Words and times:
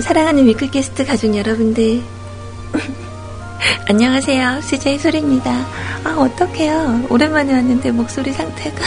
사랑하는 0.00 0.46
위클캐스트 0.46 1.04
가족 1.04 1.36
여러분들. 1.36 2.00
안녕하세요. 3.88 4.60
CJ 4.62 4.98
소리입니다. 4.98 5.50
아 6.04 6.16
어떡해요. 6.18 7.06
오랜만에 7.10 7.52
왔는데 7.52 7.90
목소리 7.90 8.32
상태가 8.32 8.80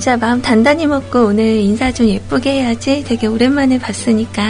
진짜 0.00 0.16
마음 0.16 0.40
단단히 0.40 0.86
먹고 0.86 1.26
오늘 1.26 1.56
인사 1.56 1.92
좀 1.92 2.08
예쁘게 2.08 2.52
해야지 2.52 3.04
되게 3.06 3.26
오랜만에 3.26 3.78
봤으니까 3.78 4.42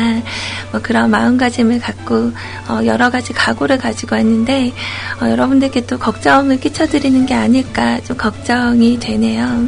뭐 0.70 0.81
그런 0.81 1.11
마음가짐을 1.11 1.81
갖고 1.81 2.31
어 2.69 2.84
여러 2.84 3.11
가지 3.11 3.33
각오를 3.33 3.77
가지고 3.77 4.15
왔는데 4.15 4.73
어 5.21 5.28
여러분들께 5.28 5.87
또 5.87 5.98
걱정을 5.98 6.61
끼쳐드리는 6.61 7.27
게 7.27 7.34
아닐까 7.34 7.98
좀 8.05 8.17
걱정이 8.17 9.01
되네요. 9.01 9.67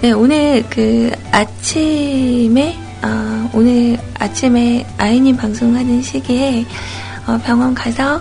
네, 0.00 0.10
오늘 0.10 0.64
그 0.68 1.12
아침에 1.30 2.76
어 3.04 3.50
오늘 3.52 3.96
아침에 4.18 4.88
아이님 4.98 5.36
방송하는 5.36 6.02
시기에 6.02 6.66
어 7.28 7.38
병원 7.44 7.76
가서 7.76 8.20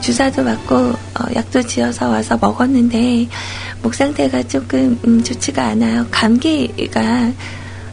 주사도 0.00 0.42
맞고 0.42 0.74
어 0.74 1.34
약도 1.36 1.62
지어서 1.62 2.08
와서 2.08 2.36
먹었는데 2.40 3.28
목 3.82 3.94
상태가 3.94 4.42
조금 4.44 4.98
음, 5.06 5.22
좋지가 5.22 5.64
않아요. 5.68 6.06
감기가 6.10 7.32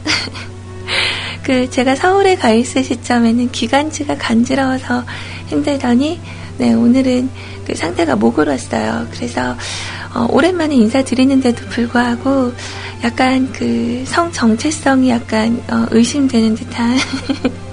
그 1.44 1.70
제가 1.70 1.96
서울에 1.96 2.36
가 2.36 2.52
있을 2.52 2.84
시점에는 2.84 3.52
기관지가 3.52 4.18
간지러워서 4.18 5.04
힘들더니 5.48 6.20
네 6.58 6.74
오늘은 6.74 7.30
그 7.66 7.76
상태가 7.76 8.16
목으로 8.16 8.52
왔어요. 8.52 9.08
그래서 9.12 9.56
어, 10.14 10.28
오랜만에 10.30 10.76
인사드리는데도 10.76 11.66
불구하고 11.68 12.54
약간 13.04 13.52
그 13.52 14.04
성 14.06 14.32
정체성이 14.32 15.10
약간 15.10 15.62
어, 15.70 15.86
의심되는 15.92 16.56
듯한 16.56 16.98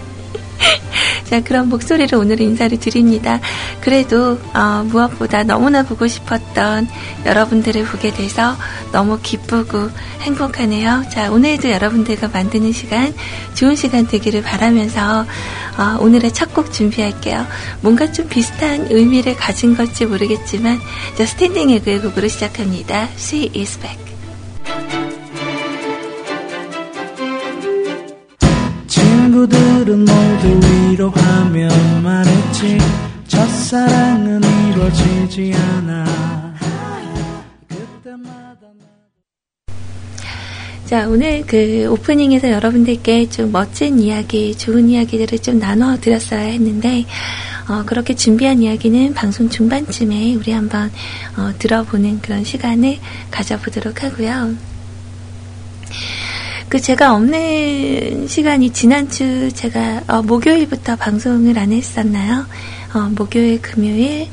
자, 1.29 1.41
그런 1.43 1.69
목소리로 1.69 2.19
오늘 2.19 2.41
인사를 2.41 2.79
드립니다. 2.79 3.41
그래도, 3.81 4.39
어, 4.55 4.85
무엇보다 4.87 5.43
너무나 5.43 5.83
보고 5.83 6.07
싶었던 6.07 6.89
여러분들을 7.25 7.85
보게 7.85 8.13
돼서 8.13 8.57
너무 8.93 9.19
기쁘고 9.23 9.91
행복하네요. 10.23 11.05
자, 11.11 11.31
오늘도 11.31 11.71
여러분들과 11.71 12.29
만드는 12.29 12.73
시간, 12.73 13.13
좋은 13.55 13.75
시간 13.77 14.07
되기를 14.07 14.43
바라면서, 14.43 15.27
어, 15.79 15.99
오늘의 16.01 16.33
첫 16.33 16.55
곡 16.55 16.73
준비할게요. 16.73 17.45
뭔가 17.83 18.11
좀 18.13 18.29
비슷한 18.29 18.87
의미를 18.91 19.37
가진 19.37 19.77
걸지 19.77 20.07
모르겠지만, 20.07 20.81
자, 21.19 21.27
스탠딩 21.27 21.71
에그의 21.71 22.01
곡으로 22.01 22.29
시작합니다. 22.29 23.09
She 23.19 23.51
is 23.55 23.79
back. 23.81 23.99
친구들은 28.87 29.99
모두 30.05 30.76
위로하며 30.97 31.69
말했지 32.03 32.79
첫사랑은 33.29 34.41
이루어지지 34.71 35.53
않아 35.55 36.07
자, 40.87 41.09
오늘 41.09 41.45
그 41.45 41.89
오프닝에서 41.91 42.49
여러분들께 42.49 43.29
좀 43.29 43.51
멋진 43.51 43.99
이야기, 43.99 44.57
좋은 44.57 44.89
이야기들을 44.89 45.41
좀 45.41 45.59
나눠 45.59 45.97
드렸어야 45.97 46.43
했는데, 46.43 47.05
어, 47.69 47.83
그렇게 47.85 48.15
준비한 48.15 48.63
이야기는 48.63 49.13
방송 49.13 49.49
중반쯤에 49.49 50.37
우리 50.37 50.53
한번 50.53 50.93
어, 51.37 51.53
들어보는 51.59 52.21
그런 52.21 52.45
시간을 52.45 52.99
가져보도록 53.33 54.05
하고요. 54.05 54.55
그 56.77 56.83
제가 56.83 57.15
없는 57.15 58.29
시간이 58.29 58.69
지난주 58.69 59.51
제가 59.51 60.03
어, 60.09 60.21
목요일부터 60.21 60.97
방송을 60.97 61.59
안 61.59 61.73
했었나요? 61.73 62.45
어, 62.93 62.99
목요일, 63.17 63.63
금요일, 63.63 64.29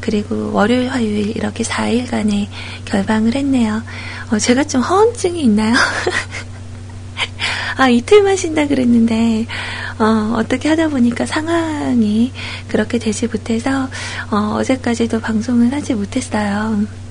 그리고 0.00 0.52
월요일, 0.52 0.90
화요일 0.90 1.36
이렇게 1.36 1.64
4일간의 1.64 2.46
결방을 2.84 3.34
했네요. 3.34 3.82
어, 4.30 4.38
제가 4.38 4.62
좀 4.62 4.80
허언증이 4.80 5.42
있나요? 5.42 5.74
아, 7.76 7.88
이틀만 7.88 8.36
쉰다 8.36 8.68
그랬는데, 8.68 9.46
어, 9.98 10.36
어떻게 10.36 10.68
하다 10.68 10.90
보니까 10.90 11.26
상황이 11.26 12.30
그렇게 12.68 13.00
되지 13.00 13.26
못해서, 13.26 13.88
어, 14.30 14.54
어제까지도 14.60 15.18
방송을 15.18 15.72
하지 15.72 15.94
못했어요. 15.94 17.07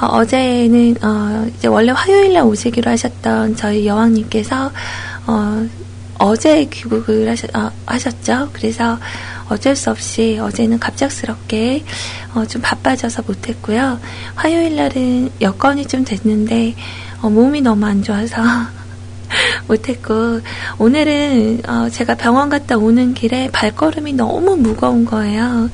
어, 0.00 0.06
어제는 0.06 0.96
어, 1.02 1.46
이제 1.56 1.68
원래 1.68 1.92
화요일날 1.92 2.44
오시기로 2.44 2.90
하셨던 2.90 3.56
저희 3.56 3.86
여왕님께서 3.86 4.70
어, 5.26 5.68
어제 6.18 6.64
귀국을 6.66 7.28
하셨, 7.28 7.54
어, 7.56 7.70
하셨죠. 7.86 8.50
그래서 8.52 8.98
어쩔 9.48 9.76
수 9.76 9.90
없이 9.90 10.38
어제는 10.40 10.78
갑작스럽게 10.78 11.84
어, 12.34 12.46
좀 12.46 12.62
바빠져서 12.62 13.22
못했고요. 13.26 14.00
화요일 14.34 14.76
날은 14.76 15.30
여건이 15.40 15.86
좀 15.86 16.04
됐는데 16.04 16.74
어, 17.20 17.28
몸이 17.28 17.60
너무 17.60 17.84
안 17.86 18.02
좋아서 18.02 18.42
못했고 19.68 20.40
오늘은 20.78 21.62
어, 21.68 21.88
제가 21.90 22.14
병원 22.14 22.48
갔다 22.48 22.76
오는 22.76 23.14
길에 23.14 23.50
발걸음이 23.52 24.14
너무 24.14 24.56
무거운 24.56 25.04
거예요. 25.04 25.70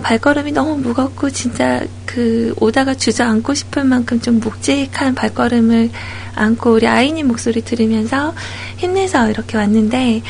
발걸음이 0.00 0.52
너무 0.52 0.76
무겁고 0.76 1.30
진짜 1.30 1.80
그 2.06 2.54
오다가 2.58 2.94
주저앉고 2.94 3.54
싶을 3.54 3.84
만큼 3.84 4.20
좀 4.20 4.40
묵직한 4.40 5.14
발걸음을 5.14 5.90
안고 6.34 6.74
우리 6.74 6.86
아이님 6.86 7.28
목소리 7.28 7.62
들으면서 7.62 8.34
힘내서 8.78 9.30
이렇게 9.30 9.58
왔는데 9.58 10.22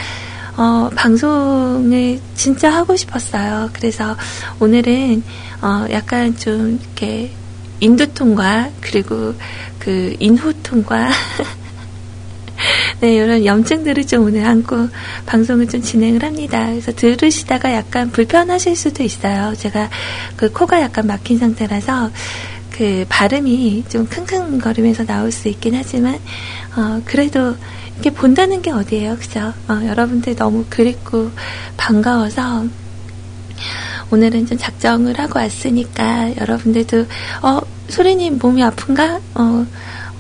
어, 0.57 0.91
방송을 0.95 2.21
진짜 2.35 2.73
하고 2.73 2.97
싶었어요. 2.97 3.71
그래서 3.73 4.17
오늘은 4.61 5.23
어, 5.63 5.87
약간 5.91 6.37
좀 6.37 6.79
이렇게 6.81 7.31
인두통과 7.81 8.71
그리고 8.81 9.35
그 9.79 10.15
인후통과 10.19 11.11
네, 13.01 13.15
이런 13.17 13.45
염증들을 13.45 14.07
좀 14.07 14.25
오늘 14.25 14.45
안고 14.45 14.89
방송을 15.27 15.69
좀 15.69 15.83
진행을 15.83 16.23
합니다. 16.23 16.67
그래서 16.67 16.93
들으시다가 16.93 17.73
약간 17.73 18.11
불편하실 18.11 18.77
수도 18.77 19.03
있어요. 19.03 19.55
제가 19.57 19.91
그 20.37 20.53
코가 20.53 20.81
약간 20.81 21.07
막힌 21.07 21.39
상태라서 21.39 22.11
그 22.71 23.05
발음이 23.09 23.85
좀 23.89 24.07
킁킁거리면서 24.07 25.05
나올 25.05 25.31
수 25.31 25.49
있긴 25.49 25.75
하지만, 25.75 26.19
어, 26.77 27.03
그래도 27.05 27.57
이렇게 27.95 28.11
본다는 28.11 28.63
게 28.63 28.71
어디예요. 28.71 29.17
그죠? 29.17 29.53
어, 29.69 29.81
여러분들 29.85 30.37
너무 30.37 30.65
그립고 30.69 31.31
반가워서 31.77 32.65
오늘은 34.11 34.47
좀 34.47 34.59
작정을 34.59 35.19
하고 35.19 35.39
왔으니까 35.39 36.37
여러분들도, 36.37 37.07
어, 37.43 37.61
소리님 37.89 38.39
몸이 38.39 38.63
아픈가? 38.63 39.21
어, 39.35 39.67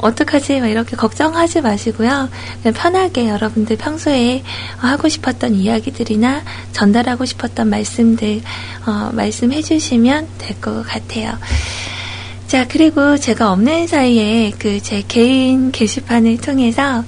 어떡하지? 0.02 0.60
막 0.60 0.66
이렇게 0.68 0.96
걱정하지 0.96 1.60
마시고요. 1.62 2.28
그냥 2.62 2.74
편하게 2.74 3.28
여러분들 3.28 3.76
평소에 3.76 4.42
하고 4.78 5.08
싶었던 5.08 5.54
이야기들이나 5.54 6.42
전달하고 6.72 7.24
싶었던 7.24 7.68
말씀들, 7.70 8.42
어, 8.86 9.10
말씀해 9.14 9.62
주시면 9.62 10.28
될 10.38 10.60
것 10.60 10.82
같아요. 10.86 11.38
자, 12.48 12.66
그리고 12.68 13.16
제가 13.16 13.52
없는 13.52 13.86
사이에 13.86 14.50
그 14.58 14.80
제 14.80 15.02
개인 15.06 15.70
게시판을 15.72 16.38
통해서, 16.38 17.04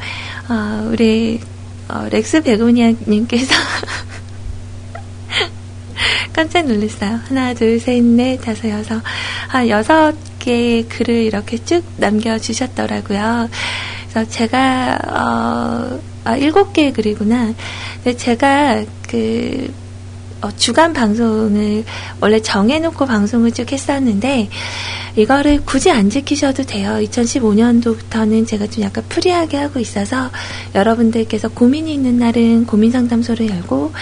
어, 0.49 0.89
우리, 0.91 1.41
어, 1.89 2.07
렉스 2.11 2.43
베고니아님께서 2.43 3.55
깜짝 6.33 6.67
놀랐어요. 6.67 7.21
하나, 7.29 7.55
둘, 7.55 7.79
셋, 7.79 8.03
넷, 8.03 8.39
다섯, 8.39 8.69
여섯. 8.71 9.01
한 9.49 9.69
여섯 9.69 10.15
개의 10.45 10.85
글을 10.89 11.15
이렇게 11.15 11.57
쭉 11.57 11.83
남겨주셨더라고요. 11.97 13.49
그래서 14.11 14.31
제가, 14.31 14.99
어, 15.07 16.01
아, 16.25 16.37
일곱 16.37 16.73
개의 16.73 16.93
글이구나. 16.93 17.55
제가 18.17 18.85
그, 19.09 19.73
어, 20.45 20.51
주간 20.57 20.93
방송을 20.93 21.85
원래 22.21 22.41
정해놓고 22.41 23.07
방송을 23.07 23.53
쭉 23.53 23.73
했었는데, 23.73 24.51
이거를 25.17 25.65
굳이 25.65 25.91
안 25.91 26.11
지키셔도 26.11 26.65
돼요. 26.65 26.99
2015년도부터는 27.01 28.47
제가 28.47 28.67
좀 28.67 28.85
약간 28.85 29.05
free하게 29.09 29.57
하고 29.57 29.81
있어서 29.81 30.31
여러분들께서 30.75 31.49
고민이 31.49 31.95
있는 31.95 32.19
날은 32.19 32.67
고민 32.67 32.91
상담소를 32.91 33.49
열고 33.49 33.93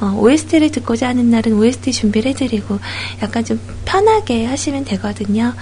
어, 0.00 0.18
OST를 0.18 0.70
듣고자 0.72 1.08
하는 1.08 1.30
날은 1.30 1.52
OST 1.52 1.92
준비를 1.92 2.30
해드리고 2.32 2.80
약간 3.22 3.44
좀 3.44 3.60
편하게 3.84 4.46
하시면 4.46 4.84
되거든요. 4.86 5.52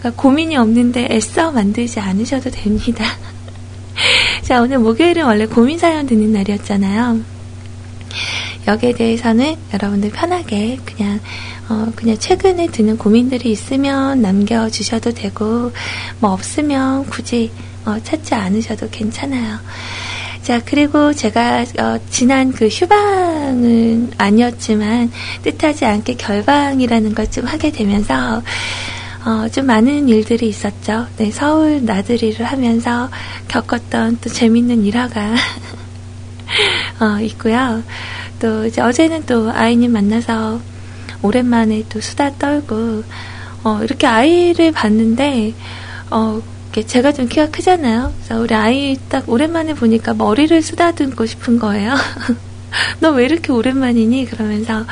그러니까 0.00 0.20
고민이 0.20 0.56
없는데 0.56 1.08
애써 1.10 1.52
만들지 1.52 2.00
않으셔도 2.00 2.50
됩니다. 2.50 3.04
자, 4.42 4.60
오늘 4.60 4.78
목요일은 4.78 5.24
원래 5.24 5.46
고민 5.46 5.78
사연 5.78 6.06
듣는 6.06 6.32
날이었잖아요. 6.32 7.36
여기에 8.66 8.92
대해서는 8.94 9.56
여러분들 9.72 10.10
편하게 10.10 10.78
그냥 10.84 11.20
어, 11.68 11.92
그냥 11.96 12.16
최근에 12.18 12.68
드는 12.68 12.96
고민들이 12.98 13.50
있으면 13.50 14.22
남겨주셔도 14.22 15.12
되고, 15.12 15.72
뭐 16.20 16.30
없으면 16.32 17.06
굳이 17.06 17.50
어, 17.84 17.96
찾지 18.02 18.34
않으셔도 18.34 18.88
괜찮아요. 18.90 19.58
자, 20.42 20.60
그리고 20.64 21.12
제가, 21.12 21.64
어, 21.80 21.98
지난 22.10 22.52
그 22.52 22.68
휴방은 22.68 24.12
아니었지만, 24.16 25.10
뜻하지 25.42 25.84
않게 25.86 26.14
결방이라는 26.14 27.14
걸 27.14 27.26
좀 27.30 27.46
하게 27.46 27.70
되면서, 27.72 28.42
어, 29.24 29.48
좀 29.48 29.66
많은 29.66 30.08
일들이 30.08 30.48
있었죠. 30.48 31.06
네, 31.16 31.32
서울 31.32 31.84
나들이를 31.84 32.46
하면서 32.46 33.08
겪었던 33.48 34.18
또 34.20 34.30
재밌는 34.30 34.84
일화가, 34.84 35.34
어, 37.00 37.20
있고요. 37.22 37.82
또 38.38 38.66
이제 38.66 38.80
어제는 38.80 39.24
또 39.26 39.50
아이님 39.50 39.92
만나서 39.92 40.60
오랜만에 41.22 41.84
또 41.88 42.00
수다 42.00 42.34
떨고 42.38 43.02
어, 43.64 43.80
이렇게 43.82 44.06
아이를 44.06 44.72
봤는데 44.72 45.54
어, 46.10 46.40
제가 46.86 47.12
좀 47.12 47.26
키가 47.26 47.50
크잖아요. 47.50 48.12
그래서 48.16 48.40
우리 48.40 48.54
아이 48.54 48.96
딱 49.08 49.28
오랜만에 49.28 49.74
보니까 49.74 50.12
머리를 50.14 50.60
쓰다듬고 50.60 51.24
싶은 51.26 51.58
거예요. 51.58 51.94
너 53.00 53.10
왜 53.12 53.24
이렇게 53.24 53.52
오랜만이니? 53.52 54.26
그러면서 54.26 54.84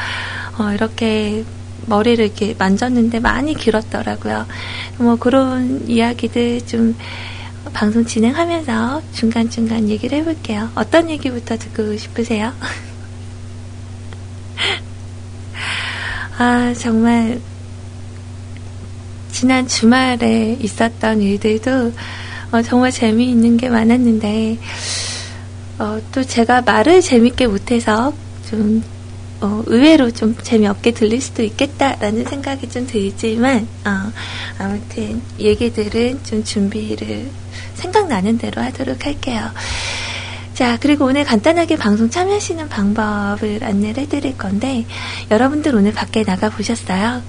어, 0.58 0.72
이렇게 0.72 1.44
머리를 1.86 2.24
이렇게 2.24 2.54
만졌는데 2.58 3.20
많이 3.20 3.54
길었더라고요. 3.54 4.46
뭐 4.98 5.16
그런 5.16 5.86
이야기들 5.86 6.66
좀 6.66 6.96
방송 7.74 8.04
진행하면서 8.06 9.02
중간중간 9.12 9.88
얘기를 9.90 10.18
해볼게요. 10.18 10.70
어떤 10.74 11.10
얘기부터 11.10 11.58
듣고 11.58 11.96
싶으세요? 11.98 12.52
아, 16.36 16.74
정말, 16.76 17.40
지난 19.30 19.68
주말에 19.68 20.56
있었던 20.60 21.22
일들도 21.22 21.92
어, 22.50 22.62
정말 22.62 22.90
재미있는 22.90 23.56
게 23.56 23.68
많았는데, 23.68 24.58
어, 25.78 26.00
또 26.12 26.24
제가 26.24 26.62
말을 26.62 27.00
재밌게 27.00 27.46
못해서 27.46 28.12
좀, 28.48 28.82
어, 29.40 29.62
의외로 29.66 30.10
좀 30.10 30.36
재미없게 30.40 30.92
들릴 30.92 31.20
수도 31.20 31.42
있겠다라는 31.42 32.24
생각이 32.24 32.68
좀 32.68 32.86
들지만, 32.86 33.68
어, 33.84 34.12
아무튼 34.58 35.22
얘기들은 35.38 36.20
좀 36.24 36.42
준비를 36.42 37.30
생각나는 37.74 38.38
대로 38.38 38.62
하도록 38.62 39.04
할게요. 39.04 39.50
자, 40.54 40.78
그리고 40.80 41.06
오늘 41.06 41.24
간단하게 41.24 41.76
방송 41.76 42.08
참여하시는 42.08 42.68
방법을 42.68 43.64
안내를 43.64 44.04
해드릴 44.04 44.38
건데, 44.38 44.86
여러분들 45.28 45.74
오늘 45.74 45.92
밖에 45.92 46.22
나가 46.22 46.48
보셨어요? 46.48 47.22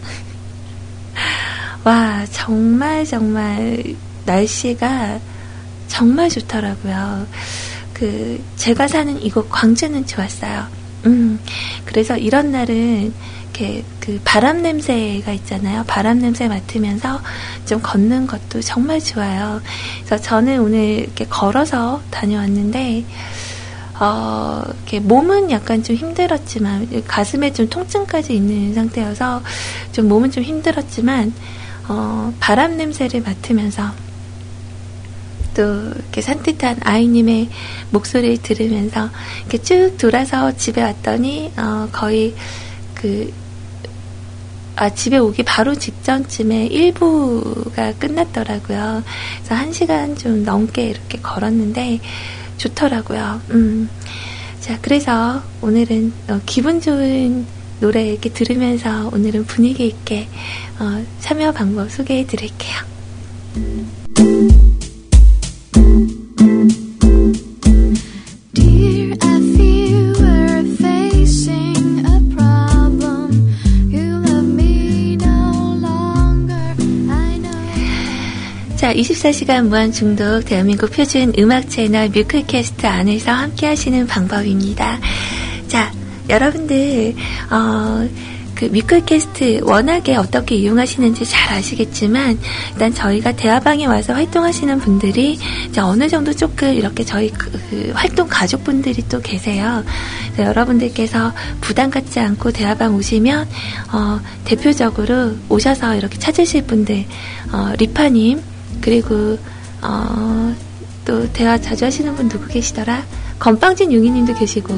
와, 1.83 2.23
정말, 2.31 3.03
정말, 3.03 3.83
날씨가 4.27 5.19
정말 5.87 6.29
좋더라고요. 6.29 7.25
그, 7.93 8.43
제가 8.57 8.87
사는 8.87 9.19
이곳 9.19 9.49
광주는 9.49 10.05
좋았어요. 10.05 10.67
음, 11.07 11.39
그래서 11.83 12.17
이런 12.17 12.51
날은 12.51 13.11
이렇게 13.55 13.83
그 14.01 14.19
바람 14.25 14.61
냄새가 14.61 15.31
있잖아요. 15.31 15.85
바람 15.87 16.19
냄새 16.19 16.47
맡으면서 16.47 17.21
좀 17.65 17.81
걷는 17.81 18.27
것도 18.27 18.59
정말 18.59 18.99
좋아요. 18.99 19.61
그래서 20.05 20.21
저는 20.21 20.59
오늘 20.59 20.79
이렇게 20.99 21.25
걸어서 21.25 22.01
다녀왔는데, 22.11 23.05
어, 23.99 24.61
이렇게 24.65 24.99
몸은 24.99 25.51
약간 25.51 25.83
좀 25.83 25.95
힘들었지만, 25.95 27.03
가슴에 27.07 27.53
좀 27.53 27.69
통증까지 27.69 28.35
있는 28.35 28.73
상태여서 28.73 29.41
좀 29.93 30.09
몸은 30.09 30.31
좀 30.31 30.43
힘들었지만, 30.43 31.33
어, 31.87 32.33
바람 32.41 32.75
냄새를 32.75 33.21
맡으면서 33.21 33.89
또 35.53 35.91
이렇게 35.91 36.19
산뜻한 36.19 36.79
아이님의 36.83 37.49
목소리를 37.91 38.39
들으면서 38.41 39.09
이렇게 39.39 39.57
쭉 39.59 39.95
돌아서 39.97 40.51
집에 40.57 40.81
왔더니, 40.83 41.53
어, 41.55 41.87
거의 41.93 42.35
그 42.93 43.31
아, 44.75 44.89
집에 44.89 45.17
오기 45.17 45.43
바로 45.43 45.73
직전쯤에 45.75 46.69
1부가 46.69 47.97
끝났더라고요. 47.97 49.03
그래서 49.37 49.55
한 49.55 49.71
시간 49.71 50.15
좀 50.17 50.43
넘게 50.43 50.89
이렇게 50.89 51.19
걸었는데 51.21 51.99
좋더라고요. 52.57 53.41
음. 53.51 53.89
자, 54.59 54.77
그래서 54.81 55.41
오늘은 55.61 56.13
어, 56.29 56.41
기분 56.45 56.81
좋은 56.81 57.45
노래 57.79 58.07
이렇게 58.07 58.29
들으면서 58.29 59.09
오늘은 59.13 59.45
분위기 59.45 59.87
있게 59.87 60.27
어, 60.79 61.03
참여 61.19 61.51
방법 61.51 61.91
소개해 61.91 62.25
드릴게요. 62.25 62.75
24시간 78.95 79.67
무한 79.67 79.91
중독 79.91 80.45
대한민국 80.45 80.91
표준 80.91 81.33
음악 81.37 81.69
채널 81.69 82.09
뮤클캐스트 82.09 82.85
안에서 82.85 83.31
함께 83.31 83.67
하시는 83.67 84.07
방법입니다. 84.07 84.99
자, 85.67 85.91
여러분들, 86.29 87.13
어, 87.51 88.07
그 88.55 88.65
뮤클캐스트 88.65 89.61
워낙에 89.63 90.15
어떻게 90.15 90.55
이용하시는지 90.55 91.25
잘 91.25 91.57
아시겠지만 91.57 92.39
일단 92.71 92.93
저희가 92.93 93.33
대화방에 93.33 93.85
와서 93.85 94.13
활동하시는 94.13 94.79
분들이 94.79 95.37
이제 95.67 95.81
어느 95.81 96.07
정도 96.07 96.31
조금 96.33 96.73
이렇게 96.73 97.03
저희 97.03 97.29
그, 97.31 97.51
그 97.69 97.91
활동 97.93 98.27
가족분들이 98.29 99.03
또 99.09 99.19
계세요. 99.21 99.83
여러분들께서 100.39 101.33
부담 101.59 101.89
갖지 101.89 102.21
않고 102.21 102.51
대화방 102.51 102.95
오시면 102.95 103.47
어, 103.91 104.19
대표적으로 104.45 105.33
오셔서 105.49 105.95
이렇게 105.95 106.17
찾으실 106.17 106.65
분들 106.65 107.03
어, 107.51 107.73
리파님 107.77 108.54
그리고 108.81 109.37
어, 109.81 110.55
또 111.05 111.31
대화 111.33 111.57
자주 111.57 111.85
하시는 111.85 112.15
분 112.15 112.29
누구 112.29 112.47
계시더라? 112.47 113.03
건빵진 113.39 113.91
융이님도 113.91 114.35
계시고 114.35 114.73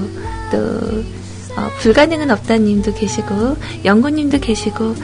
또 0.51 1.03
어, 1.57 1.69
불가능은 1.79 2.29
없다님도 2.29 2.93
계시고 2.93 3.57
영구님도 3.83 4.39
계시고 4.39 4.95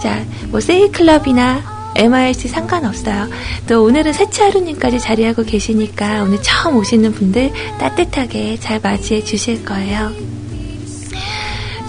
자뭐 0.00 0.60
세이클럽이나 0.60 1.76
MIC 1.96 2.48
상관없어요. 2.48 3.28
또 3.66 3.84
오늘은 3.84 4.12
세치하루님까지 4.12 5.00
자리하고 5.00 5.44
계시니까 5.44 6.22
오늘 6.22 6.40
처음 6.42 6.76
오시는 6.76 7.12
분들 7.12 7.50
따뜻하게 7.78 8.58
잘 8.60 8.80
맞이해 8.80 9.24
주실 9.24 9.64
거예요. 9.64 10.12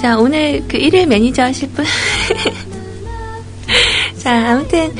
자 0.02 0.18
오늘 0.18 0.64
그 0.68 0.78
일일 0.78 1.06
매니저 1.08 1.44
하실 1.44 1.70
분. 1.70 1.86
자 4.18 4.52
아무튼 4.52 4.96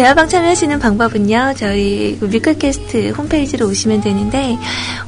대화방 0.00 0.30
참여하시는 0.30 0.78
방법은요, 0.78 1.52
저희 1.58 2.16
뮤클캐스트 2.22 3.10
홈페이지로 3.10 3.66
오시면 3.66 4.00
되는데, 4.00 4.56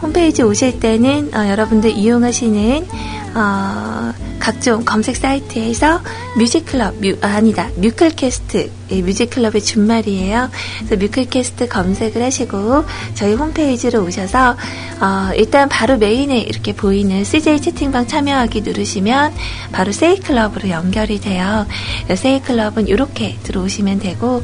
홈페이지 0.02 0.42
오실 0.42 0.80
때는, 0.80 1.30
어, 1.34 1.48
여러분들 1.48 1.92
이용하시는, 1.92 2.86
어, 3.34 4.12
각종 4.42 4.84
검색 4.84 5.16
사이트에서 5.16 6.00
뮤직클럽, 6.36 6.96
뮤, 6.96 7.16
아니다 7.20 7.68
뮤클캐스트, 7.76 8.72
예, 8.90 9.00
뮤직클럽의 9.00 9.62
준말이에요. 9.62 10.50
그래서 10.78 10.96
뮤클캐스트 10.96 11.68
검색을 11.68 12.20
하시고 12.20 12.84
저희 13.14 13.34
홈페이지로 13.34 14.02
오셔서 14.02 14.56
어, 15.00 15.30
일단 15.36 15.68
바로 15.68 15.96
메인에 15.96 16.40
이렇게 16.40 16.74
보이는 16.74 17.22
CJ 17.22 17.60
채팅방 17.60 18.08
참여하기 18.08 18.62
누르시면 18.62 19.32
바로 19.70 19.92
세이클럽으로 19.92 20.70
연결이 20.70 21.20
돼요. 21.20 21.64
세이클럽은 22.12 22.88
이렇게 22.88 23.38
들어오시면 23.44 24.00
되고 24.00 24.42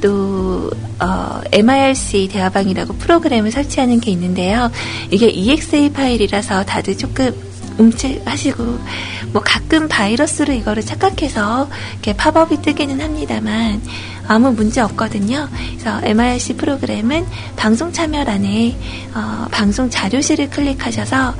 또 0.00 0.72
어, 0.98 1.40
MIRC 1.52 2.30
대화방이라고 2.32 2.94
프로그램을 2.94 3.52
설치하는 3.52 4.00
게 4.00 4.10
있는데요. 4.10 4.72
이게 5.12 5.28
EXA 5.28 5.92
파일이라서 5.92 6.64
다들 6.64 6.98
조금 6.98 7.45
움찔하시고 7.78 8.78
뭐 9.32 9.42
가끔 9.42 9.88
바이러스로 9.88 10.52
이거를 10.52 10.84
착각해서 10.84 11.68
이렇게 11.92 12.14
팝업이 12.14 12.62
뜨기는 12.62 13.00
합니다만 13.00 13.82
아무 14.28 14.52
문제 14.52 14.80
없거든요. 14.80 15.48
그래서 15.70 16.00
MIRC 16.02 16.56
프로그램은 16.56 17.26
방송 17.56 17.92
참여란에 17.92 18.76
어, 19.14 19.46
방송 19.50 19.88
자료실을 19.88 20.50
클릭하셔서 20.50 21.34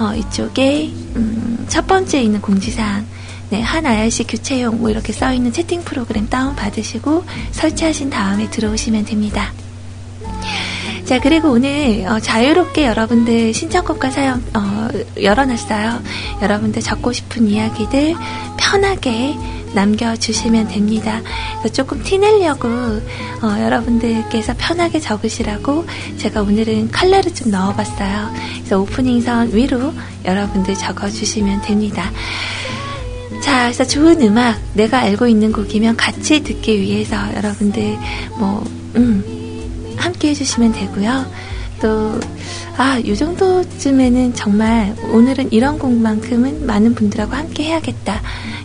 어, 0.00 0.14
이쪽에 0.14 0.90
음, 1.16 1.66
첫 1.68 1.86
번째 1.86 2.22
있는 2.22 2.40
공지사항 2.40 3.06
네, 3.50 3.60
한 3.60 3.84
IRC 3.84 4.24
교체용 4.24 4.80
뭐 4.80 4.88
이렇게 4.88 5.12
써 5.12 5.32
있는 5.32 5.52
채팅 5.52 5.82
프로그램 5.82 6.28
다운 6.28 6.56
받으시고 6.56 7.24
설치하신 7.50 8.08
다음에 8.08 8.48
들어오시면 8.48 9.04
됩니다. 9.04 9.52
자, 11.04 11.20
그리고 11.20 11.50
오늘 11.50 12.06
어, 12.06 12.20
자유롭게 12.20 12.86
여러분들 12.86 13.52
신청곡과 13.52 14.10
사연 14.10 14.42
어, 14.54 14.88
열어놨어요. 15.20 16.00
여러분들 16.42 16.80
적고 16.80 17.12
싶은 17.12 17.48
이야기들 17.48 18.14
편하게 18.56 19.34
남겨주시면 19.74 20.68
됩니다. 20.68 21.20
조금 21.72 22.02
티내려고 22.02 22.68
어, 22.68 23.60
여러분들께서 23.60 24.54
편하게 24.58 25.00
적으시라고 25.00 25.84
제가 26.18 26.42
오늘은 26.42 26.90
칼라를 26.90 27.34
좀 27.34 27.50
넣어봤어요. 27.50 28.30
그래서 28.58 28.80
오프닝선 28.80 29.54
위로 29.54 29.92
여러분들 30.24 30.74
적어주시면 30.74 31.62
됩니다. 31.62 32.10
자, 33.42 33.64
그래서 33.64 33.84
좋은 33.84 34.22
음악, 34.22 34.60
내가 34.74 35.00
알고 35.00 35.26
있는 35.26 35.50
곡이면 35.50 35.96
같이 35.96 36.44
듣기 36.44 36.80
위해서 36.80 37.16
여러분들, 37.34 37.98
뭐, 38.38 38.62
음, 38.94 39.41
함께 40.02 40.28
해주시면 40.30 40.72
되고요. 40.72 41.26
또, 41.80 42.20
아, 42.76 42.98
이 42.98 43.14
정도쯤에는 43.16 44.34
정말 44.34 44.94
오늘은 45.12 45.52
이런 45.52 45.78
곡만큼은 45.78 46.64
많은 46.66 46.94
분들하고 46.94 47.34
함께 47.34 47.64
해야겠다. 47.64 48.20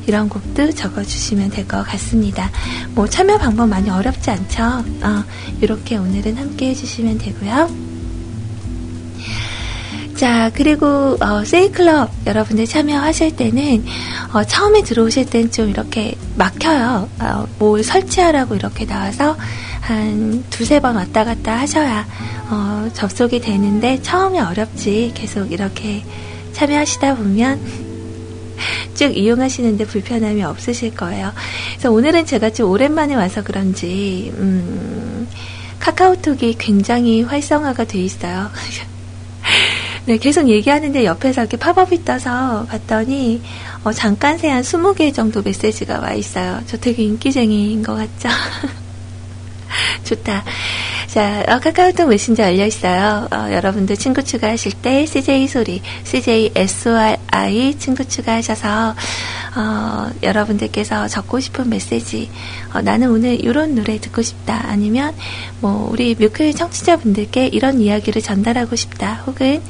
이런 0.05 0.29
곡도 0.29 0.71
적어주시면 0.71 1.49
될 1.49 1.67
것 1.67 1.83
같습니다. 1.83 2.49
뭐, 2.93 3.07
참여 3.07 3.37
방법 3.37 3.67
많이 3.69 3.89
어렵지 3.89 4.29
않죠? 4.29 4.63
어, 4.63 5.23
이렇게 5.61 5.97
오늘은 5.97 6.37
함께 6.37 6.69
해주시면 6.69 7.17
되고요. 7.17 7.87
자, 10.15 10.49
그리고 10.53 11.15
어, 11.21 11.43
세이클럽 11.45 12.09
여러분들 12.25 12.65
참여하실 12.65 13.35
때는 13.35 13.85
어, 14.33 14.43
처음에 14.43 14.81
들어오실 14.81 15.29
땐 15.29 15.51
좀 15.51 15.69
이렇게 15.69 16.15
막혀요. 16.35 17.07
어, 17.19 17.47
뭘 17.59 17.83
설치하라고 17.83 18.55
이렇게 18.55 18.85
나와서 18.87 19.37
한 19.87 20.43
두세 20.49 20.79
번 20.81 20.95
왔다 20.97 21.23
갔다 21.23 21.57
하셔야 21.57 22.05
어, 22.49 22.89
접속이 22.93 23.39
되는데 23.39 24.01
처음에 24.01 24.39
어렵지. 24.39 25.13
계속 25.15 25.51
이렇게 25.51 26.03
참여하시다 26.53 27.15
보면 27.15 27.59
쭉 28.95 29.15
이용하시는데 29.15 29.85
불편함이 29.85 30.43
없으실 30.43 30.95
거예요. 30.95 31.31
그래서 31.71 31.91
오늘은 31.91 32.25
제가 32.25 32.49
좀 32.51 32.69
오랜만에 32.71 33.15
와서 33.15 33.43
그런지 33.43 34.33
음, 34.37 35.27
카카오톡이 35.79 36.55
굉장히 36.57 37.21
활성화가 37.21 37.85
돼 37.85 37.99
있어요. 37.99 38.49
네, 40.05 40.17
계속 40.17 40.49
얘기하는데 40.49 41.05
옆에서 41.05 41.41
이렇게 41.41 41.57
팝업이 41.57 42.03
떠서 42.05 42.65
봤더니 42.69 43.41
어, 43.83 43.91
잠깐 43.93 44.37
새 44.37 44.49
한 44.49 44.63
20개 44.63 45.13
정도 45.13 45.41
메시지가 45.41 45.99
와 45.99 46.13
있어요. 46.13 46.61
저 46.65 46.77
되게 46.77 47.03
인기쟁이인 47.03 47.83
것 47.83 47.95
같죠? 47.95 48.29
좋다. 50.03 50.43
자, 51.07 51.43
어, 51.47 51.59
카카오톡 51.59 52.09
메신저 52.09 52.43
열려 52.43 52.65
있어요. 52.65 53.27
어, 53.31 53.51
여러분들 53.51 53.95
친구 53.95 54.23
추가하실 54.23 54.73
때 54.81 55.05
CJ 55.05 55.47
소리, 55.47 55.81
CJ 56.03 56.51
SORI 56.55 57.75
친구 57.79 58.05
추가하셔서 58.05 58.95
어, 59.55 60.11
여러분들께서 60.21 61.07
적고 61.07 61.39
싶은 61.39 61.69
메시지, 61.69 62.29
어, 62.73 62.81
나는 62.81 63.09
오늘 63.09 63.39
이런 63.43 63.73
노래 63.75 63.99
듣고 63.99 64.21
싶다. 64.21 64.65
아니면 64.67 65.15
뭐 65.61 65.89
우리 65.91 66.13
뮤클 66.15 66.53
청취자분들께 66.53 67.47
이런 67.47 67.79
이야기를 67.79 68.21
전달하고 68.21 68.75
싶다. 68.75 69.23
혹은 69.25 69.61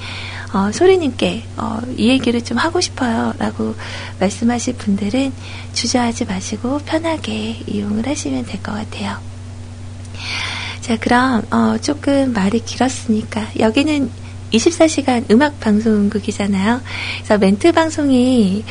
어, 0.54 0.72
소리님께 0.72 1.44
어, 1.58 1.80
이 1.98 2.08
얘기를 2.10 2.42
좀 2.44 2.58
하고 2.58 2.80
싶어요 2.80 3.34
라고 3.38 3.76
말씀하실 4.20 4.76
분들은 4.76 5.34
주저하지 5.74 6.26
마시고 6.26 6.80
편하게 6.86 7.62
이용을 7.68 8.08
하시면 8.08 8.46
될 8.46 8.62
것 8.62 8.72
같아요. 8.74 9.37
자, 10.82 10.98
그럼 10.98 11.44
어, 11.52 11.78
조금 11.82 12.34
말이 12.34 12.60
길었으니까 12.60 13.48
여기는 13.60 14.10
24시간 14.54 15.30
음악 15.32 15.60
방송국이잖아요. 15.60 16.82
그래서 17.18 17.38
멘트 17.38 17.72
방송이 17.72 18.64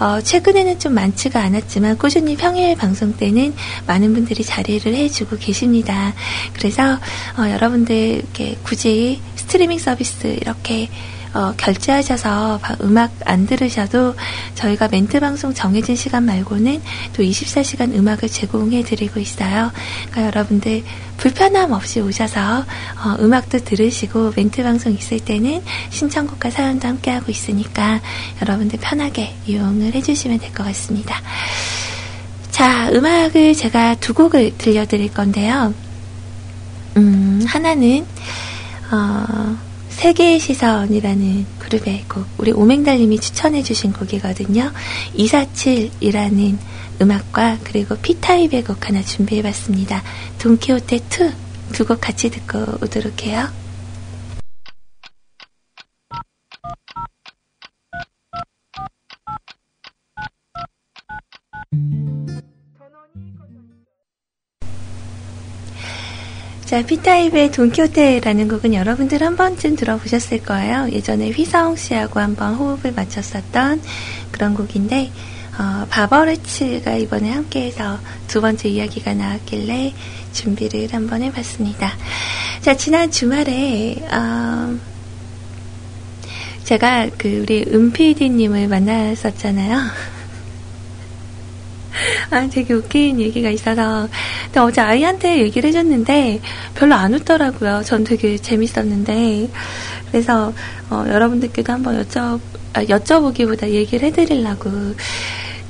어, 0.00 0.20
최근에는 0.20 0.78
좀 0.78 0.94
많지가 0.94 1.40
않았지만 1.40 1.98
꾸준히 1.98 2.36
평일 2.36 2.76
방송 2.76 3.12
때는 3.16 3.54
많은 3.86 4.12
분들이 4.12 4.44
자리를 4.44 4.92
해주고 4.94 5.38
계십니다. 5.38 6.12
그래서 6.52 6.98
어, 7.38 7.48
여러분들 7.50 7.96
이렇게 7.96 8.56
굳이 8.62 9.20
스트리밍 9.36 9.78
서비스 9.78 10.26
이렇게 10.40 10.88
어, 11.34 11.52
결제하셔서 11.56 12.60
음악 12.82 13.12
안 13.24 13.46
들으셔도 13.46 14.14
저희가 14.54 14.88
멘트 14.88 15.20
방송 15.20 15.52
정해진 15.52 15.96
시간 15.96 16.24
말고는 16.24 16.80
또 17.12 17.22
24시간 17.22 17.94
음악을 17.94 18.28
제공해 18.28 18.82
드리고 18.82 19.20
있어요. 19.20 19.70
그러니까 20.10 20.26
여러분들 20.26 20.82
불편함 21.16 21.72
없이 21.72 22.00
오셔서 22.00 22.60
어, 22.60 23.16
음악도 23.20 23.58
들으시고 23.58 24.32
멘트 24.36 24.62
방송 24.62 24.92
있을 24.92 25.20
때는 25.20 25.62
신청곡과 25.90 26.50
사연도 26.50 26.88
함께 26.88 27.10
하고 27.10 27.30
있으니까 27.30 28.00
여러분들 28.40 28.78
편하게 28.80 29.34
이용을 29.46 29.94
해주시면 29.94 30.38
될 30.38 30.54
것 30.54 30.62
같습니다. 30.64 31.20
자, 32.52 32.88
음악을 32.92 33.54
제가 33.54 33.96
두 33.96 34.14
곡을 34.14 34.56
들려드릴 34.56 35.12
건데요. 35.12 35.74
음, 36.96 37.44
하나는 37.46 38.06
어, 38.92 39.56
세계의 39.94 40.38
시선이라는 40.40 41.46
그룹의 41.60 42.04
곡, 42.08 42.26
우리 42.38 42.52
오맹달님이 42.52 43.18
추천해주신 43.20 43.92
곡이거든요. 43.92 44.72
247이라는 45.16 46.58
음악과 47.00 47.58
그리고 47.64 47.96
피타입의 47.96 48.64
곡 48.64 48.86
하나 48.88 49.02
준비해봤습니다. 49.02 50.02
돈키호테 50.38 50.96
2 50.96 51.00
두 51.72 51.84
곡 51.86 52.00
같이 52.00 52.30
듣고 52.30 52.58
오도록 52.82 53.22
해요. 53.24 53.48
자, 66.74 66.82
피타입의 66.82 67.52
돈키호테라는 67.52 68.48
곡은 68.48 68.74
여러분들 68.74 69.22
한 69.22 69.36
번쯤 69.36 69.76
들어보셨을 69.76 70.42
거예요. 70.42 70.88
예전에 70.90 71.30
휘성 71.30 71.76
씨하고 71.76 72.18
한번 72.18 72.54
호흡을 72.54 72.90
맞췄었던 72.90 73.80
그런 74.32 74.54
곡인데, 74.54 75.12
어, 75.56 75.86
바버레츠가 75.88 76.96
이번에 76.96 77.30
함께해서 77.30 78.00
두 78.26 78.40
번째 78.40 78.70
이야기가 78.70 79.14
나왔길래 79.14 79.94
준비를 80.32 80.88
한번 80.90 81.22
해봤습니다. 81.22 81.92
자, 82.60 82.76
지난 82.76 83.08
주말에, 83.08 83.94
어, 84.10 84.76
제가 86.64 87.08
그 87.16 87.42
우리 87.42 87.64
은피디님을 87.72 88.66
만났었잖아요. 88.66 90.13
아, 92.30 92.48
되게 92.48 92.74
웃긴 92.74 93.20
얘기가 93.20 93.50
있어서. 93.50 94.08
근데 94.46 94.60
어제 94.60 94.80
아이한테 94.80 95.38
얘기를 95.38 95.68
해줬는데 95.68 96.40
별로 96.74 96.94
안 96.94 97.14
웃더라고요. 97.14 97.82
전 97.84 98.04
되게 98.04 98.36
재밌었는데. 98.36 99.48
그래서, 100.10 100.52
어, 100.90 101.04
여러분들께도 101.08 101.72
한번 101.72 102.00
여쭤, 102.02 102.40
아, 102.72 102.84
여쭤보기보다 102.84 103.68
얘기를 103.68 104.06
해드리려고. 104.08 104.70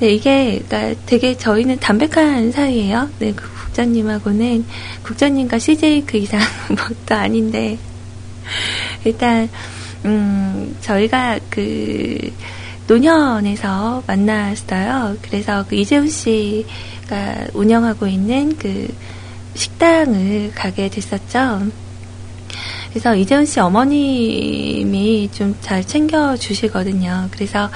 네, 0.01 0.11
이게, 0.11 0.61
그러니까 0.69 1.01
되게 1.07 1.37
저희는 1.37 1.79
담백한 1.79 2.53
사이예요. 2.53 3.09
네, 3.21 3.33
그 3.35 3.49
국장님하고는, 3.65 4.65
국장님과 5.03 5.59
CJ 5.59 6.05
그 6.05 6.19
이상 6.19 6.41
뭣도 6.69 7.15
아닌데. 7.15 7.79
일단, 9.05 9.49
음, 10.05 10.77
저희가 10.83 11.39
그, 11.49 12.19
노년에서 12.87 14.03
만났어요. 14.07 15.17
그래서 15.23 15.65
그 15.69 15.77
이재훈 15.77 16.09
씨가 16.09 17.49
운영하고 17.55 18.07
있는 18.07 18.57
그 18.59 18.93
식당을 19.55 20.53
가게 20.55 20.89
됐었죠. 20.89 21.63
그래서 22.91 23.17
이재훈 23.17 23.45
씨 23.45 23.59
어머님이 23.59 25.29
좀 25.33 25.55
잘 25.61 25.85
챙겨 25.85 26.37
주시거든요. 26.37 27.29
그래서 27.33 27.71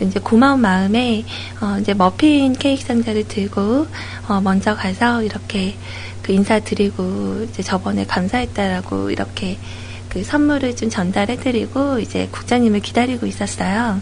이제 0.00 0.20
고마운 0.20 0.60
마음에 0.60 1.24
어 1.60 1.78
이제 1.80 1.94
머핀 1.94 2.52
케이크 2.52 2.84
상자를 2.84 3.26
들고 3.26 3.86
어 4.28 4.40
먼저 4.40 4.76
가서 4.76 5.22
이렇게 5.22 5.74
그 6.22 6.32
인사드리고 6.32 7.46
이제 7.50 7.62
저번에 7.62 8.04
감사했다라고 8.04 9.10
이렇게 9.10 9.58
그 10.08 10.22
선물을 10.22 10.76
좀 10.76 10.90
전달해드리고 10.90 11.98
이제 12.00 12.28
국장님을 12.30 12.80
기다리고 12.80 13.26
있었어요. 13.26 14.00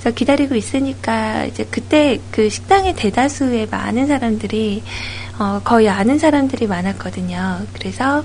그래서 0.00 0.14
기다리고 0.14 0.54
있으니까 0.54 1.44
이제 1.44 1.66
그때 1.70 2.18
그 2.30 2.48
식당의 2.48 2.96
대다수의 2.96 3.68
많은 3.70 4.06
사람들이 4.06 4.82
어 5.38 5.60
거의 5.62 5.90
아는 5.90 6.18
사람들이 6.18 6.66
많았거든요. 6.66 7.66
그래서 7.74 8.24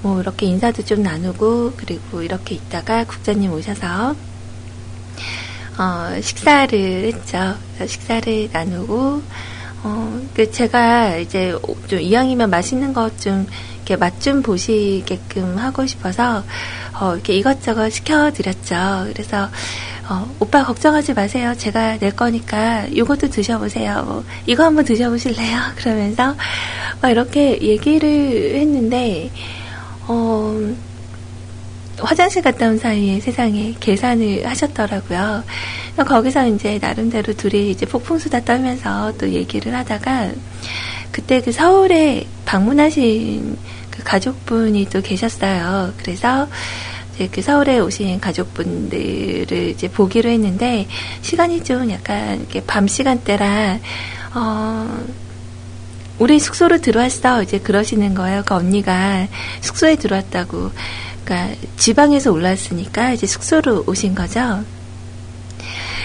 뭐 0.00 0.22
이렇게 0.22 0.46
인사도 0.46 0.82
좀 0.84 1.02
나누고 1.02 1.74
그리고 1.76 2.22
이렇게 2.22 2.54
있다가 2.54 3.04
국장님 3.04 3.52
오셔서 3.52 4.16
어, 5.78 6.20
식사를 6.20 6.78
했죠. 7.04 7.56
식사를 7.86 8.48
나누고 8.50 9.22
어, 9.84 10.20
그 10.34 10.50
제가 10.50 11.16
이제 11.16 11.54
좀 11.88 12.00
이왕이면 12.00 12.48
맛있는 12.48 12.94
것 12.94 13.18
좀 13.18 13.46
이렇게 13.76 13.96
맛 13.96 14.20
좀 14.20 14.42
보시게끔 14.42 15.58
하고 15.58 15.84
싶어서 15.86 16.44
어, 17.00 17.14
이렇게 17.14 17.34
이것저것 17.34 17.90
시켜드렸죠. 17.90 19.08
그래서 19.12 19.48
어, 20.08 20.28
오빠 20.40 20.64
걱정하지 20.64 21.14
마세요. 21.14 21.54
제가 21.56 21.98
낼 21.98 22.14
거니까 22.14 22.86
이것도 22.86 23.30
드셔보세요. 23.30 24.02
뭐, 24.04 24.24
이거 24.46 24.64
한번 24.64 24.84
드셔보실래요? 24.84 25.58
그러면서 25.76 26.34
막 27.00 27.10
이렇게 27.10 27.60
얘기를 27.60 28.56
했는데 28.56 29.30
어, 30.08 30.74
화장실 31.98 32.42
갔다 32.42 32.66
온 32.66 32.78
사이에 32.78 33.20
세상에 33.20 33.74
계산을 33.78 34.46
하셨더라고요. 34.46 35.44
거기서 35.96 36.48
이제 36.48 36.78
나름대로 36.80 37.32
둘이 37.34 37.70
이제 37.70 37.86
폭풍수다 37.86 38.40
떨면서 38.40 39.12
또 39.18 39.28
얘기를 39.28 39.74
하다가 39.74 40.30
그때 41.12 41.40
그 41.40 41.52
서울에 41.52 42.26
방문하신 42.44 43.56
그 43.90 44.02
가족분이 44.02 44.86
또 44.86 45.00
계셨어요. 45.02 45.92
그래서 45.98 46.48
그 47.30 47.42
서울에 47.42 47.78
오신 47.78 48.20
가족분들을 48.20 49.68
이제 49.68 49.88
보기로 49.88 50.30
했는데 50.30 50.86
시간이 51.20 51.62
좀 51.62 51.90
약간 51.90 52.40
이렇게 52.40 52.62
밤 52.64 52.88
시간대라 52.88 53.78
어 54.34 55.04
우리 56.18 56.38
숙소로 56.38 56.78
들어왔어. 56.78 57.42
이제 57.42 57.58
그러시는 57.58 58.14
거예요. 58.14 58.42
그 58.46 58.54
언니가 58.54 59.26
숙소에 59.60 59.96
들어왔다고. 59.96 60.70
그러니까 61.24 61.56
지방에서 61.76 62.30
올라왔으니까 62.30 63.12
이제 63.12 63.26
숙소로 63.26 63.84
오신 63.86 64.14
거죠. 64.14 64.64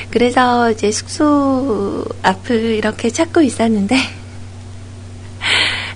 그래서 0.10 0.72
이제 0.72 0.90
숙소 0.90 2.06
앞을 2.24 2.56
이렇게 2.76 3.10
찾고 3.10 3.42
있었는데 3.42 3.98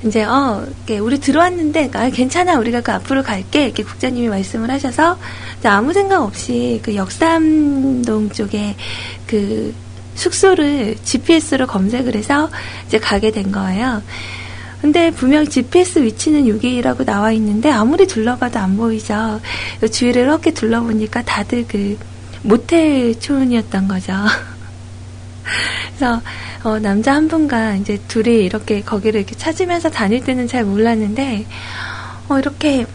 이제 0.06 0.24
어 0.24 0.66
우리 1.02 1.20
들어왔는데 1.20 1.92
아 1.94 2.10
괜찮아 2.10 2.58
우리가 2.58 2.82
그 2.82 2.92
앞으로 2.92 3.22
갈게 3.24 3.66
이렇게 3.66 3.84
국장님이 3.84 4.30
말씀을 4.30 4.72
하셔서 4.72 5.18
아무 5.64 5.94
생각 5.94 6.24
없이 6.24 6.80
그 6.84 6.96
역삼동 6.96 8.32
쪽에 8.32 8.76
그 9.28 9.74
숙소를 10.16 10.96
GPS로 11.04 11.68
검색을 11.68 12.16
해서 12.16 12.50
이제 12.88 12.98
가게 12.98 13.32
된 13.32 13.52
거예요. 13.52 14.02
근데 14.82 15.12
분명 15.12 15.48
GPS 15.48 16.00
위치는 16.00 16.48
여기라고 16.48 17.06
나와 17.06 17.32
있는데 17.34 17.70
아무리 17.70 18.08
둘러봐도 18.08 18.58
안 18.58 18.78
보이죠. 18.78 19.40
주위를 19.92 20.24
이렇게 20.24 20.52
둘러보니까 20.52 21.22
다들 21.22 21.66
그 21.68 21.98
모텔촌이었던 22.42 23.88
거죠. 23.88 24.14
그래서 25.88 26.22
어, 26.64 26.80
남자 26.80 27.14
한 27.14 27.28
분과 27.28 27.76
이제 27.76 28.00
둘이 28.08 28.46
이렇게 28.46 28.82
거기를 28.82 29.22
이렇게 29.22 29.36
찾으면서 29.36 29.90
다닐 29.90 30.24
때는 30.24 30.48
잘 30.48 30.64
몰랐는데 30.64 31.46
어, 32.30 32.40
이렇게 32.40 32.86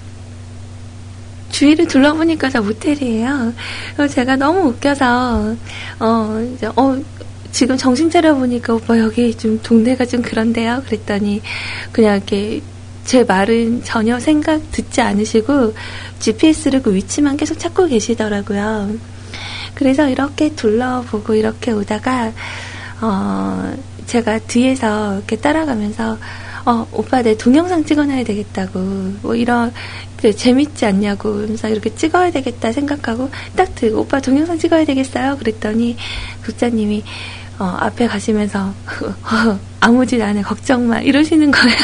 주위를 1.50 1.86
둘러보니까 1.86 2.50
다 2.50 2.60
모텔이에요. 2.60 3.54
제가 4.10 4.36
너무 4.36 4.68
웃겨서 4.68 5.56
어 6.00 6.50
이제 6.54 6.66
어 6.76 7.00
지금 7.50 7.76
정신 7.76 8.10
차려 8.10 8.34
보니까 8.34 8.74
오빠 8.74 8.98
여기 8.98 9.34
좀 9.34 9.58
동네가 9.62 10.04
좀 10.04 10.20
그런데요. 10.20 10.82
그랬더니 10.84 11.40
그냥 11.92 12.16
이렇게 12.16 12.60
제 13.04 13.24
말은 13.24 13.84
전혀 13.84 14.20
생각 14.20 14.60
듣지 14.72 15.00
않으시고 15.00 15.72
GPS를 16.18 16.82
그 16.82 16.94
위치만 16.94 17.36
계속 17.36 17.58
찾고 17.58 17.86
계시더라고요. 17.86 19.15
그래서 19.76 20.08
이렇게 20.08 20.54
둘러보고 20.56 21.34
이렇게 21.34 21.70
오다가 21.70 22.32
어 23.00 23.74
제가 24.06 24.40
뒤에서 24.40 25.16
이렇게 25.18 25.36
따라가면서 25.36 26.18
어, 26.66 26.84
오빠 26.90 27.22
내 27.22 27.36
동영상 27.36 27.84
찍어놔야 27.84 28.24
되겠다고, 28.24 28.80
뭐 29.22 29.36
이런, 29.36 29.72
그, 30.16 30.34
재밌지 30.34 30.84
않냐고, 30.84 31.32
그래서 31.32 31.68
이렇게 31.68 31.94
찍어야 31.94 32.32
되겠다 32.32 32.72
생각하고, 32.72 33.30
딱 33.54 33.72
들고, 33.76 34.00
오빠 34.00 34.20
동영상 34.20 34.58
찍어야 34.58 34.84
되겠어요? 34.84 35.36
그랬더니, 35.38 35.96
국장님이, 36.44 37.04
어, 37.60 37.76
앞에 37.78 38.08
가시면서, 38.08 38.74
어, 38.98 39.60
아무 39.78 40.04
짓 40.06 40.20
안 40.20 40.36
해, 40.36 40.42
걱정 40.42 40.88
마, 40.88 40.98
이러시는 40.98 41.52
거예요. 41.52 41.78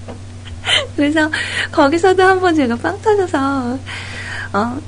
그래서, 0.96 1.30
거기서도 1.70 2.22
한번 2.22 2.54
제가 2.54 2.74
빵 2.76 2.98
터져서, 3.02 3.78
어, 4.54 4.78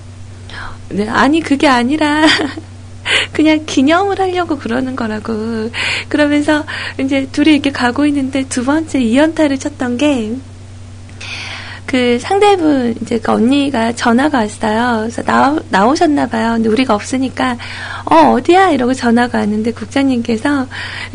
네, 0.90 1.08
아니, 1.08 1.40
그게 1.40 1.68
아니라, 1.68 2.26
그냥 3.32 3.64
기념을 3.66 4.18
하려고 4.20 4.58
그러는 4.58 4.96
거라고. 4.96 5.70
그러면서 6.08 6.64
이제 6.98 7.26
둘이 7.30 7.52
이렇게 7.52 7.70
가고 7.72 8.06
있는데 8.06 8.44
두 8.48 8.64
번째 8.64 9.00
이연타를 9.00 9.58
쳤던 9.58 9.98
게, 9.98 10.32
그 11.84 12.18
상대분, 12.20 12.96
이제 13.00 13.18
그 13.18 13.32
언니가 13.32 13.92
전화가 13.92 14.38
왔어요. 14.40 14.98
그래서 15.00 15.22
나, 15.22 15.58
나오셨나 15.70 16.26
봐요. 16.26 16.52
근데 16.52 16.68
우리가 16.68 16.94
없으니까, 16.94 17.56
어, 18.04 18.32
어디야? 18.32 18.70
이러고 18.70 18.92
전화가 18.92 19.38
왔는데 19.38 19.72
국장님께서 19.72 20.66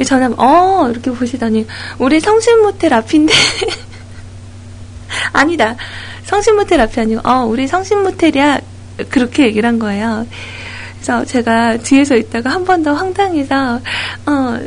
전화, 0.06 0.32
어, 0.38 0.90
이렇게 0.90 1.12
보시더니, 1.12 1.68
우리 2.00 2.20
성신모텔 2.20 2.92
앞인데, 2.92 3.34
아니다. 5.34 5.76
성신모텔 6.26 6.82
앞이 6.82 7.00
아니고, 7.00 7.22
어, 7.24 7.46
우리 7.46 7.68
성신모텔이야. 7.68 8.73
그렇게 9.10 9.46
얘기를 9.46 9.68
한 9.68 9.80
거예요. 9.80 10.28
그래서 10.96 11.26
제가 11.26 11.78
뒤에서 11.78 12.16
있다가 12.16 12.50
한 12.52 12.64
번 12.66 12.84
더 12.84 12.94
황당해서, 12.94 13.80
어, 14.26 14.60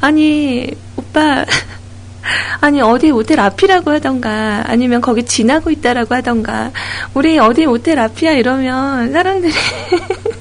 아니, 0.00 0.68
오빠, 0.96 1.44
아니, 2.60 2.80
어디 2.80 3.12
모텔 3.12 3.40
앞이라고 3.40 3.90
하던가, 3.90 4.64
아니면 4.66 5.00
거기 5.00 5.24
지나고 5.24 5.70
있다라고 5.70 6.14
하던가, 6.14 6.70
우리 7.14 7.38
어디 7.38 7.66
모텔 7.66 7.98
앞이야 7.98 8.32
이러면 8.32 9.12
사람들이 9.12 9.52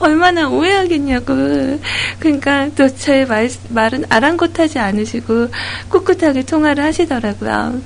얼마나 0.00 0.48
오해하겠냐고. 0.48 1.78
그러니까 2.18 2.68
또 2.76 2.88
제 2.88 3.26
말은 3.70 4.04
아랑곳하지 4.08 4.78
않으시고 4.78 5.48
꿋꿋하게 5.88 6.42
통화를 6.44 6.84
하시더라고요. 6.84 7.80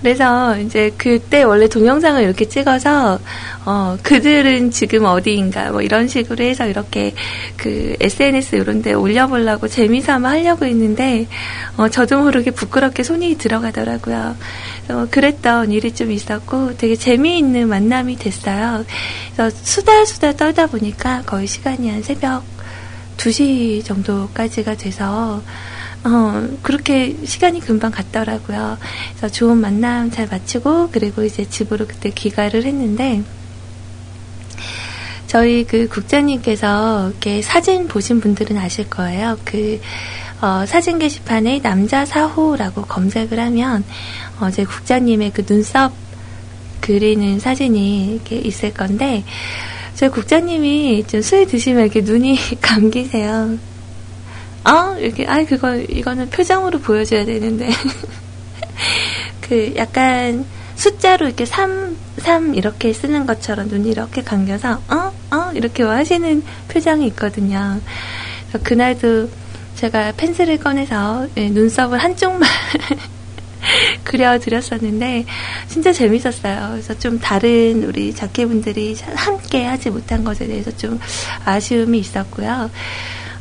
그래서 0.00 0.58
이제 0.58 0.92
그때 0.96 1.42
원래 1.42 1.68
동영상을 1.68 2.22
이렇게 2.22 2.46
찍어서 2.46 3.18
어 3.64 3.96
그들은 4.02 4.70
지금 4.70 5.04
어디인가 5.04 5.70
뭐 5.70 5.80
이런 5.80 6.08
식으로 6.08 6.44
해서 6.44 6.66
이렇게 6.66 7.14
그 7.56 7.96
SNS 8.00 8.56
이런 8.56 8.82
데 8.82 8.92
올려보려고 8.92 9.68
재미삼아 9.68 10.28
하려고 10.28 10.66
했는데 10.66 11.26
어 11.76 11.88
저도 11.88 12.22
모르게 12.22 12.50
부끄럽게 12.50 13.02
손이 13.02 13.38
들어가더라고요. 13.38 14.36
어 14.90 15.06
그랬던 15.10 15.72
일이 15.72 15.94
좀 15.94 16.10
있었고 16.10 16.76
되게 16.76 16.96
재미있는 16.96 17.68
만남이 17.68 18.16
됐어요. 18.16 18.84
그래서 19.34 19.56
수다 19.62 20.04
수다 20.04 20.32
떨다 20.32 20.66
보니까 20.66 21.22
거의 21.24 21.46
시간이 21.46 21.90
한 21.90 22.02
새벽 22.02 22.44
2시 23.16 23.84
정도까지가 23.84 24.74
돼서 24.74 25.42
어, 26.04 26.48
그렇게 26.62 27.16
시간이 27.24 27.60
금방 27.60 27.90
갔더라고요. 27.90 28.76
그래서 29.16 29.28
좋은 29.32 29.56
만남 29.58 30.10
잘 30.10 30.26
마치고, 30.28 30.90
그리고 30.92 31.24
이제 31.24 31.48
집으로 31.48 31.86
그때 31.86 32.10
귀가를 32.10 32.64
했는데, 32.64 33.22
저희 35.26 35.64
그 35.64 35.88
국장님께서 35.88 37.08
이렇게 37.10 37.42
사진 37.42 37.88
보신 37.88 38.20
분들은 38.20 38.56
아실 38.58 38.88
거예요. 38.90 39.38
그, 39.44 39.80
어, 40.42 40.64
사진 40.66 40.98
게시판에 40.98 41.60
남자 41.62 42.04
사호라고 42.04 42.82
검색을 42.82 43.40
하면, 43.40 43.82
어, 44.40 44.50
제 44.50 44.64
국장님의 44.64 45.32
그 45.32 45.44
눈썹 45.46 45.92
그리는 46.80 47.38
사진이 47.40 48.12
이렇게 48.14 48.36
있을 48.36 48.74
건데, 48.74 49.24
저희 49.94 50.10
국장님이 50.10 51.04
좀 51.06 51.22
술 51.22 51.46
드시면 51.46 51.84
이렇게 51.84 52.02
눈이 52.02 52.36
감기세요. 52.60 53.56
어? 54.64 54.96
이렇게, 54.98 55.26
아, 55.26 55.44
그거, 55.44 55.76
이거는 55.76 56.30
표정으로 56.30 56.80
보여줘야 56.80 57.24
되는데. 57.24 57.68
그, 59.40 59.74
약간, 59.76 60.44
숫자로 60.76 61.26
이렇게 61.26 61.44
3, 61.44 61.96
3 62.18 62.54
이렇게 62.54 62.92
쓰는 62.92 63.26
것처럼 63.26 63.68
눈이 63.68 63.90
이렇게 63.90 64.22
감겨서, 64.22 64.80
어? 64.88 65.12
어? 65.30 65.52
이렇게 65.54 65.82
하시는 65.82 66.42
표정이 66.68 67.06
있거든요. 67.08 67.80
그래서 68.48 68.64
그날도 68.64 69.28
제가 69.76 70.12
펜슬을 70.16 70.58
꺼내서 70.58 71.26
네, 71.34 71.50
눈썹을 71.50 71.98
한쪽만 71.98 72.48
그려드렸었는데 74.04 75.24
진짜 75.68 75.92
재밌었어요. 75.92 76.68
그래서 76.72 76.96
좀 76.98 77.18
다른 77.18 77.84
우리 77.84 78.14
작가분들이 78.14 78.96
함께 79.14 79.64
하지 79.64 79.90
못한 79.90 80.22
것에 80.22 80.46
대해서 80.46 80.70
좀 80.76 81.00
아쉬움이 81.44 81.98
있었고요. 81.98 82.70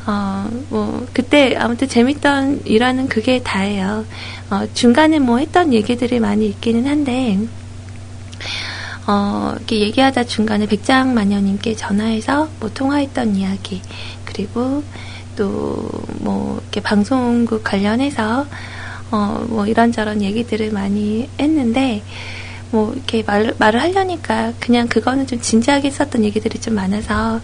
어, 0.06 0.50
뭐, 0.70 1.06
그때 1.14 1.56
아무튼 1.58 1.88
재밌던 1.88 2.64
일화는 2.66 3.08
그게 3.08 3.42
다예요. 3.42 4.06
어, 4.50 4.68
중간에 4.74 5.20
뭐 5.20 5.38
했던 5.38 5.74
얘기들이 5.74 6.20
많이 6.20 6.48
있기는 6.48 6.86
한데, 6.88 7.40
어, 9.08 9.54
이렇게 9.56 9.80
얘기하다 9.80 10.26
중간에 10.26 10.66
백장 10.66 11.14
마녀님께 11.14 11.76
전화해서 11.76 12.50
뭐 12.60 12.70
통화했던 12.74 13.36
이야기, 13.36 13.82
그리고 14.26 14.84
또 15.36 16.04
뭐 16.20 16.60
이렇게 16.62 16.82
방송국 16.82 17.64
관련해서 17.64 18.46
어, 19.12 19.46
뭐 19.48 19.68
이런저런 19.68 20.22
얘기들을 20.22 20.72
많이 20.72 21.30
했는데, 21.40 22.02
뭐 22.74 22.92
이렇게 22.94 23.22
말, 23.22 23.54
말을 23.60 23.80
하려니까 23.80 24.54
그냥 24.60 24.88
그거는 24.88 25.28
좀 25.28 25.40
진지하게 25.40 25.92
썼던 25.92 26.24
얘기들이 26.26 26.60
좀 26.60 26.74
많아서, 26.74 27.40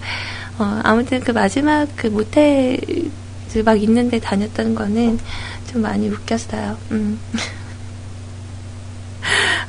어, 0.58 0.80
아무튼 0.84 1.20
그 1.20 1.30
마지막 1.32 1.88
그 1.96 2.08
모텔 2.08 2.80
막 3.64 3.80
있는데 3.82 4.20
다녔던 4.20 4.74
거는 4.74 5.20
좀 5.72 5.84
많이 5.84 6.10
웃겼어요. 6.10 6.78
음. 6.92 7.20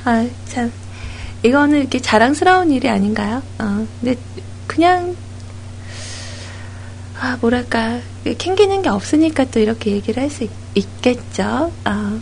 아, 0.05 0.27
참. 0.47 0.73
이거는 1.43 1.81
이렇게 1.81 2.01
자랑스러운 2.01 2.71
일이 2.71 2.89
아닌가요? 2.89 3.43
어, 3.59 3.87
근데 4.01 4.17
그냥, 4.67 5.15
아, 7.21 7.37
뭐랄까. 7.41 8.01
캥기는 8.39 8.83
게 8.83 8.89
없으니까 8.91 9.45
또 9.47 9.61
이렇게 9.61 9.93
얘기를 9.93 10.23
할 10.23 10.31
수 10.31 10.47
있겠죠. 10.75 11.73
어. 11.85 12.21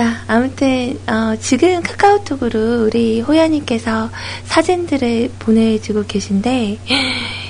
자, 0.00 0.24
아무튼, 0.28 0.98
어, 1.06 1.36
지금 1.38 1.82
카카오톡으로 1.82 2.86
우리 2.86 3.20
호야님께서 3.20 4.08
사진들을 4.46 5.32
보내주고 5.38 6.04
계신데, 6.08 6.78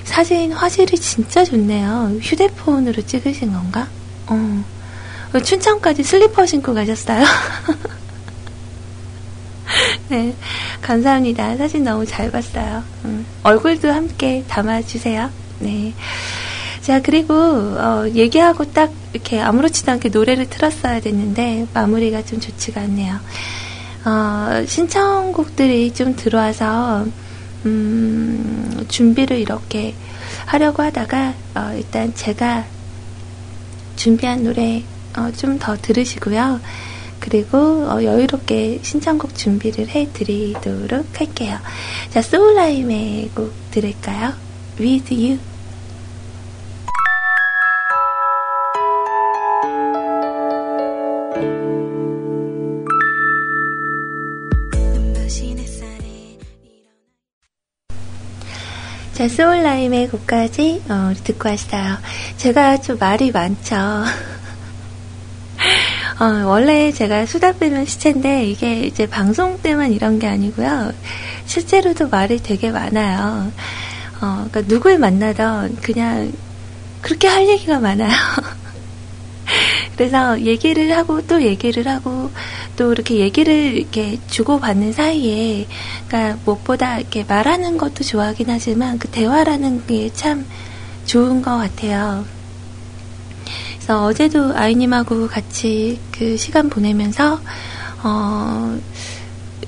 사진 0.02 0.50
화질이 0.50 0.98
진짜 0.98 1.44
좋네요. 1.44 2.18
휴대폰으로 2.20 3.02
찍으신 3.02 3.52
건가? 3.52 3.86
어. 4.26 4.64
춘천까지 5.44 6.02
슬리퍼 6.02 6.44
신고 6.44 6.74
가셨어요? 6.74 7.24
네, 10.10 10.34
감사합니다. 10.82 11.56
사진 11.56 11.84
너무 11.84 12.04
잘 12.04 12.32
봤어요. 12.32 12.82
음, 13.04 13.24
얼굴도 13.44 13.92
함께 13.92 14.42
담아주세요. 14.48 15.30
네. 15.60 15.94
자, 16.82 17.00
그리고, 17.02 17.34
어, 17.34 18.08
얘기하고 18.14 18.72
딱 18.72 18.90
이렇게 19.12 19.40
아무렇지도 19.40 19.92
않게 19.92 20.08
노래를 20.08 20.48
틀었어야 20.48 21.00
됐는데, 21.00 21.66
마무리가 21.74 22.24
좀 22.24 22.40
좋지가 22.40 22.80
않네요. 22.82 23.20
어, 24.06 24.64
신청곡들이 24.66 25.92
좀 25.92 26.16
들어와서, 26.16 27.06
음, 27.66 28.84
준비를 28.88 29.38
이렇게 29.38 29.94
하려고 30.46 30.82
하다가, 30.82 31.34
어, 31.54 31.72
일단 31.76 32.14
제가 32.14 32.64
준비한 33.96 34.42
노래, 34.44 34.82
어, 35.16 35.30
좀 35.36 35.58
더 35.58 35.76
들으시고요. 35.76 36.60
그리고 37.18 37.58
어, 37.58 38.02
여유롭게 38.02 38.80
신청곡 38.82 39.34
준비를 39.36 39.88
해드리도록 39.88 41.20
할게요. 41.20 41.58
자, 42.08 42.22
소울라임의 42.22 43.30
곡 43.34 43.52
들을까요? 43.70 44.32
With 44.80 45.14
You. 45.14 45.49
자, 59.20 59.28
소울라임의 59.28 60.08
곡까지 60.08 60.84
어, 60.88 61.12
듣고 61.22 61.50
왔어요. 61.50 61.98
제가 62.38 62.80
좀 62.80 62.96
말이 62.98 63.30
많죠. 63.30 63.76
어, 66.18 66.24
원래 66.46 66.90
제가 66.90 67.26
수다 67.26 67.52
빼면 67.52 67.84
시체인데 67.84 68.46
이게 68.46 68.80
이제 68.80 69.06
방송 69.06 69.60
때만 69.60 69.92
이런 69.92 70.18
게 70.18 70.26
아니고요. 70.26 70.94
실제로도 71.44 72.08
말이 72.08 72.42
되게 72.42 72.70
많아요. 72.70 73.52
어, 74.22 74.46
그러니까 74.50 74.62
누굴 74.62 74.98
만나던 74.98 75.76
그냥 75.82 76.32
그렇게 77.02 77.28
할 77.28 77.46
얘기가 77.46 77.78
많아요. 77.78 78.16
그래서 80.00 80.40
얘기를 80.40 80.96
하고 80.96 81.20
또 81.26 81.42
얘기를 81.42 81.86
하고 81.86 82.30
또 82.74 82.90
이렇게 82.90 83.16
얘기를 83.16 83.52
이렇게 83.52 84.18
주고받는 84.28 84.94
사이에 84.94 85.66
그러니까 86.08 86.38
무엇보다 86.46 86.98
이렇게 87.00 87.22
말하는 87.28 87.76
것도 87.76 88.02
좋아하긴 88.02 88.48
하지만 88.48 88.98
그 88.98 89.08
대화라는 89.08 89.86
게 89.86 90.08
참 90.14 90.46
좋은 91.04 91.42
것 91.42 91.58
같아요. 91.58 92.24
그래서 93.76 94.06
어제도 94.06 94.56
아이님하고 94.56 95.28
같이 95.28 96.00
그 96.10 96.38
시간 96.38 96.70
보내면서 96.70 97.38
어 98.02 98.78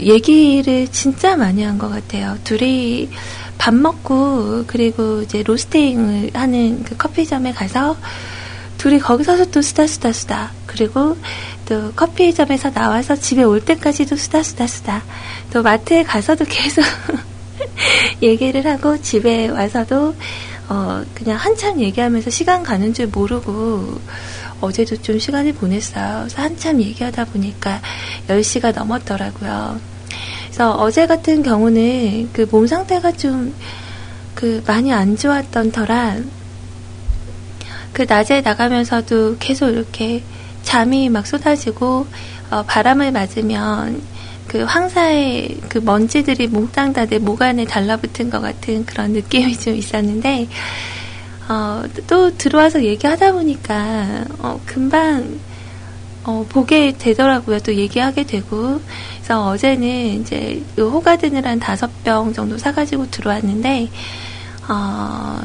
얘기를 0.00 0.88
진짜 0.88 1.36
많이 1.36 1.62
한 1.62 1.76
것 1.76 1.90
같아요. 1.90 2.38
둘이 2.42 3.10
밥 3.58 3.74
먹고 3.74 4.64
그리고 4.66 5.20
이제 5.20 5.42
로스팅을 5.42 6.30
하는 6.32 6.84
그 6.84 6.96
커피점에 6.96 7.52
가서 7.52 7.98
둘이 8.82 8.98
거기서도 8.98 9.52
또 9.52 9.62
수다 9.62 9.86
수다 9.86 10.12
수다 10.12 10.50
그리고 10.66 11.16
또 11.66 11.92
커피점에서 11.92 12.72
나와서 12.72 13.14
집에 13.14 13.44
올 13.44 13.64
때까지도 13.64 14.16
수다 14.16 14.42
수다 14.42 14.66
수다 14.66 15.04
또 15.52 15.62
마트에 15.62 16.02
가서도 16.02 16.44
계속 16.46 16.82
얘기를 18.20 18.66
하고 18.66 19.00
집에 19.00 19.46
와서도 19.46 20.16
어 20.68 21.04
그냥 21.14 21.36
한참 21.36 21.80
얘기하면서 21.80 22.30
시간 22.30 22.64
가는 22.64 22.92
줄 22.92 23.06
모르고 23.06 24.00
어제도 24.60 25.00
좀 25.00 25.16
시간을 25.16 25.52
보냈어요. 25.54 26.22
그래서 26.24 26.42
한참 26.42 26.80
얘기하다 26.80 27.26
보니까 27.26 27.80
10시가 28.26 28.74
넘었더라고요. 28.74 29.80
그래서 30.46 30.72
어제 30.72 31.06
같은 31.06 31.44
경우는 31.44 32.30
그 32.32 32.46
몸 32.50 32.66
상태가 32.66 33.12
좀 33.12 33.54
그 34.34 34.60
많이 34.66 34.92
안 34.92 35.16
좋았던 35.16 35.70
터라 35.70 36.16
그 37.92 38.06
낮에 38.08 38.40
나가면서도 38.40 39.36
계속 39.38 39.68
이렇게 39.68 40.22
잠이 40.62 41.08
막 41.08 41.26
쏟아지고 41.26 42.06
어, 42.50 42.62
바람을 42.66 43.12
맞으면 43.12 44.02
그 44.46 44.62
황사의 44.64 45.60
그 45.68 45.78
먼지들이 45.78 46.46
몽땅 46.48 46.92
다 46.92 47.06
내 47.06 47.18
목 47.18 47.42
안에 47.42 47.64
달라붙은 47.64 48.30
것 48.30 48.40
같은 48.40 48.84
그런 48.84 49.12
느낌이 49.12 49.56
좀 49.58 49.74
있었는데 49.76 50.48
어, 51.48 51.82
또 52.06 52.36
들어와서 52.36 52.82
얘기하다 52.84 53.32
보니까 53.32 54.24
어, 54.38 54.60
금방 54.66 55.38
어, 56.24 56.46
보게 56.48 56.92
되더라고요. 56.96 57.58
또 57.60 57.74
얘기하게 57.74 58.24
되고. 58.24 58.80
그래서 59.16 59.48
어제는 59.48 60.20
이제 60.20 60.62
호가든을 60.78 61.44
한 61.44 61.58
다섯 61.58 61.90
병 62.04 62.32
정도 62.32 62.56
사가지고 62.56 63.10
들어왔는데, 63.10 63.88
어, 64.68 65.40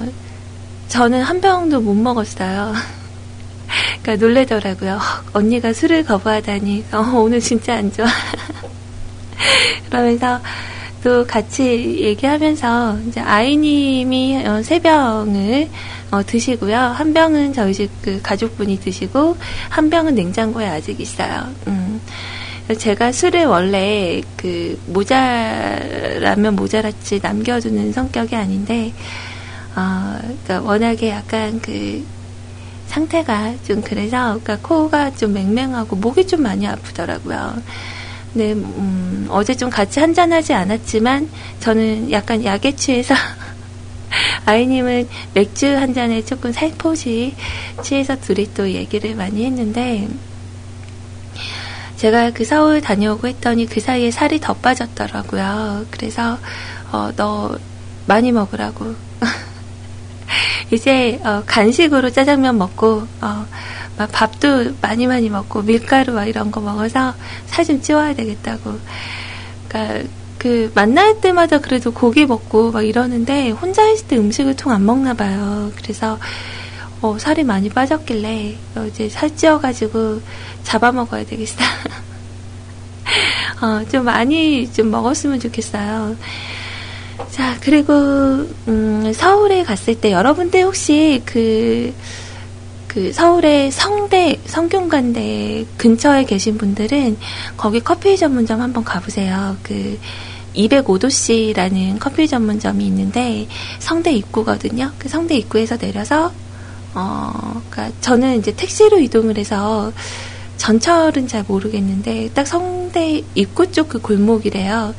저는 0.88 1.22
한 1.22 1.42
병도 1.42 1.82
못 1.82 1.94
먹었어요. 1.94 2.74
그러니까 4.02 4.26
놀래더라고요. 4.26 5.00
언니가 5.34 5.74
술을 5.74 6.06
거부하다니, 6.06 6.86
어, 6.94 7.00
오늘 7.18 7.40
진짜 7.40 7.76
안 7.76 7.92
좋아. 7.92 8.08
그러면서 9.90 10.40
또 11.04 11.26
같이 11.26 12.00
얘기하면서 12.02 13.00
이제 13.08 13.20
아이님이 13.20 14.46
어, 14.48 14.64
세 14.64 14.80
병을 14.80 15.70
어, 16.12 16.24
드시고요. 16.26 16.78
한 16.78 17.14
병은 17.14 17.54
저희 17.54 17.74
집 17.74 17.90
그 18.02 18.22
가족분이 18.22 18.80
드시고 18.80 19.36
한 19.70 19.90
병은 19.90 20.16
냉장고에 20.16 20.68
아직 20.68 21.00
있어요. 21.02 21.46
음. 21.68 22.02
제가 22.78 23.12
술을 23.14 23.46
원래 23.46 24.22
그 24.36 24.78
모자라면 24.88 26.56
모자랐지 26.56 27.20
남겨두는 27.22 27.94
성격이 27.94 28.36
아닌데, 28.36 28.94
어, 29.78 30.18
그러니까 30.20 30.62
워낙에 30.62 31.10
약간 31.10 31.62
그 31.62 32.04
상태가 32.88 33.54
좀 33.64 33.82
그래서, 33.84 34.40
그러니까 34.44 34.58
코가 34.68 35.12
좀 35.12 35.34
맹맹하고 35.34 35.96
목이 35.98 36.26
좀 36.26 36.42
많이 36.42 36.66
아프더라고요. 36.66 37.62
네, 38.34 38.54
음, 38.54 39.28
어제 39.30 39.54
좀 39.54 39.70
같이 39.70 40.00
한잔 40.00 40.34
하지 40.34 40.54
않았지만 40.54 41.30
저는 41.60 42.12
약간 42.12 42.44
약에 42.44 42.76
취해서 42.76 43.14
아이님은 44.46 45.08
맥주 45.36 45.68
한 45.68 45.94
잔에 45.94 46.24
조금 46.26 46.52
살포시 46.52 47.36
취해서 47.84 48.20
둘이 48.20 48.52
또 48.56 48.70
얘기를 48.72 49.16
많이 49.16 49.46
했는데 49.46 50.08
제가 51.98 52.32
그 52.32 52.46
서울 52.46 52.82
다녀오고 52.82 53.28
했더니 53.28 53.68
그 53.68 53.80
사이에 53.80 54.10
살이 54.10 54.40
더 54.40 54.54
빠졌더라고요. 54.54 55.86
그래서 55.92 56.38
어, 56.92 57.12
너 57.16 57.58
많이 58.08 58.32
먹으라고. 58.32 58.96
이제 60.72 61.20
어, 61.24 61.44
간식으로 61.46 62.12
짜장면 62.12 62.58
먹고 62.58 63.08
어, 63.22 63.48
막 63.98 64.12
밥도 64.12 64.76
많이 64.82 65.08
많이 65.08 65.30
먹고 65.30 65.62
밀가루 65.64 66.14
막 66.14 66.26
이런 66.26 66.52
거 66.52 66.62
먹어서 66.62 67.14
살 67.48 67.66
좀 67.66 67.82
찌워야 67.82 68.14
되겠다고. 68.16 68.80
그러니까 69.70 70.10
그 70.38 70.72
만날 70.76 71.20
때마다 71.22 71.60
그래도 71.60 71.92
고기 71.94 72.26
먹고 72.26 72.72
막 72.72 72.84
이러는데 72.86 73.50
혼자 73.52 73.88
있을 73.90 74.08
때 74.08 74.18
음식을 74.18 74.56
통 74.56 74.72
안 74.72 74.86
먹나 74.86 75.14
봐요. 75.14 75.72
그래서 75.76 76.20
어, 77.02 77.18
살이 77.20 77.44
많이 77.44 77.70
빠졌길래 77.70 78.58
어, 78.76 78.86
이제 78.88 79.10
살 79.10 79.36
찌워가지고 79.36 80.22
잡아먹어야 80.64 81.26
되겠어. 81.26 81.58
어, 83.62 83.84
좀 83.90 84.06
많이 84.06 84.72
좀 84.72 84.92
먹었으면 84.92 85.40
좋겠어요. 85.40 86.16
자, 87.32 87.58
그리고, 87.62 87.94
음, 88.68 89.12
서울에 89.14 89.64
갔을 89.64 89.96
때 89.96 90.12
여러분들 90.12 90.62
혹시 90.64 91.22
그, 91.26 91.94
그 92.88 93.12
서울의 93.14 93.72
성대, 93.72 94.40
성균관대 94.46 95.66
근처에 95.78 96.26
계신 96.26 96.58
분들은 96.58 97.18
거기 97.58 97.80
커피 97.80 98.18
전문점 98.18 98.62
한번 98.62 98.84
가보세요. 98.84 99.58
그 99.62 100.00
205도씨라는 100.56 102.00
커피 102.00 102.28
전문점이 102.28 102.86
있는데 102.88 103.48
성대 103.80 104.12
입구거든요. 104.14 104.92
그 104.98 105.08
성대 105.10 105.38
입구에서 105.38 105.78
내려서 105.78 106.32
어, 106.96 107.62
그니까 107.70 107.92
저는 108.02 108.40
이제 108.40 108.56
택시로 108.56 109.00
이동을 109.00 109.38
해서 109.38 109.92
전철은 110.58 111.28
잘 111.28 111.46
모르겠는데 111.48 112.32
딱 112.34 112.48
성대 112.48 113.22
입구 113.36 113.72
쪽 113.72 113.90
그 113.90 114.02
골목이래요. 114.02 114.96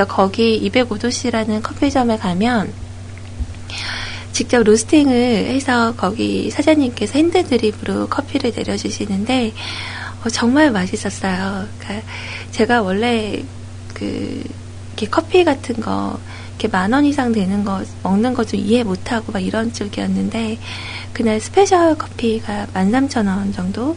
그래서 0.00 0.06
거기 0.06 0.70
205도씨라는 0.70 1.62
커피점에 1.62 2.16
가면 2.16 2.72
직접 4.32 4.62
로스팅을 4.62 5.12
해서 5.12 5.94
거기 5.94 6.50
사장님께서 6.50 7.18
핸드드립으로 7.18 8.08
커피를 8.08 8.52
내려주시는데 8.56 9.52
어, 10.24 10.28
정말 10.30 10.70
맛있었어요. 10.70 11.66
그러니까 11.78 12.06
제가 12.50 12.80
원래 12.80 13.42
그 13.92 14.42
커피 15.10 15.44
같은 15.44 15.78
거 15.80 16.18
이렇게 16.60 16.68
만 16.68 16.92
원 16.92 17.06
이상 17.06 17.32
되는 17.32 17.64
거 17.64 17.82
먹는 18.02 18.34
거 18.34 18.44
좀 18.44 18.60
이해 18.60 18.82
못하고 18.84 19.32
막 19.32 19.40
이런 19.40 19.72
쪽이었는데 19.72 20.58
그날 21.14 21.40
special 21.40 21.96
커피가 21.96 22.66
13,000원 22.74 23.54
정도? 23.54 23.96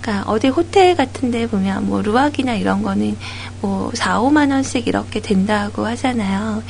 그러니까 0.00 0.30
어디 0.30 0.46
호텔 0.48 0.94
같은 0.94 1.32
데 1.32 1.48
보면 1.48 1.86
뭐 1.86 2.02
루악이나 2.02 2.54
이런 2.54 2.82
거는 2.82 3.16
뭐 3.60 3.90
4, 3.94 4.20
5만 4.20 4.50
원씩 4.52 4.86
이렇게 4.86 5.20
된다고 5.20 5.86
하잖아요. 5.86 6.62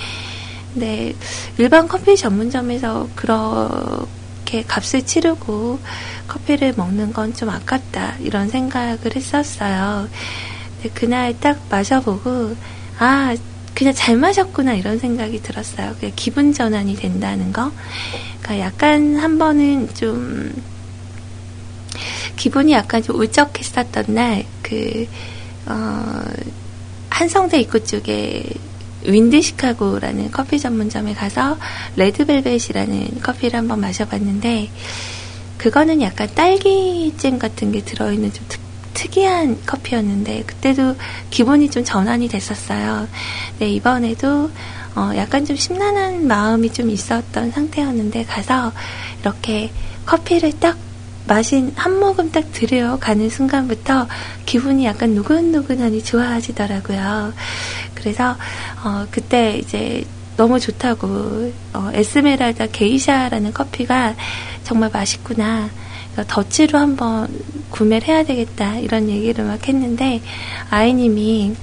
근데 0.72 1.14
일반 1.58 1.88
커피 1.88 2.16
전문점에서 2.16 3.08
그렇게 3.14 4.62
값을 4.66 5.02
치르고 5.04 5.78
커피를 6.26 6.72
먹는 6.76 7.12
건 7.12 7.34
좀 7.34 7.50
아깝다 7.50 8.14
이런 8.20 8.48
생각을 8.48 9.14
했었어요. 9.14 10.08
근데 10.80 10.88
그날 10.94 11.38
딱 11.38 11.60
마셔보고 11.68 12.56
아 12.98 13.34
그냥 13.74 13.92
잘 13.92 14.16
마셨구나 14.16 14.74
이런 14.74 14.98
생각이 14.98 15.42
들었어요. 15.42 15.96
그냥 15.98 16.12
기분 16.16 16.52
전환이 16.52 16.94
된다는 16.94 17.52
거. 17.52 17.72
그러니까 18.40 18.66
약간 18.66 19.16
한 19.16 19.38
번은 19.38 19.94
좀 19.94 20.52
기분이 22.36 22.72
약간 22.72 23.02
좀 23.02 23.16
울적했었던 23.16 24.06
날, 24.08 24.44
그, 24.62 25.06
어, 25.66 26.22
한성대 27.10 27.60
입구 27.60 27.84
쪽에 27.84 28.44
윈드 29.04 29.40
시카고라는 29.40 30.30
커피 30.30 30.58
전문점에 30.58 31.14
가서 31.14 31.58
레드벨벳이라는 31.96 33.20
커피를 33.22 33.58
한번 33.58 33.80
마셔봤는데, 33.80 34.70
그거는 35.58 36.02
약간 36.02 36.28
딸기잼 36.34 37.38
같은 37.38 37.72
게 37.72 37.82
들어있는 37.82 38.32
좀 38.32 38.44
특, 38.48 38.60
특이한 38.94 39.62
커피였는데, 39.66 40.44
그때도 40.46 40.96
기분이 41.30 41.70
좀 41.70 41.84
전환이 41.84 42.28
됐었어요. 42.28 43.08
네, 43.58 43.68
이번에도 43.68 44.50
어, 44.96 45.10
약간 45.16 45.44
좀 45.44 45.56
심란한 45.56 46.26
마음이 46.26 46.72
좀 46.72 46.88
있었던 46.88 47.50
상태였는데 47.50 48.24
가서 48.24 48.72
이렇게 49.20 49.72
커피를 50.06 50.52
딱 50.60 50.76
마신 51.26 51.72
한 51.74 51.98
모금 51.98 52.30
딱 52.30 52.52
들여가는 52.52 53.28
순간부터 53.28 54.06
기분이 54.46 54.84
약간 54.84 55.10
누근누근하니 55.10 56.04
좋아지더라고요. 56.04 57.32
그래서 57.94 58.36
어, 58.84 59.06
그때 59.10 59.56
이제 59.58 60.04
너무 60.36 60.60
좋다고 60.60 61.52
어, 61.72 61.90
에스메랄다 61.92 62.66
게이샤라는 62.66 63.52
커피가 63.52 64.14
정말 64.62 64.90
맛있구나. 64.92 65.70
더치로 66.22 66.78
한번 66.78 67.28
구매를 67.70 68.06
해야 68.08 68.24
되겠다 68.24 68.76
이런 68.76 69.08
얘기를 69.08 69.44
막 69.44 69.66
했는데 69.66 70.20
아이님이 70.70 71.54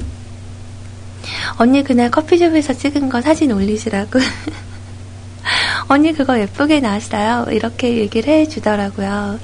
언니 1.57 1.83
그날 1.83 2.09
커피숍에서 2.09 2.73
찍은 2.73 3.09
거 3.09 3.21
사진 3.21 3.51
올리시라고. 3.51 4.19
언니 5.87 6.13
그거 6.13 6.39
예쁘게 6.39 6.79
나왔어요. 6.79 7.47
이렇게 7.51 7.97
얘기를 7.97 8.33
해주더라고요. 8.33 9.39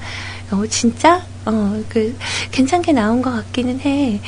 어, 0.52 0.64
진짜? 0.68 1.26
어, 1.46 1.84
그, 1.90 2.16
괜찮게 2.52 2.94
나온 2.94 3.22
것 3.22 3.32
같기는 3.32 3.80
해. 3.82 4.20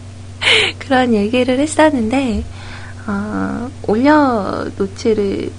그런 0.78 1.14
얘기를 1.14 1.58
했었는데, 1.58 2.44
어, 3.06 3.70
올려놓지를, 3.86 5.50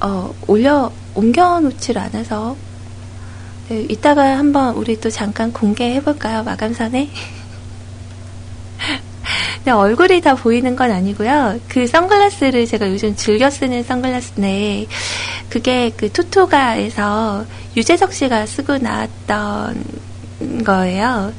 어, 0.00 0.34
올려, 0.46 0.90
옮겨놓지를 1.14 2.00
않아서, 2.00 2.56
네, 3.68 3.86
이따가 3.88 4.38
한번 4.38 4.74
우리 4.74 5.00
또 5.00 5.08
잠깐 5.08 5.52
공개해볼까요? 5.52 6.42
마감선에? 6.42 7.08
근데 9.56 9.70
얼굴이 9.70 10.20
다 10.20 10.34
보이는 10.34 10.74
건 10.74 10.90
아니고요. 10.90 11.60
그 11.68 11.86
선글라스를 11.86 12.66
제가 12.66 12.90
요즘 12.90 13.14
즐겨 13.14 13.48
쓰는 13.50 13.84
선글라스인데 13.84 14.86
그게 15.48 15.90
그 15.96 16.10
투투가에서 16.10 17.46
유재석 17.76 18.12
씨가 18.12 18.46
쓰고 18.46 18.78
나왔던 18.78 19.84
거예요. 20.64 21.32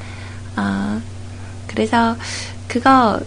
어, 0.55 1.01
그래서 1.67 2.15
그거 2.67 3.19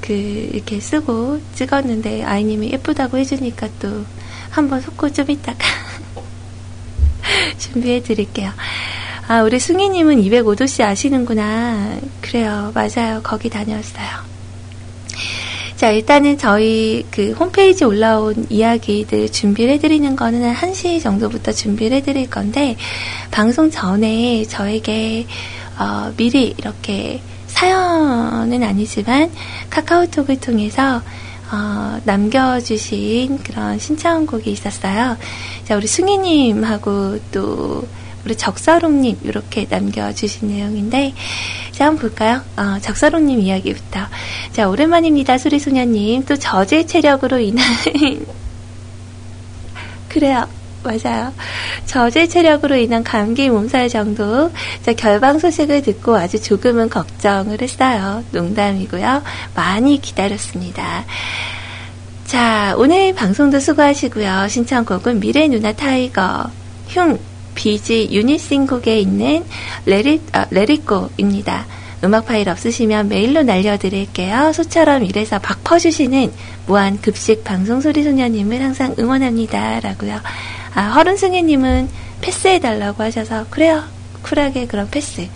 그 0.00 0.12
이렇게 0.12 0.80
쓰고 0.80 1.40
찍었는데 1.54 2.24
아이님이 2.24 2.72
예쁘다고 2.72 3.18
해주니까 3.18 3.68
또 3.78 4.04
한번 4.50 4.80
속고 4.80 5.12
좀 5.12 5.30
이따가 5.30 5.58
준비해 7.58 8.02
드릴게요. 8.02 8.50
아, 9.28 9.42
우리 9.42 9.58
승희님은 9.58 10.22
205도씨 10.22 10.84
아시는구나. 10.84 11.96
그래요. 12.20 12.72
맞아요. 12.74 13.20
거기 13.22 13.48
다녀왔어요. 13.48 14.32
자, 15.76 15.90
일단은 15.90 16.38
저희 16.38 17.04
그 17.10 17.32
홈페이지 17.32 17.84
올라온 17.84 18.46
이야기들 18.48 19.30
준비를 19.30 19.74
해드리는 19.74 20.14
거는 20.14 20.52
한 20.52 20.72
1시 20.72 21.02
정도부터 21.02 21.50
준비를 21.50 21.96
해드릴 21.98 22.30
건데, 22.30 22.76
방송 23.30 23.70
전에 23.70 24.44
저에게, 24.44 25.26
어, 25.78 26.12
미리 26.16 26.54
이렇게 26.56 27.20
사연은 27.48 28.62
아니지만 28.62 29.30
카카오톡을 29.70 30.38
통해서 30.40 31.02
어, 31.52 32.00
남겨주신 32.04 33.38
그런 33.42 33.78
신청곡이 33.78 34.50
있었어요. 34.50 35.18
자, 35.64 35.76
우리 35.76 35.86
승희님하고 35.86 37.18
또 37.30 37.86
우리 38.24 38.36
적사롱님 38.36 39.18
이렇게 39.24 39.66
남겨주신 39.68 40.48
내용인데 40.48 41.12
자 41.72 41.86
한번 41.86 42.08
볼까요? 42.08 42.40
어, 42.56 42.78
적사롱님 42.80 43.40
이야기부터 43.40 44.00
자 44.52 44.68
오랜만입니다 44.68 45.38
소리소녀님 45.38 46.24
또 46.24 46.36
저질 46.36 46.86
체력으로 46.86 47.38
인한 47.40 47.66
그래요 50.08 50.46
맞아요. 50.82 51.32
저질 51.86 52.28
체력으로 52.28 52.76
인한 52.76 53.04
감기 53.04 53.48
몸살 53.48 53.88
정도. 53.88 54.50
자, 54.84 54.92
결방 54.92 55.38
소식을 55.38 55.82
듣고 55.82 56.16
아주 56.16 56.40
조금은 56.42 56.88
걱정을 56.88 57.60
했어요. 57.60 58.24
농담이고요. 58.32 59.22
많이 59.54 60.00
기다렸습니다. 60.00 61.04
자, 62.26 62.74
오늘 62.78 63.14
방송도 63.14 63.60
수고하시고요. 63.60 64.48
신청곡은 64.48 65.20
미래 65.20 65.48
누나 65.48 65.72
타이거, 65.72 66.50
흉, 66.88 67.18
비지 67.54 68.08
유니싱곡에 68.10 68.98
있는 68.98 69.44
레리, 69.84 70.20
아, 70.32 70.46
레리꼬입니다. 70.50 71.66
음악 72.04 72.26
파일 72.26 72.48
없으시면 72.48 73.08
메일로 73.08 73.42
날려드릴게요. 73.42 74.52
소처럼 74.52 75.04
이래서 75.04 75.38
박 75.38 75.62
퍼주시는 75.62 76.32
무한 76.66 77.00
급식 77.00 77.44
방송 77.44 77.80
소리 77.80 78.02
소녀님을 78.02 78.60
항상 78.60 78.94
응원합니다. 78.98 79.80
라고요. 79.80 80.20
아, 80.74 80.82
허른승혜님은 80.90 81.88
패스해달라고 82.20 83.02
하셔서, 83.02 83.46
그래요. 83.50 83.82
쿨하게 84.22 84.66
그런 84.66 84.88
패스. 84.90 85.28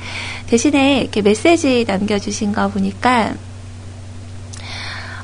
대신에 0.47 1.01
이렇게 1.01 1.23
메시지 1.23 1.85
남겨주신 1.87 2.53
거 2.53 2.69
보니까, 2.69 3.35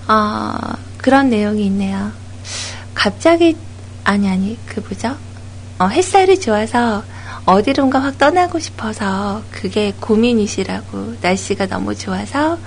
어, 0.09 0.55
그런 0.99 1.31
내용이 1.31 1.67
있네요. 1.67 2.13
갑자기, 2.95 3.57
아니, 4.05 4.29
아니, 4.29 4.59
그 4.67 4.81
뭐죠? 4.81 5.17
어, 5.79 5.87
햇살이 5.87 6.39
좋아서 6.39 7.03
어디론가 7.45 8.01
확 8.01 8.19
떠나고 8.19 8.59
싶어서 8.59 9.43
그게 9.51 9.93
고민이시라고 9.99 11.17
날씨가 11.21 11.67
너무 11.67 11.95
좋아서 11.95 12.59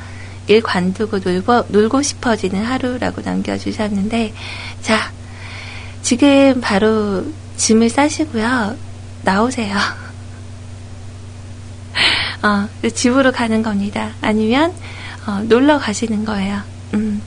일 0.47 0.62
관두고 0.62 1.19
놀고, 1.19 1.65
놀고 1.69 2.01
싶어지는 2.01 2.63
하루라고 2.63 3.21
남겨주셨는데 3.21 4.34
자 4.81 5.12
지금 6.05 6.61
바로 6.61 7.25
짐을 7.57 7.89
싸시고요. 7.89 8.77
나오세요. 9.23 9.75
어, 12.45 12.69
집으로 12.93 13.31
가는 13.31 13.63
겁니다. 13.63 14.11
아니면 14.21 14.71
어, 15.25 15.41
놀러 15.49 15.79
가시는 15.79 16.23
거예요. 16.23 16.61
음. 16.93 17.23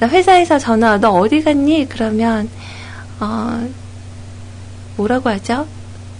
회사에서 0.00 0.60
전화 0.60 0.96
너 0.98 1.10
어디 1.10 1.42
갔니? 1.42 1.88
그러면 1.88 2.48
어, 3.18 3.68
뭐라고 4.96 5.30
하죠? 5.30 5.66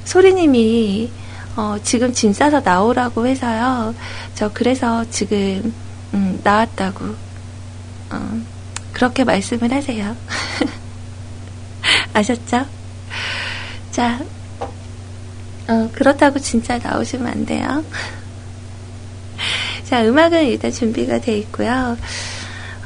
소리님이 0.04 1.12
어, 1.54 1.76
지금 1.84 2.12
짐 2.12 2.32
싸서 2.32 2.62
나오라고 2.62 3.24
해서요. 3.24 3.94
저 4.34 4.50
그래서 4.52 5.08
지금 5.10 5.72
음, 6.12 6.40
나왔다고. 6.42 7.04
어, 8.10 8.40
그렇게 8.92 9.22
말씀을 9.22 9.72
하세요. 9.72 10.16
아셨죠? 12.12 12.66
자, 13.90 14.20
어, 15.68 15.90
그렇다고 15.92 16.38
진짜 16.38 16.78
나오시면 16.78 17.26
안 17.26 17.46
돼요. 17.46 17.84
자, 19.84 20.04
음악은 20.04 20.46
일단 20.46 20.70
준비가 20.70 21.20
돼 21.20 21.38
있고요. 21.38 21.96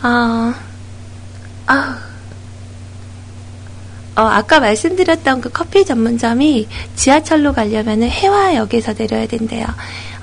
어, 0.03 0.55
아 1.67 1.99
어, 4.17 4.23
아까 4.23 4.59
말씀드렸던 4.59 5.41
그 5.41 5.49
커피 5.49 5.85
전문점이 5.85 6.67
지하철로 6.97 7.53
가려면 7.53 8.03
해화역에서 8.03 8.95
내려야 8.95 9.29
된대요. 9.29 9.65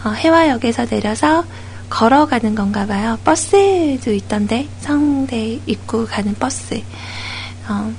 어, 0.03 0.09
해화역에서 0.09 0.87
내려서 0.87 1.45
걸어가는 1.89 2.55
건가 2.55 2.85
봐요. 2.85 3.17
버스도 3.23 4.11
있던데, 4.11 4.67
성대 4.81 5.61
입구 5.65 6.05
가는 6.05 6.33
버스. 6.35 6.81
어, 7.69 7.93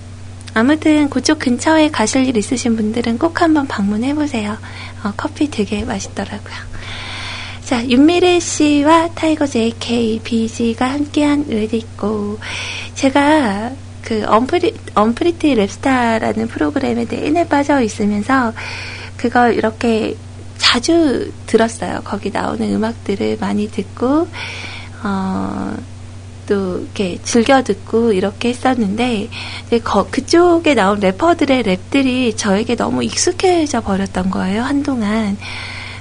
아무튼 0.57 1.11
그쪽 1.11 1.39
근처에 1.39 1.91
가실 1.91 2.27
일 2.27 2.39
있으신 2.39 2.77
분들은 2.77 3.19
꼭 3.19 3.43
한번 3.43 3.67
방문해 3.67 4.15
보세요. 4.15 4.57
어, 5.05 5.13
커피 5.15 5.51
되게 5.51 5.85
맛있더라고요. 5.85 6.55
자, 7.63 7.87
윤미래 7.87 8.41
씨와 8.41 9.11
타이거 9.15 9.47
JK, 9.47 10.21
Bizzy가 10.25 10.91
함께한 10.91 11.45
Let 11.49 11.83
it 11.83 12.05
go. 12.05 12.39
제가 12.95 13.73
그 14.01 14.25
언프리, 14.27 14.75
언프리티 14.95 15.57
랩스타라는 15.57 16.49
프로그램에 16.49 17.05
내내 17.05 17.47
빠져 17.49 17.83
있으면서 17.83 18.55
그걸 19.19 19.53
이렇게 19.57 20.17
자주 20.57 21.33
들었어요. 21.45 22.01
거기 22.03 22.31
나오는 22.31 22.67
음악들을 22.73 23.37
많이 23.43 23.71
듣고, 23.71 24.27
어, 25.05 25.77
또 26.47 26.81
이렇게 26.81 27.19
즐겨 27.23 27.63
듣고 27.63 28.13
이렇게 28.13 28.51
했었는데 28.51 29.29
거, 29.85 30.07
그쪽에 30.11 30.75
나온 30.75 31.01
래퍼들의 31.01 31.63
랩들이 31.65 32.37
저에게 32.37 32.77
너무 32.77 33.03
익숙해져 33.03 33.81
버렸던 33.81 34.31
거예요 34.31 34.63
한동안. 34.63 35.37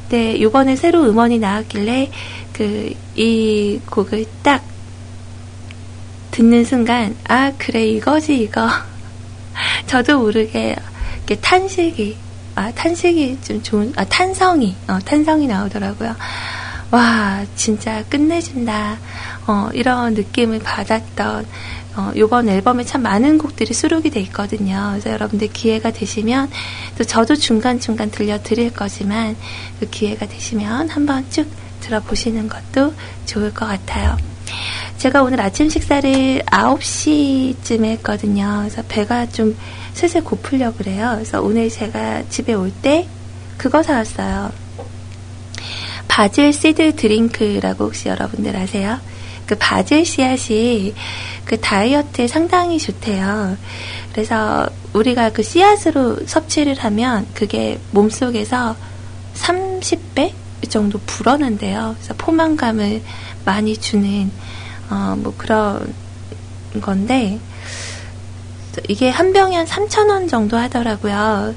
근데 0.01 0.34
이번에 0.34 0.75
새로 0.75 1.03
음원이 1.03 1.39
나왔길래 1.39 2.12
그 2.53 2.93
이 3.17 3.79
곡을 3.89 4.25
딱 4.43 4.62
듣는 6.31 6.65
순간, 6.65 7.15
아, 7.29 7.53
그래, 7.58 7.88
이거지, 7.88 8.38
이거. 8.38 8.67
저도 9.88 10.19
모르게, 10.19 10.75
이렇게 11.17 11.36
탄식이, 11.36 12.17
아, 12.55 12.71
탄식이 12.71 13.39
좀 13.41 13.63
좋은, 13.63 13.93
아, 13.95 14.03
탄성이, 14.03 14.75
어, 14.89 14.99
탄성이 14.99 15.47
나오더라고요. 15.47 16.13
와, 16.95 17.45
진짜 17.58 18.05
끝내준다. 18.10 18.97
어, 19.47 19.69
이런 19.73 20.13
느낌을 20.13 20.60
받았던, 20.60 21.45
어, 21.97 22.12
요번 22.15 22.47
앨범에 22.47 22.86
참 22.86 23.01
많은 23.01 23.38
곡들이 23.38 23.73
수록이 23.73 24.10
돼 24.10 24.21
있거든요. 24.21 24.91
그래서 24.91 25.10
여러분들 25.12 25.49
기회가 25.49 25.91
되시면, 25.91 26.49
또 26.97 27.03
저도 27.03 27.36
중간중간 27.36 28.12
들려드릴 28.12 28.71
거지만, 28.71 29.36
그 29.77 29.89
기회가 29.89 30.25
되시면 30.25 30.88
한번 30.88 31.29
쭉 31.29 31.51
들어보시는 31.81 32.47
것도 32.47 32.93
좋을 33.25 33.53
것 33.53 33.65
같아요. 33.65 34.15
제가 34.97 35.21
오늘 35.21 35.41
아침 35.41 35.67
식사를 35.67 36.43
9시쯤에 36.45 37.84
했거든요. 37.97 38.60
그래서 38.60 38.81
배가 38.88 39.25
좀 39.27 39.58
슬슬 39.93 40.23
고플려 40.23 40.73
그래요. 40.75 41.12
그래서 41.15 41.41
오늘 41.41 41.69
제가 41.69 42.23
집에 42.29 42.53
올 42.53 42.71
때 42.81 43.05
그거 43.58 43.84
사왔어요. 43.84 44.64
basil 46.15 46.53
seed 46.53 46.95
drink라고 46.95 47.88
혹시 47.88 48.08
여러분들 48.08 48.56
아세요? 48.56 49.01
그 49.45 49.56
바질 49.60 50.06
씨앗이 50.06 50.93
그 51.43 51.60
다이어트에 51.60 52.30
상당히 52.30 52.80
좋대요. 52.80 53.58
그래서 54.13 54.65
우리가 54.93 55.32
그 55.32 55.43
씨앗으로 55.43 56.25
섭취를 56.25 56.78
하면 56.80 57.28
그게 57.34 57.82
몸속에서 57.91 58.78
30배 59.34 60.32
정도 60.69 61.01
불어난대요. 61.06 61.95
그래서 61.97 62.13
포만감을 62.17 63.01
많이 63.43 63.75
주는 63.75 64.32
어, 64.89 65.17
뭐 65.17 65.34
그런 65.38 65.93
건데 66.80 67.41
이게 68.88 69.09
한 69.09 69.33
병에 69.33 69.55
한 69.57 69.65
3,000원 69.65 70.29
정도 70.29 70.57
하더라고요. 70.57 71.53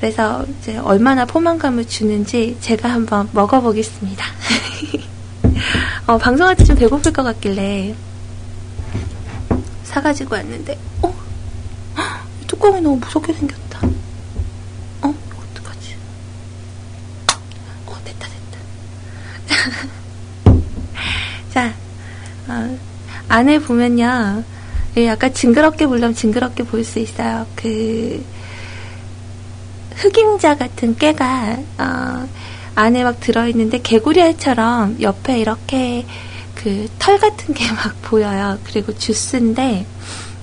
그래서 0.00 0.44
이제 0.60 0.76
얼마나 0.78 1.24
포만감을 1.24 1.86
주는지 1.86 2.56
제가 2.60 2.88
한번 2.90 3.28
먹어보겠습니다. 3.32 4.24
어, 6.06 6.18
방송할 6.18 6.56
때 6.56 6.64
좀 6.64 6.76
배고플 6.76 7.12
것 7.12 7.22
같길래 7.22 7.94
사가지고 9.84 10.34
왔는데, 10.36 10.78
어? 11.02 11.14
뚜껑이 12.46 12.80
너무 12.80 12.96
무섭게 12.96 13.32
생겼다. 13.34 13.80
어? 15.02 15.14
어떡하지? 15.52 15.96
어, 17.86 17.94
됐다, 18.04 18.26
됐다. 19.54 19.78
자, 21.52 21.74
어, 22.48 22.78
안에 23.28 23.58
보면요. 23.58 24.42
약간 24.96 25.32
징그럽게 25.32 25.86
보려면 25.86 26.14
징그럽게 26.14 26.64
보일 26.64 26.84
수 26.84 26.98
있어요. 26.98 27.46
그, 27.56 28.22
흑임자 29.96 30.56
같은 30.56 30.96
깨가, 30.96 31.56
어, 31.78 32.28
안에 32.74 33.04
막 33.04 33.20
들어있는데 33.20 33.80
개구리알처럼 33.82 34.98
옆에 35.02 35.38
이렇게 35.38 36.06
그 36.54 36.86
털 36.98 37.18
같은 37.18 37.54
게 37.54 37.64
막 37.72 37.94
보여요. 38.02 38.58
그리고 38.64 38.96
주스인데, 38.96 39.86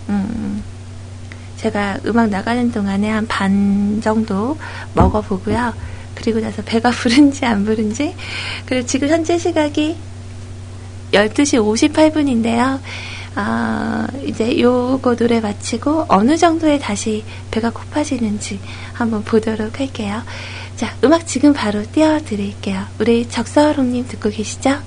음, 0.09 0.63
제가 1.57 1.99
음악 2.05 2.29
나가는 2.29 2.71
동안에 2.71 3.09
한 3.09 3.25
반 3.27 3.99
정도 4.01 4.57
먹어보고요. 4.93 5.73
그리고 6.15 6.39
나서 6.39 6.61
배가 6.63 6.89
부른지 6.91 7.45
안 7.45 7.65
부른지. 7.65 8.15
그리고 8.65 8.85
지금 8.85 9.07
현재 9.09 9.37
시각이 9.37 9.97
12시 11.13 11.91
58분인데요. 11.93 12.79
아, 13.35 14.07
이제 14.25 14.59
요거 14.59 15.15
노래 15.15 15.39
마치고 15.39 16.05
어느 16.09 16.37
정도에 16.37 16.79
다시 16.79 17.23
배가 17.51 17.69
고파지는지 17.69 18.59
한번 18.93 19.23
보도록 19.23 19.79
할게요. 19.79 20.21
자, 20.75 20.95
음악 21.03 21.27
지금 21.27 21.53
바로 21.53 21.83
띄워드릴게요. 21.91 22.85
우리 22.99 23.27
적서롱님 23.29 24.07
듣고 24.07 24.29
계시죠? 24.29 24.79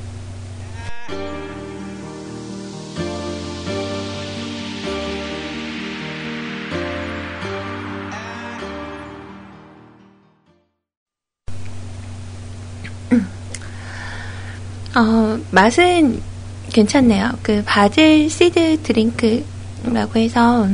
어, 14.94 15.38
맛은 15.50 16.31
괜찮네요. 16.72 17.38
그 17.42 17.62
basil 17.64 18.28
seed 18.30 18.82
drink라고 18.82 20.18
해서 20.18 20.68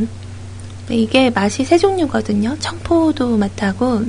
이게 0.89 1.31
맛이 1.31 1.65
세 1.65 1.77
종류거든요. 1.77 2.57
청포도 2.59 3.37
맛하고 3.37 4.05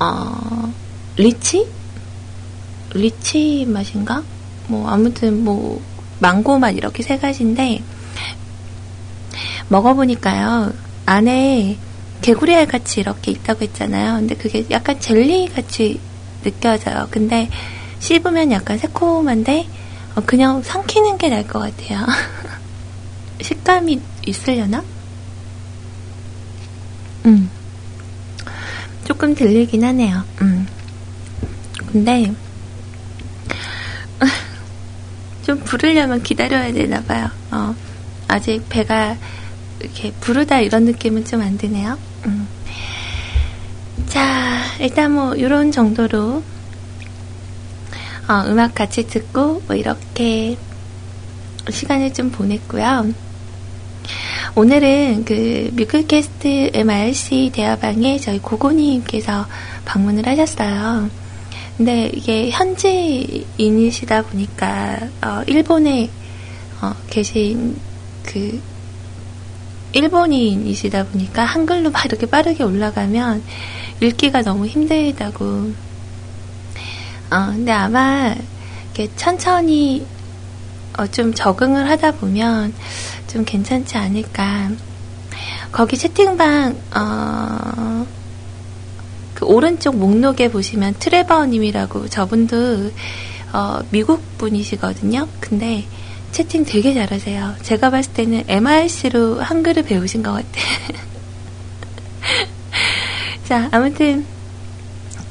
어, 0.00 0.72
리치? 1.16 1.66
리치 2.94 3.66
맛인가? 3.66 4.22
뭐 4.68 4.88
아무튼 4.88 5.44
뭐 5.44 5.80
망고 6.18 6.58
맛 6.58 6.70
이렇게 6.70 7.02
세 7.02 7.18
가지인데 7.18 7.82
먹어보니까요 9.68 10.72
안에 11.06 11.78
개구리알 12.22 12.66
같이 12.66 13.00
이렇게 13.00 13.30
있다고 13.30 13.62
했잖아요. 13.62 14.14
근데 14.14 14.34
그게 14.34 14.66
약간 14.70 14.98
젤리 14.98 15.48
같이 15.48 16.00
느껴져요. 16.42 17.08
근데 17.10 17.48
씹으면 18.10 18.52
약간 18.52 18.78
새콤한데 18.78 19.66
어, 20.14 20.22
그냥 20.24 20.62
삼키는 20.62 21.18
게 21.18 21.28
나을 21.28 21.44
것 21.48 21.58
같아요. 21.58 22.06
식감이 23.42 24.00
있으려나? 24.24 24.84
음. 27.24 27.50
조금 29.04 29.34
들리긴 29.34 29.82
하네요. 29.82 30.22
음. 30.40 30.68
근데 31.90 32.32
좀 35.44 35.58
부르려면 35.60 36.22
기다려야 36.22 36.72
되나 36.72 37.02
봐요. 37.02 37.28
어, 37.50 37.74
아직 38.28 38.62
배가 38.68 39.16
이렇게 39.80 40.12
부르다 40.20 40.60
이런 40.60 40.84
느낌은 40.84 41.24
좀 41.24 41.42
안 41.42 41.58
드네요. 41.58 41.98
음. 42.26 42.46
자, 44.06 44.60
일단 44.78 45.10
뭐 45.12 45.34
이런 45.34 45.72
정도로 45.72 46.42
어, 48.28 48.42
음악 48.46 48.74
같이 48.74 49.06
듣고 49.06 49.62
뭐 49.66 49.76
이렇게 49.76 50.56
시간을 51.70 52.12
좀 52.12 52.30
보냈고요. 52.30 53.12
오늘은 54.56 55.24
그 55.24 55.70
뮤클캐스트 55.74 56.70
MRC 56.74 57.50
대화방에 57.54 58.18
저희 58.18 58.38
고고님께서 58.38 59.46
방문을 59.84 60.26
하셨어요. 60.26 61.08
근데 61.76 62.10
이게 62.14 62.50
현지인이시다 62.50 64.22
보니까 64.22 64.98
어, 65.22 65.42
일본에 65.46 66.08
어, 66.80 66.94
계신 67.10 67.76
그 68.24 68.60
일본인이시다 69.92 71.06
보니까 71.06 71.44
한글로 71.44 71.90
막 71.90 72.04
이렇게 72.04 72.26
빠르게 72.26 72.64
올라가면 72.64 73.42
읽기가 74.00 74.42
너무 74.42 74.66
힘들다고. 74.66 75.85
어, 77.30 77.46
근데 77.46 77.72
아마 77.72 78.34
이렇게 78.94 79.14
천천히 79.16 80.06
어, 80.98 81.06
좀 81.06 81.34
적응을 81.34 81.88
하다 81.90 82.12
보면 82.12 82.72
좀 83.26 83.44
괜찮지 83.44 83.96
않을까. 83.96 84.70
거기 85.72 85.98
채팅방, 85.98 86.76
어, 86.94 88.06
그 89.34 89.44
오른쪽 89.44 89.96
목록에 89.96 90.50
보시면 90.50 90.94
트레버님이라고 90.98 92.08
저분도 92.08 92.90
어, 93.52 93.80
미국 93.90 94.22
분이시거든요. 94.38 95.28
근데 95.40 95.84
채팅 96.32 96.64
되게 96.64 96.94
잘하세요. 96.94 97.56
제가 97.62 97.90
봤을 97.90 98.12
때는 98.12 98.44
MRC로 98.48 99.40
한글을 99.40 99.82
배우신 99.84 100.22
것 100.22 100.32
같아요. 100.32 101.06
자, 103.44 103.68
아무튼 103.72 104.26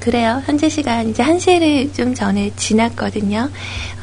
그래요. 0.06 0.42
현재 0.46 0.70
시간 0.70 1.10
이제 1.10 1.24
1시를 1.24 1.92
좀 1.92 2.14
전에 2.14 2.52
지났거든요. 2.56 3.50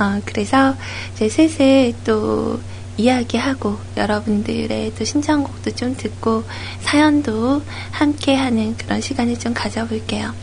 어, 0.01 0.21
그래서 0.25 0.75
이제 1.15 1.29
슬슬 1.29 1.95
또 2.03 2.59
이야기하고 2.97 3.79
여러분들의 3.97 4.95
또 4.99 5.05
신청곡도 5.05 5.77
좀 5.77 5.97
듣고 5.97 6.43
사연도 6.81 7.63
함께 7.93 8.35
하는 8.35 8.77
그런 8.77 9.01
시간을 9.01 9.39
좀 9.39 9.55
가져볼게요. 9.55 10.35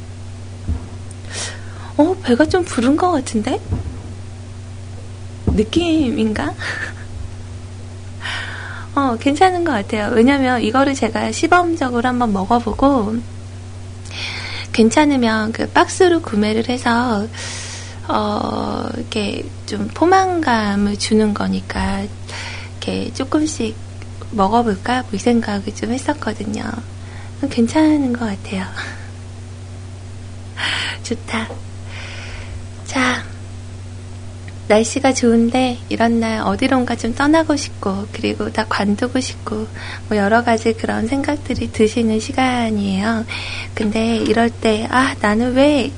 어, 1.98 2.16
배가 2.24 2.46
좀 2.46 2.64
부른 2.64 2.96
것 2.96 3.12
같은데? 3.12 3.60
느낌인가? 5.46 6.54
어, 8.96 9.18
괜찮은 9.20 9.66
것 9.66 9.74
같아요. 9.74 10.14
왜냐면 10.14 10.62
이거를 10.62 10.94
제가 10.94 11.34
시범적으로 11.34 12.08
한번 12.08 12.32
먹어보고 12.32 13.39
괜찮으면 14.80 15.52
그 15.52 15.68
박스로 15.68 16.22
구매를 16.22 16.70
해서 16.70 17.28
어, 18.08 18.88
이렇게 18.96 19.44
좀 19.66 19.90
포만감을 19.94 20.98
주는 20.98 21.34
거니까 21.34 22.06
이렇게 22.72 23.14
조금씩 23.14 23.76
먹어볼까? 24.32 25.02
뭐 25.02 25.10
이 25.12 25.18
생각을 25.18 25.76
좀 25.76 25.92
했었거든요. 25.92 26.64
괜찮은 27.50 28.14
것 28.14 28.20
같아요. 28.20 28.64
좋다. 31.04 31.50
자, 32.86 33.26
날씨가 34.70 35.14
좋은데 35.14 35.80
이런 35.90 36.20
날 36.20 36.42
어디론가 36.42 36.96
좀 36.96 37.16
떠나고 37.16 37.56
싶고 37.56 38.06
그리고 38.14 38.52
다 38.52 38.66
관두고 38.70 39.20
싶고 39.20 39.68
뭐 40.08 40.18
여러 40.18 40.44
가지 40.44 40.74
그런 40.74 41.08
생각들이 41.08 41.72
드시는 41.72 42.20
시간이에요. 42.20 43.26
근데 43.74 44.18
이럴 44.18 44.50
때 44.52 44.88
아 44.92 45.16
나는 45.22 45.54
왜 45.56 45.92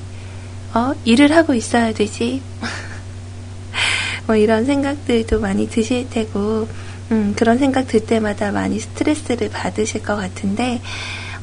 어, 0.74 0.94
일을 1.04 1.36
하고 1.36 1.52
있어야 1.52 1.92
되지? 1.92 2.40
뭐 4.26 4.36
이런 4.36 4.64
생각들도 4.64 5.38
많이 5.40 5.68
드실 5.68 6.08
테고 6.08 6.66
음, 7.10 7.34
그런 7.36 7.58
생각 7.58 7.86
들 7.86 8.00
때마다 8.00 8.52
많이 8.52 8.80
스트레스를 8.80 9.50
받으실 9.50 10.02
것 10.02 10.16
같은데 10.16 10.80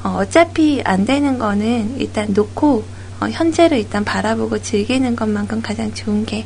어, 0.03 0.23
차피 0.27 0.81
안 0.83 1.05
되는 1.05 1.37
거는 1.37 1.99
일단 1.99 2.33
놓고 2.33 2.83
어, 3.19 3.27
현재를 3.29 3.77
일단 3.79 4.03
바라보고 4.05 4.61
즐기는 4.61 5.15
것만큼 5.15 5.61
가장 5.61 5.93
좋은 5.93 6.25
게 6.25 6.45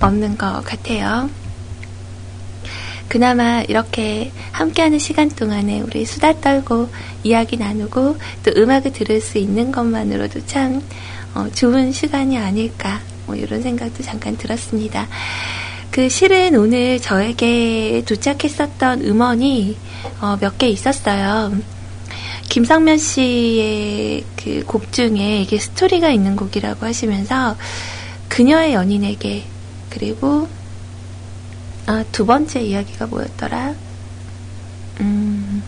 없는 0.00 0.36
것 0.38 0.62
같아요. 0.64 1.30
그나마 3.08 3.62
이렇게 3.62 4.30
함께하는 4.52 4.98
시간 5.00 5.28
동안에 5.28 5.80
우리 5.80 6.04
수다 6.04 6.40
떨고 6.40 6.88
이야기 7.24 7.56
나누고 7.56 8.16
또 8.44 8.52
음악을 8.56 8.92
들을 8.92 9.20
수 9.20 9.38
있는 9.38 9.72
것만으로도 9.72 10.46
참 10.46 10.80
어, 11.34 11.48
좋은 11.52 11.90
시간이 11.92 12.38
아닐까 12.38 13.00
뭐 13.26 13.34
이런 13.34 13.62
생각도 13.62 14.02
잠깐 14.04 14.36
들었습니다. 14.36 15.08
그 15.90 16.08
실은 16.08 16.54
오늘 16.54 17.00
저에게 17.00 18.04
도착했었던 18.06 19.02
음원이 19.04 19.76
어, 20.20 20.36
몇 20.40 20.56
개 20.56 20.68
있었어요. 20.68 21.52
김상면 22.50 22.98
씨의 22.98 24.24
그 24.36 24.64
곡 24.66 24.92
중에 24.92 25.40
이게 25.42 25.58
스토리가 25.58 26.10
있는 26.10 26.34
곡이라고 26.36 26.84
하시면서 26.84 27.56
그녀의 28.28 28.74
연인에게 28.74 29.44
그리고 29.88 30.48
아, 31.86 32.04
두 32.12 32.26
번째 32.26 32.60
이야기가 32.60 33.06
뭐였더라? 33.06 33.74
음, 35.00 35.62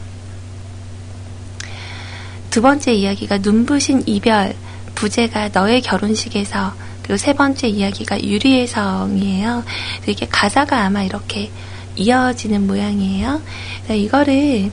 두 2.51 2.61
번째 2.61 2.93
이야기가 2.93 3.39
눈부신 3.39 4.03
이별 4.07 4.55
부제가 4.95 5.51
너의 5.51 5.81
결혼식에서 5.83 6.75
그리고 7.03 7.17
세 7.17 7.33
번째 7.33 7.69
이야기가 7.69 8.23
유리의 8.23 8.67
성이에요. 8.67 9.65
이게 10.07 10.27
가사가 10.27 10.85
아마 10.85 11.03
이렇게 11.03 11.51
이어지는 11.97 12.67
모양이에요. 12.67 13.41
이거를 13.91 14.71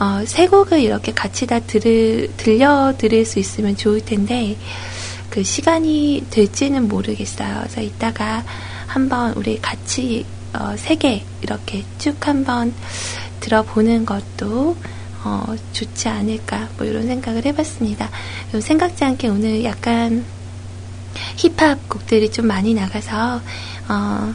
어, 0.00 0.24
세 0.24 0.48
곡을 0.48 0.80
이렇게 0.80 1.12
같이 1.12 1.46
다 1.46 1.60
들을, 1.60 2.30
들려 2.36 2.94
드릴 2.96 3.24
수 3.26 3.38
있으면 3.38 3.76
좋을 3.76 4.00
텐데, 4.00 4.56
그 5.28 5.44
시간이 5.44 6.26
될지는 6.30 6.88
모르겠어요. 6.88 7.58
그래서 7.60 7.80
이따가 7.82 8.42
한번 8.86 9.32
우리 9.34 9.60
같이 9.60 10.26
어, 10.52 10.74
세개 10.76 11.22
이렇게 11.42 11.84
쭉 11.98 12.26
한번 12.26 12.74
들어보는 13.38 14.04
것도 14.04 14.76
어, 15.22 15.54
좋지 15.72 16.08
않을까 16.08 16.68
뭐 16.76 16.86
이런 16.86 17.06
생각을 17.06 17.44
해봤습니다. 17.44 18.10
생각지 18.58 19.04
않게 19.04 19.28
오늘 19.28 19.62
약간 19.64 20.24
힙합 21.36 21.88
곡들이 21.88 22.30
좀 22.32 22.46
많이 22.46 22.74
나가서 22.74 23.40
어, 23.88 24.34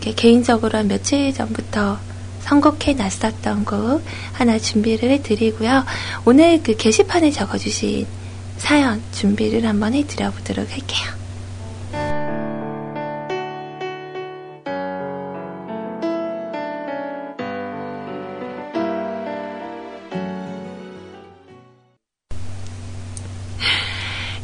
개인적으로 0.00 0.78
한 0.78 0.88
며칠 0.88 1.32
전부터 1.32 1.98
선곡해 2.46 2.94
놨었던 2.94 3.64
곡 3.64 4.02
하나 4.32 4.58
준비를 4.58 5.10
해드리고요. 5.10 5.84
오늘 6.24 6.62
그 6.62 6.76
게시판에 6.76 7.30
적어주신 7.32 8.06
사연 8.56 9.02
준비를 9.12 9.66
한번 9.66 9.94
해드려 9.94 10.30
보도록 10.30 10.70
할게요. 10.70 11.16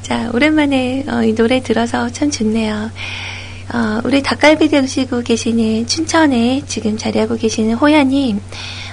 자, 0.03 0.31
오랜만에 0.35 1.05
어, 1.09 1.23
이 1.23 1.35
노래 1.35 1.63
들어서 1.63 2.11
참 2.11 2.31
좋네요. 2.31 2.91
어, 3.73 4.03
우리 4.05 4.23
닭갈비 4.23 4.69
드시고 4.69 5.23
계시는 5.23 5.87
춘천에 5.87 6.63
지금 6.67 6.99
자리하고 6.99 7.37
계시는 7.37 7.75
호야님, 7.75 8.39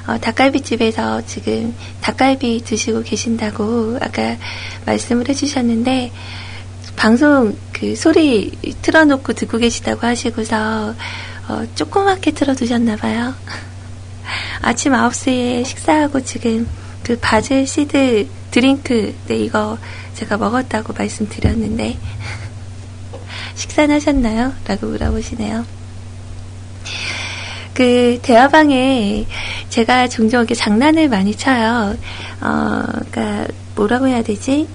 어, 0.08 0.18
닭갈비집에서 0.20 1.26
지금 1.26 1.76
닭갈비 2.00 2.64
드시고 2.64 3.04
계신다고 3.04 3.98
아까 4.02 4.38
말씀을 4.86 5.28
해주셨는데, 5.28 6.12
방송 6.96 7.58
그 7.74 7.96
소리 7.96 8.52
틀어놓고 8.82 9.34
듣고 9.34 9.58
계시다고 9.58 10.08
하시고서 10.08 10.96
어, 11.50 11.64
조그맣게 11.76 12.32
틀어두셨나봐요. 12.32 13.34
아침 14.62 14.94
9시에 14.94 15.66
식사하고 15.66 16.24
지금 16.24 16.68
그 17.04 17.18
basil 17.20 17.68
seed 17.68 18.28
drink, 18.52 19.14
네, 19.28 19.38
이거 19.38 19.78
제가 20.14 20.38
먹었다고 20.38 20.94
말씀드렸는데, 20.94 21.98
식사는 23.60 23.94
하셨나요? 23.94 24.54
라고 24.66 24.88
물어보시네요. 24.88 25.66
그, 27.74 28.20
대화방에 28.22 29.26
제가 29.70 30.08
종종 30.08 30.40
이렇게 30.40 30.56
장난을 30.56 31.10
많이 31.10 31.36
쳐요. 31.36 31.98
어, 32.42 32.84
그니까, 33.12 33.46
뭐라고 33.76 34.08
해야 34.08 34.24
되지? 34.24 34.68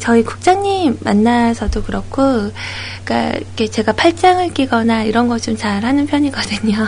저희 0.00 0.22
국장님 0.24 0.96
만나서도 1.00 1.82
그렇고, 1.82 2.50
그러니까 3.04 3.38
제가 3.70 3.92
팔짱을 3.92 4.54
끼거나 4.54 5.02
이런 5.04 5.28
거 5.28 5.38
좀 5.38 5.54
잘 5.56 5.84
하는 5.84 6.06
편이거든요. 6.06 6.86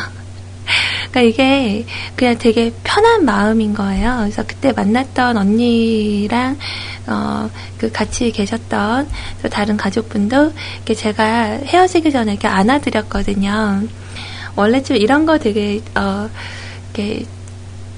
그러니까 1.10 1.20
이게 1.20 1.86
그냥 2.16 2.38
되게 2.38 2.72
편한 2.82 3.24
마음인 3.24 3.74
거예요. 3.74 4.18
그래서 4.20 4.44
그때 4.46 4.72
만났던 4.72 5.36
언니랑 5.36 6.58
어, 7.06 7.50
그 7.78 7.92
같이 7.92 8.30
계셨던 8.30 9.08
또 9.42 9.48
다른 9.48 9.76
가족분도 9.76 10.52
이렇게 10.76 10.94
제가 10.94 11.24
헤어지기 11.64 12.10
전에 12.10 12.32
이렇게 12.32 12.48
안아드렸거든요. 12.48 13.82
원래 14.56 14.82
좀 14.82 14.96
이런 14.96 15.26
거 15.26 15.38
되게 15.38 15.80
어, 15.94 16.28
이렇게 16.94 17.26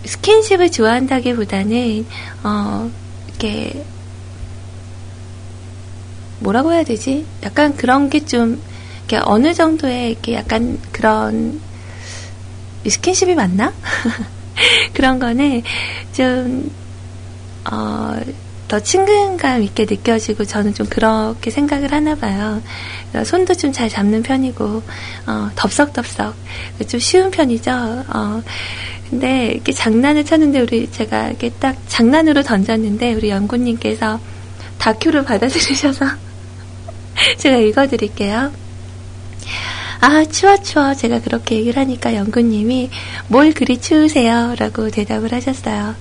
스킨십을 0.04 0.70
좋아한다기보다는 0.70 2.06
어, 2.44 2.90
이렇게 3.28 3.84
뭐라고 6.40 6.72
해야 6.72 6.84
되지? 6.84 7.24
약간 7.42 7.76
그런 7.76 8.10
게 8.10 8.24
좀, 8.24 8.60
이렇게 9.08 9.24
어느 9.24 9.54
정도의 9.54 10.10
이렇게 10.12 10.34
약간 10.34 10.78
그런 10.92 11.60
스킨십이 12.90 13.34
맞나? 13.34 13.72
그런 14.94 15.18
거는 15.18 15.62
좀, 16.12 16.70
어, 17.70 18.16
더 18.68 18.80
친근감 18.80 19.62
있게 19.62 19.84
느껴지고 19.88 20.44
저는 20.44 20.74
좀 20.74 20.86
그렇게 20.88 21.50
생각을 21.50 21.92
하나 21.92 22.16
봐요. 22.16 22.60
손도 23.24 23.54
좀 23.54 23.72
잘 23.72 23.88
잡는 23.88 24.22
편이고, 24.22 24.82
어, 25.26 25.50
덥석덥석. 25.54 26.34
좀 26.88 27.00
쉬운 27.00 27.30
편이죠. 27.30 27.70
어, 27.70 28.42
근데 29.08 29.52
이렇게 29.52 29.72
장난을 29.72 30.24
쳤는데 30.24 30.60
우리 30.60 30.90
제가 30.90 31.28
이렇게 31.28 31.50
딱 31.60 31.76
장난으로 31.86 32.42
던졌는데 32.42 33.14
우리 33.14 33.30
연구님께서 33.30 34.18
다큐를 34.78 35.22
받아들이셔서 35.26 36.06
제가 37.38 37.56
읽어드릴게요. 37.58 38.50
아, 40.00 40.24
추워, 40.24 40.56
추워. 40.58 40.94
제가 40.94 41.20
그렇게 41.20 41.56
얘기를 41.56 41.80
하니까 41.80 42.14
연구님이 42.14 42.90
뭘 43.28 43.52
그리 43.52 43.80
추우세요? 43.80 44.54
라고 44.58 44.90
대답을 44.90 45.32
하셨어요. 45.32 45.94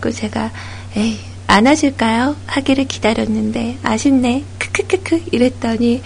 그 0.00 0.12
제가, 0.12 0.50
에이, 0.96 1.18
안아줄까요? 1.46 2.36
하기를 2.46 2.86
기다렸는데, 2.86 3.78
아쉽네. 3.82 4.44
크크크크. 4.58 5.24
이랬더니, 5.32 6.02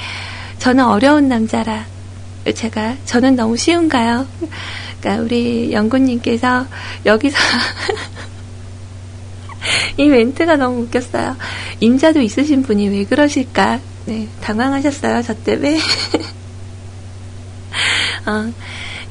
저는 0.59 0.85
어려운 0.85 1.29
남자라. 1.29 1.87
제가, 2.55 2.97
저는 3.05 3.37
너무 3.37 3.57
쉬운가요? 3.57 4.27
그러니까 5.01 5.23
우리 5.23 5.73
연구님께서 5.73 6.67
여기서 7.05 7.37
이 9.97 10.09
멘트가 10.09 10.57
너무 10.57 10.83
웃겼어요. 10.83 11.37
임자도 11.81 12.21
있으신 12.21 12.63
분이 12.63 12.89
왜 12.89 13.05
그러실까? 13.05 13.81
네, 14.07 14.29
당황하셨어요, 14.41 15.23
저 15.23 15.35
때문에. 15.35 15.79
어, 18.27 18.53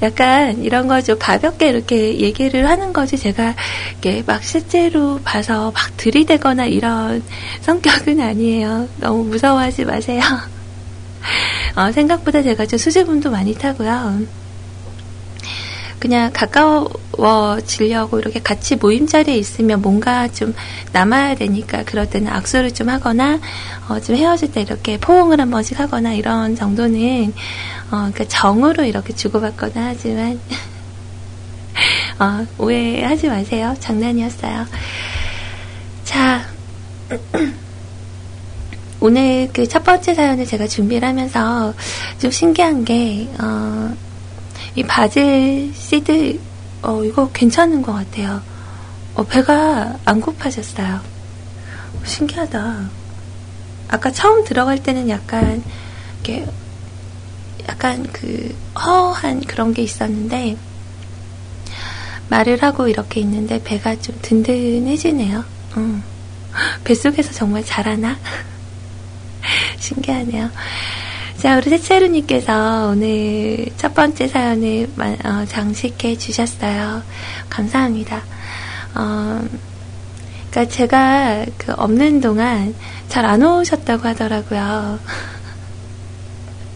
약간 0.01 0.63
이런 0.63 0.87
거 0.87 1.01
좀 1.01 1.17
가볍게 1.19 1.69
이렇게 1.69 2.19
얘기를 2.19 2.67
하는 2.69 2.93
거지 2.93 3.17
제가 3.17 3.55
이게 3.97 4.23
막 4.25 4.43
실제로 4.43 5.19
봐서 5.23 5.71
막 5.71 5.95
들이대거나 5.97 6.65
이런 6.65 7.23
성격은 7.61 8.19
아니에요. 8.21 8.89
너무 8.97 9.23
무서워하지 9.25 9.85
마세요. 9.85 10.21
어, 11.75 11.91
생각보다 11.91 12.41
제가 12.43 12.65
좀 12.65 12.77
수줍음도 12.77 13.31
많이 13.31 13.53
타고요. 13.55 14.42
그냥 16.03 16.31
가까워지려고 16.33 18.19
이렇게 18.19 18.41
같이 18.41 18.75
모임 18.75 19.07
자리에 19.07 19.37
있으면 19.37 19.81
뭔가 19.81 20.27
좀 20.27 20.53
남아야 20.91 21.35
되니까 21.35 21.83
그럴 21.85 22.09
때는 22.09 22.29
악수를 22.29 22.73
좀 22.73 22.89
하거나 22.89 23.39
어, 23.87 24.01
좀 24.01 24.17
헤어질 24.17 24.51
때 24.51 24.63
이렇게 24.63 24.97
포옹을 24.97 25.39
한 25.39 25.49
번씩 25.49 25.79
하거나 25.79 26.11
이런 26.11 26.57
정도는 26.57 27.31
어, 27.89 28.11
그러니까 28.11 28.25
정으로 28.25 28.83
이렇게 28.83 29.15
주고받거나 29.15 29.71
하지만 29.75 30.41
어, 32.19 32.45
오해하지 32.57 33.29
마세요. 33.29 33.73
장난이었어요. 33.79 34.65
자. 36.03 36.45
오늘 38.99 39.49
그 39.53 39.65
첫 39.67 39.83
번째 39.85 40.13
사연을 40.13 40.45
제가 40.45 40.67
준비를 40.67 41.07
하면서 41.07 41.73
좀 42.19 42.29
신기한 42.29 42.83
게, 42.83 43.29
어, 43.41 43.93
이 44.75 44.83
바질 44.83 45.71
씨드 45.75 46.39
어, 46.81 47.03
이거 47.03 47.29
괜찮은 47.31 47.81
것 47.81 47.93
같아요. 47.93 48.41
어, 49.15 49.23
배가 49.23 49.97
안 50.03 50.19
고파졌어요. 50.19 50.99
신기하다. 52.03 52.89
아까 53.87 54.11
처음 54.11 54.43
들어갈 54.43 54.81
때는 54.81 55.07
약간, 55.07 55.63
이렇게, 56.15 56.45
약간 57.69 58.05
그, 58.11 58.53
허한 58.75 59.41
그런 59.41 59.73
게 59.73 59.81
있었는데, 59.83 60.57
말을 62.29 62.61
하고 62.63 62.87
이렇게 62.87 63.19
있는데 63.19 63.61
배가 63.63 63.95
좀 63.99 64.17
든든해지네요. 64.21 65.43
음. 65.77 66.03
뱃속에서 66.83 67.31
정말 67.31 67.63
잘하나? 67.63 68.17
신기하네요. 69.77 70.49
자, 71.43 71.57
우리 71.57 71.69
세체루님께서 71.71 72.87
오늘 72.93 73.65
첫 73.75 73.93
번째 73.93 74.29
사연을 74.29 74.87
어, 75.25 75.43
장식해 75.45 76.17
주셨어요. 76.17 77.03
감사합니다. 77.49 78.21
어, 78.95 79.45
그니까 80.49 80.71
제가 80.71 81.45
그 81.57 81.73
없는 81.73 82.21
동안 82.21 82.73
잘 83.09 83.25
안 83.25 83.43
오셨다고 83.43 84.07
하더라고요. 84.07 84.99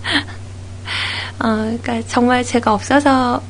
어, 1.40 1.46
그니까 1.46 2.02
정말 2.06 2.44
제가 2.44 2.74
없어서 2.74 3.42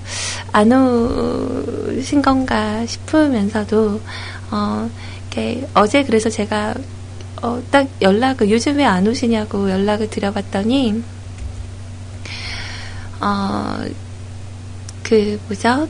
안 0.51 0.71
오신 0.71 2.21
건가 2.21 2.85
싶으면서도, 2.85 3.99
어, 4.51 4.87
이렇게 5.31 5.67
어제 5.73 6.03
그래서 6.03 6.29
제가 6.29 6.75
어, 7.41 7.61
딱 7.71 7.87
연락을, 8.01 8.49
요즘 8.49 8.79
에안 8.79 9.07
오시냐고 9.07 9.69
연락을 9.69 10.09
드려봤더니, 10.09 11.03
어, 13.19 13.77
그, 15.03 15.39
뭐죠? 15.47 15.87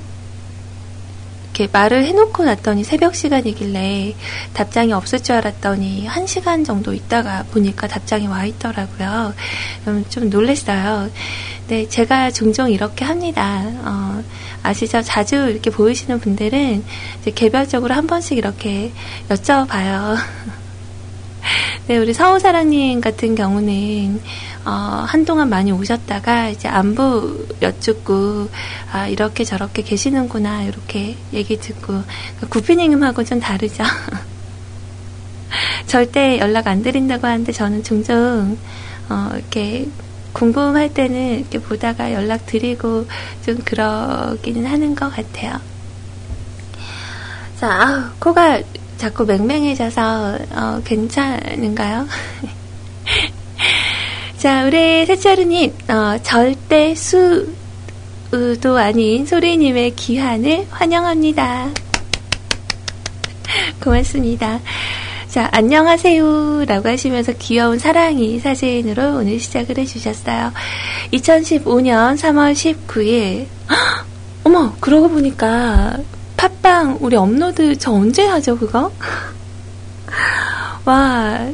이렇게 1.58 1.68
말을 1.72 2.06
해놓고 2.06 2.46
났더니 2.46 2.84
새벽 2.84 3.16
시간이길래 3.16 4.14
답장이 4.54 4.94
없을 4.94 5.24
줄 5.24 5.36
알았더니 5.38 6.06
한 6.06 6.28
시간 6.28 6.64
정도 6.64 6.94
있다가 6.94 7.46
보니까 7.50 7.88
답장이 7.88 8.28
와 8.28 8.46
있더라고요. 8.46 9.34
좀 10.10 10.30
놀랬어요. 10.30 11.10
네, 11.68 11.90
제가 11.90 12.30
종종 12.30 12.70
이렇게 12.72 13.04
합니다. 13.06 13.64
어, 13.84 14.24
아시죠? 14.62 15.02
자주 15.02 15.36
이렇게 15.50 15.72
보이시는 15.72 16.20
분들은 16.20 16.86
개별적으로 17.34 17.96
한 17.96 18.06
번씩 18.06 18.38
이렇게 18.38 18.94
여쭤봐요. 19.30 20.16
네, 21.88 21.98
우리 21.98 22.14
서우사랑님 22.14 23.02
같은 23.02 23.36
경우는, 23.36 24.22
어, 24.66 25.06
한동안 25.08 25.50
많이 25.50 25.72
오셨다가, 25.72 26.50
이제 26.50 26.68
안부 26.68 27.48
여쭙고, 27.62 28.50
아, 28.92 29.08
이렇게 29.08 29.44
저렇게 29.44 29.84
계시는구나, 29.84 30.64
이렇게 30.64 31.16
얘기 31.32 31.58
듣고, 31.58 32.04
구피님하고 32.50 33.24
좀 33.24 33.40
다르죠? 33.40 33.84
절대 35.88 36.40
연락 36.40 36.68
안 36.68 36.84
드린다고 36.84 37.26
하는데, 37.26 37.52
저는 37.52 37.84
종종, 37.84 38.58
어, 39.10 39.30
이렇게, 39.36 39.88
궁금할 40.34 40.94
때는 40.94 41.40
이렇게 41.40 41.60
보다가 41.60 42.14
연락 42.14 42.46
드리고, 42.46 43.08
좀 43.46 43.58
그러기는 43.64 44.66
하는 44.66 44.94
것 44.94 45.10
같아요. 45.10 45.60
자, 47.60 47.72
아우, 47.72 48.04
코가 48.20 48.62
자꾸 48.98 49.26
맹맹해져서 49.26 50.38
어, 50.52 50.82
괜찮은가요? 50.84 52.08
자, 54.38 54.66
우리 54.66 55.06
세차루님 55.06 55.74
어, 55.90 56.18
절대 56.24 56.96
수도 56.96 58.78
아닌 58.78 59.26
소리님의 59.26 59.96
귀환을 59.96 60.68
환영합니다. 60.70 61.70
고맙습니다. 63.84 64.60
자, 65.28 65.50
안녕하세요. 65.52 66.66
라고 66.66 66.90
하시면서 66.90 67.34
귀여운 67.34 67.78
사랑이 67.78 68.40
사진으로 68.40 69.18
오늘 69.18 69.40
시작을 69.40 69.78
해주셨어요. 69.78 70.52
2015년 71.14 72.18
3월 72.18 72.54
19일. 72.54 73.46
어머, 74.44 74.74
그러고 74.80 75.10
보니까 75.10 75.98
팟빵 76.38 77.00
우리 77.02 77.16
업로드 77.16 77.76
저 77.78 77.92
언제 77.92 78.26
하죠, 78.26 78.58
그거? 78.58 78.92
와, 80.86 81.50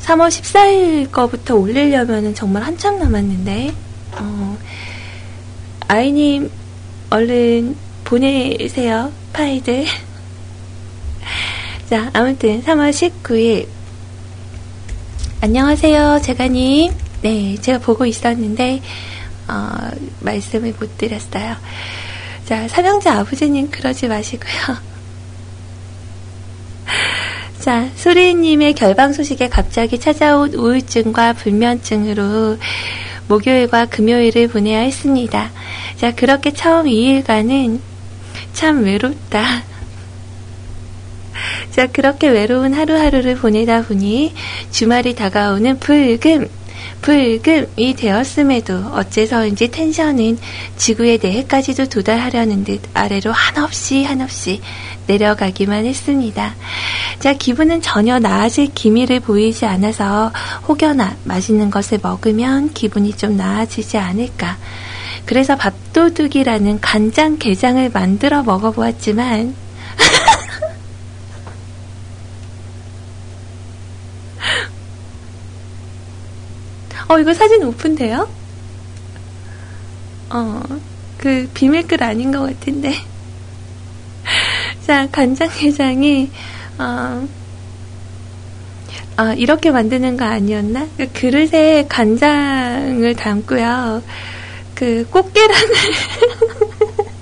3월 0.00 0.28
14일 0.28 1.12
거부터 1.12 1.54
올리려면 1.54 2.34
정말 2.34 2.64
한참 2.64 2.98
남았는데, 2.98 3.72
어, 4.16 4.58
아이님, 5.86 6.50
얼른 7.10 7.76
보내세요, 8.04 9.12
파이들. 9.32 9.84
자, 11.88 12.10
아무튼 12.14 12.62
3월 12.62 12.90
19일. 12.90 13.68
안녕하세요, 15.42 16.20
제가님. 16.22 16.92
네, 17.20 17.56
제가 17.60 17.78
보고 17.78 18.06
있었는데, 18.06 18.80
어, 19.48 19.90
말씀을 20.20 20.74
못 20.80 20.96
드렸어요. 20.96 21.56
자, 22.44 22.66
삼형제 22.68 23.08
아버지님 23.08 23.70
그러지 23.70 24.08
마시고요. 24.08 24.92
자, 27.60 27.88
소리님의 27.94 28.74
결방 28.74 29.12
소식에 29.12 29.48
갑자기 29.48 30.00
찾아온 30.00 30.52
우울증과 30.52 31.34
불면증으로 31.34 32.58
목요일과 33.28 33.86
금요일을 33.86 34.48
보내야 34.48 34.80
했습니다. 34.80 35.52
자, 35.96 36.12
그렇게 36.12 36.52
처음 36.52 36.86
2일간은 36.86 37.78
참 38.52 38.82
외롭다. 38.82 39.62
자, 41.70 41.86
그렇게 41.86 42.28
외로운 42.28 42.74
하루하루를 42.74 43.36
보내다 43.36 43.82
보니 43.82 44.34
주말이 44.72 45.14
다가오는 45.14 45.78
불금, 45.78 46.48
불금이 47.02 47.94
되었음에도 47.96 48.76
어째서인지 48.92 49.72
텐션은 49.72 50.38
지구의 50.76 51.18
내해까지도 51.20 51.88
도달하려는 51.88 52.62
듯 52.64 52.80
아래로 52.94 53.32
한없이 53.32 54.04
한없이 54.04 54.60
내려가기만 55.08 55.84
했습니다. 55.84 56.54
자, 57.18 57.32
기분은 57.34 57.82
전혀 57.82 58.20
나아질 58.20 58.72
기미를 58.72 59.18
보이지 59.18 59.66
않아서 59.66 60.32
혹여나 60.68 61.16
맛있는 61.24 61.70
것을 61.70 61.98
먹으면 62.00 62.72
기분이 62.72 63.16
좀 63.16 63.36
나아지지 63.36 63.98
않을까. 63.98 64.56
그래서 65.26 65.56
밥도둑이라는 65.56 66.80
간장 66.80 67.38
게장을 67.38 67.90
만들어 67.92 68.42
먹어보았지만 68.44 69.54
어, 77.12 77.20
이거 77.20 77.34
사진 77.34 77.62
오픈돼요? 77.62 78.26
어, 80.30 80.62
그 81.18 81.46
비밀글 81.52 82.02
아닌 82.02 82.32
것 82.32 82.40
같은데. 82.40 82.94
자, 84.86 85.06
간장게장이, 85.12 86.30
어, 86.78 87.28
아, 89.16 89.34
이렇게 89.34 89.70
만드는 89.70 90.16
거 90.16 90.24
아니었나? 90.24 90.88
그 90.96 91.12
그릇에 91.12 91.84
간장을 91.86 93.14
담고요. 93.14 94.02
그 94.74 95.06
꽃게랑을 95.10 95.68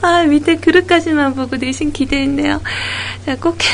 아, 0.00 0.22
밑에 0.22 0.56
그릇까지만 0.56 1.34
보고 1.34 1.56
내심 1.56 1.92
기대했네요. 1.92 2.62
자, 3.26 3.36
꽃게 3.36 3.66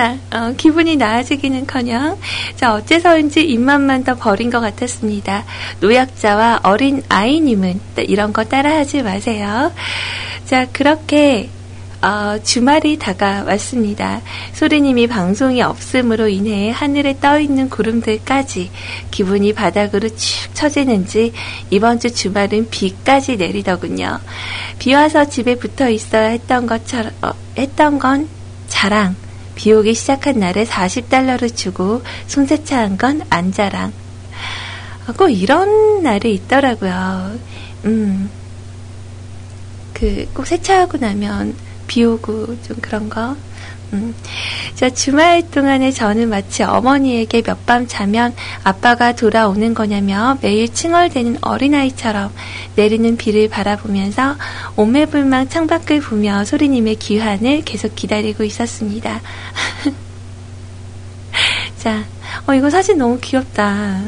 자, 0.00 0.16
어, 0.32 0.54
기분이 0.56 0.96
나아지기는커녕 0.96 2.18
자 2.56 2.72
어째서인지 2.72 3.42
입맛만 3.42 4.02
더 4.02 4.14
버린 4.14 4.48
것 4.48 4.58
같았습니다. 4.60 5.44
노약자와 5.80 6.60
어린 6.62 7.02
아이님은 7.10 7.78
이런 8.08 8.32
거 8.32 8.44
따라하지 8.44 9.02
마세요. 9.02 9.70
자 10.46 10.66
그렇게 10.72 11.50
어, 12.00 12.38
주말이 12.42 12.98
다가왔습니다. 12.98 14.22
소리님이 14.54 15.06
방송이 15.06 15.60
없음으로 15.60 16.28
인해 16.28 16.70
하늘에 16.70 17.18
떠있는 17.20 17.68
구름들까지 17.68 18.70
기분이 19.10 19.52
바닥으로 19.52 20.08
축 20.16 20.54
처지는지 20.54 21.34
이번 21.68 22.00
주 22.00 22.10
주말은 22.10 22.70
비까지 22.70 23.36
내리더군요. 23.36 24.18
비 24.78 24.94
와서 24.94 25.28
집에 25.28 25.56
붙어 25.56 25.90
있어야 25.90 26.28
했던 26.28 26.66
것처럼 26.66 27.12
어, 27.20 27.32
했던 27.58 27.98
건 27.98 28.30
자랑. 28.66 29.14
비 29.60 29.74
오기 29.74 29.92
시작한 29.92 30.38
날에 30.40 30.64
40달러를 30.64 31.54
주고 31.54 32.00
손세차 32.26 32.78
한 32.78 32.96
건 32.96 33.20
안자랑. 33.28 33.92
꼭 35.18 35.28
이런 35.28 36.02
날이 36.02 36.32
있더라고요. 36.32 37.38
음. 37.84 38.30
그, 39.92 40.26
꼭 40.32 40.46
세차하고 40.46 40.96
나면 40.96 41.54
비 41.86 42.02
오고 42.04 42.62
좀 42.62 42.78
그런 42.80 43.10
거. 43.10 43.36
음. 43.92 44.14
자, 44.74 44.88
주말 44.90 45.50
동안에 45.50 45.90
저는 45.90 46.28
마치 46.28 46.62
어머니에게 46.62 47.42
몇 47.42 47.66
밤 47.66 47.86
자면 47.86 48.34
아빠가 48.64 49.14
돌아오는 49.14 49.74
거냐며 49.74 50.38
매일 50.40 50.72
칭얼대는 50.72 51.38
어린아이처럼 51.42 52.32
내리는 52.76 53.16
비를 53.16 53.48
바라보면서 53.48 54.36
오매불망 54.76 55.48
창밖을 55.48 56.00
보며 56.00 56.44
소리님의 56.44 56.96
귀환을 56.96 57.62
계속 57.64 57.94
기다리고 57.96 58.44
있었습니다. 58.44 59.20
자, 61.78 62.04
어, 62.46 62.54
이거 62.54 62.70
사진 62.70 62.98
너무 62.98 63.18
귀엽다. 63.20 64.00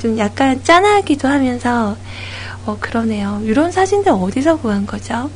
좀 0.00 0.18
약간 0.18 0.62
짠하기도 0.64 1.28
하면서, 1.28 1.96
어, 2.66 2.76
그러네요. 2.80 3.40
이런 3.44 3.70
사진들 3.70 4.12
어디서 4.12 4.56
구한 4.58 4.86
거죠? 4.86 5.30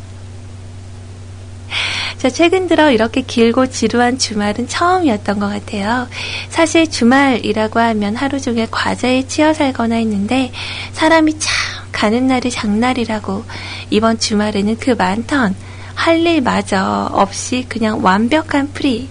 자, 2.18 2.30
최근 2.30 2.66
들어 2.66 2.90
이렇게 2.90 3.20
길고 3.20 3.66
지루한 3.66 4.18
주말은 4.18 4.68
처음이었던 4.68 5.38
것 5.38 5.48
같아요. 5.48 6.08
사실 6.48 6.90
주말이라고 6.90 7.78
하면 7.78 8.16
하루 8.16 8.40
종일 8.40 8.66
과제에 8.70 9.26
치여 9.26 9.52
살거나 9.52 9.96
했는데 9.96 10.50
사람이 10.92 11.38
참 11.38 11.52
가는 11.92 12.26
날이 12.26 12.50
장날이라고 12.50 13.44
이번 13.90 14.18
주말에는 14.18 14.76
그 14.78 14.90
많던 14.90 15.54
할 15.94 16.18
일마저 16.26 17.08
없이 17.12 17.66
그냥 17.68 18.04
완벽한 18.04 18.72
free. 18.72 19.08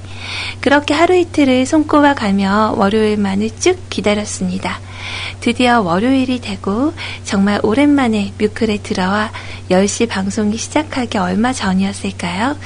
그렇게 0.62 0.94
하루 0.94 1.16
이틀을 1.16 1.66
손꼽아 1.66 2.16
가며 2.16 2.74
월요일만을 2.78 3.60
쭉 3.60 3.78
기다렸습니다. 3.90 4.80
드디어 5.42 5.82
월요일이 5.82 6.42
되고 6.42 6.94
정말 7.24 7.60
오랜만에 7.64 8.34
뮤클에 8.40 8.80
들어와 8.80 9.32
10시 9.70 10.08
방송이 10.10 10.58
시작하기 10.58 11.18
얼마 11.18 11.54
전이었을까요? 11.54 12.58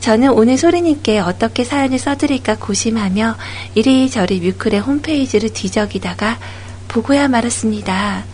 저는 0.00 0.30
오늘 0.30 0.58
소리님께 0.58 1.20
어떻게 1.20 1.64
사연을 1.64 1.98
써드릴까 1.98 2.56
고심하며 2.56 3.36
이리저리 3.74 4.40
뮤클의 4.40 4.80
홈페이지를 4.80 5.52
뒤적이다가 5.52 6.38
보고야 6.88 7.28
말았습니다. 7.28 8.24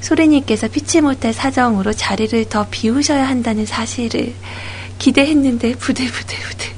소리님께서 0.00 0.68
피치 0.68 1.00
못할 1.00 1.32
사정으로 1.32 1.92
자리를 1.92 2.48
더 2.48 2.66
비우셔야 2.70 3.26
한다는 3.26 3.66
사실을 3.66 4.34
기대했는데 4.98 5.74
부들부들부들. 5.74 6.76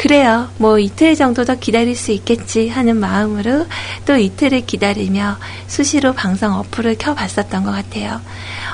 그래요. 0.00 0.48
뭐 0.56 0.78
이틀 0.78 1.14
정도 1.14 1.44
더 1.44 1.56
기다릴 1.56 1.94
수 1.94 2.10
있겠지 2.12 2.70
하는 2.70 2.96
마음으로 2.96 3.66
또 4.06 4.16
이틀을 4.16 4.64
기다리며 4.64 5.36
수시로 5.66 6.14
방송 6.14 6.54
어플을 6.54 6.96
켜봤었던 6.96 7.64
것 7.64 7.70
같아요. 7.70 8.18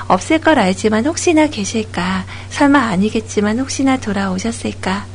없을 0.07 0.39
걸 0.39 0.57
알지만 0.57 1.05
혹시나 1.05 1.47
계실까? 1.47 2.23
설마 2.49 2.79
아니겠지만 2.79 3.59
혹시나 3.59 3.97
돌아오셨을까? 3.97 5.05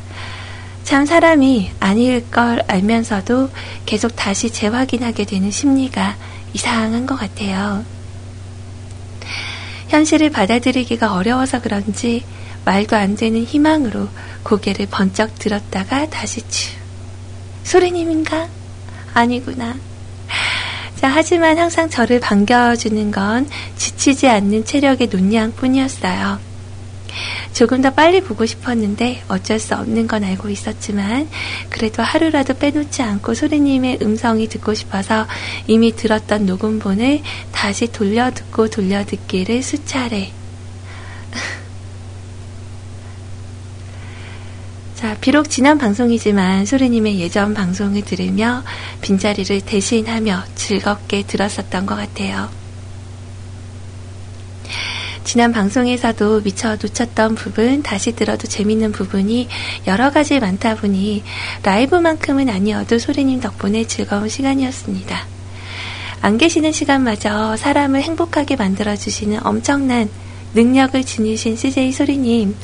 참 0.84 1.06
사람이 1.06 1.70
아닐 1.80 2.30
걸 2.30 2.62
알면서도 2.68 3.48
계속 3.86 4.14
다시 4.14 4.50
재확인하게 4.50 5.24
되는 5.24 5.50
심리가 5.50 6.16
이상한 6.52 7.06
것 7.06 7.16
같아요. 7.16 7.86
현실을 9.88 10.28
받아들이기가 10.28 11.14
어려워서 11.14 11.62
그런지 11.62 12.22
말도 12.66 12.96
안 12.96 13.16
되는 13.16 13.44
희망으로 13.44 14.08
고개를 14.42 14.86
번쩍 14.90 15.38
들었다가 15.38 16.08
다시 16.08 16.40
쭉. 16.48 16.72
소리님인가? 17.64 18.48
아니구나. 19.14 19.76
자, 20.96 21.08
하지만 21.08 21.58
항상 21.58 21.90
저를 21.90 22.20
반겨주는 22.20 23.10
건 23.10 23.48
지치지 23.76 24.28
않는 24.28 24.64
체력의 24.64 25.08
논양 25.08 25.52
뿐이었어요. 25.52 26.38
조금 27.52 27.82
더 27.82 27.90
빨리 27.90 28.20
보고 28.22 28.46
싶었는데 28.46 29.24
어쩔 29.28 29.58
수 29.58 29.74
없는 29.74 30.06
건 30.06 30.24
알고 30.24 30.48
있었지만 30.48 31.28
그래도 31.68 32.02
하루라도 32.02 32.54
빼놓지 32.54 33.02
않고 33.02 33.34
소리님의 33.34 33.98
음성이 34.02 34.48
듣고 34.48 34.74
싶어서 34.74 35.26
이미 35.66 35.94
들었던 35.94 36.46
녹음본을 36.46 37.20
다시 37.52 37.92
돌려 37.92 38.30
듣고 38.30 38.70
돌려 38.70 39.04
듣기를 39.04 39.62
수차례 39.62 40.32
자, 45.02 45.16
비록 45.20 45.50
지난 45.50 45.78
방송이지만 45.78 46.64
소리님의 46.64 47.18
예전 47.18 47.54
방송을 47.54 48.02
들으며 48.02 48.62
빈자리를 49.00 49.62
대신하며 49.62 50.44
즐겁게 50.54 51.24
들었었던 51.24 51.86
것 51.86 51.96
같아요. 51.96 52.48
지난 55.24 55.50
방송에서도 55.50 56.42
미처 56.42 56.76
놓쳤던 56.76 57.34
부분, 57.34 57.82
다시 57.82 58.14
들어도 58.14 58.46
재밌는 58.46 58.92
부분이 58.92 59.48
여러 59.88 60.12
가지 60.12 60.38
많다 60.38 60.76
보니 60.76 61.24
라이브만큼은 61.64 62.48
아니어도 62.48 63.00
소리님 63.00 63.40
덕분에 63.40 63.88
즐거운 63.88 64.28
시간이었습니다. 64.28 65.26
안 66.20 66.38
계시는 66.38 66.70
시간마저 66.70 67.56
사람을 67.56 68.02
행복하게 68.02 68.54
만들어주시는 68.54 69.44
엄청난 69.44 70.08
능력을 70.54 71.02
지니신 71.04 71.56
CJ 71.56 71.92
소리님, 71.92 72.54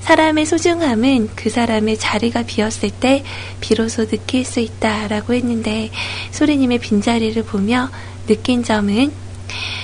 사람의 0.00 0.46
소중함은 0.46 1.30
그 1.34 1.50
사람의 1.50 1.98
자리가 1.98 2.42
비었을 2.42 2.90
때 2.90 3.24
비로소 3.60 4.06
느낄 4.06 4.44
수 4.44 4.60
있다라고 4.60 5.34
했는데, 5.34 5.90
소리님의 6.32 6.78
빈자리를 6.78 7.42
보며 7.44 7.90
느낀 8.26 8.62
점은 8.62 9.12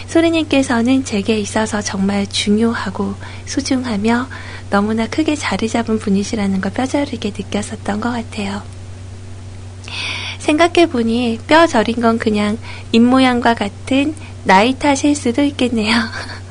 소리님께서는 0.09 1.05
제게 1.05 1.39
있어서 1.39 1.81
정말 1.81 2.27
중요하고 2.27 3.15
소중하며 3.47 4.29
너무나 4.71 5.07
크게 5.07 5.35
자리 5.35 5.69
잡은 5.69 5.99
분이시라는 5.99 6.61
걸 6.61 6.73
뼈저리게 6.73 7.31
느꼈었던 7.31 8.01
것 8.01 8.11
같아요. 8.11 8.63
생각해보니 10.39 11.41
뼈 11.47 11.67
저린 11.67 12.01
건 12.01 12.19
그냥 12.19 12.59
입모양과 12.93 13.55
같은 13.55 14.15
나이 14.45 14.79
탓일 14.79 15.17
수도 15.17 15.43
있겠네요. 15.43 15.97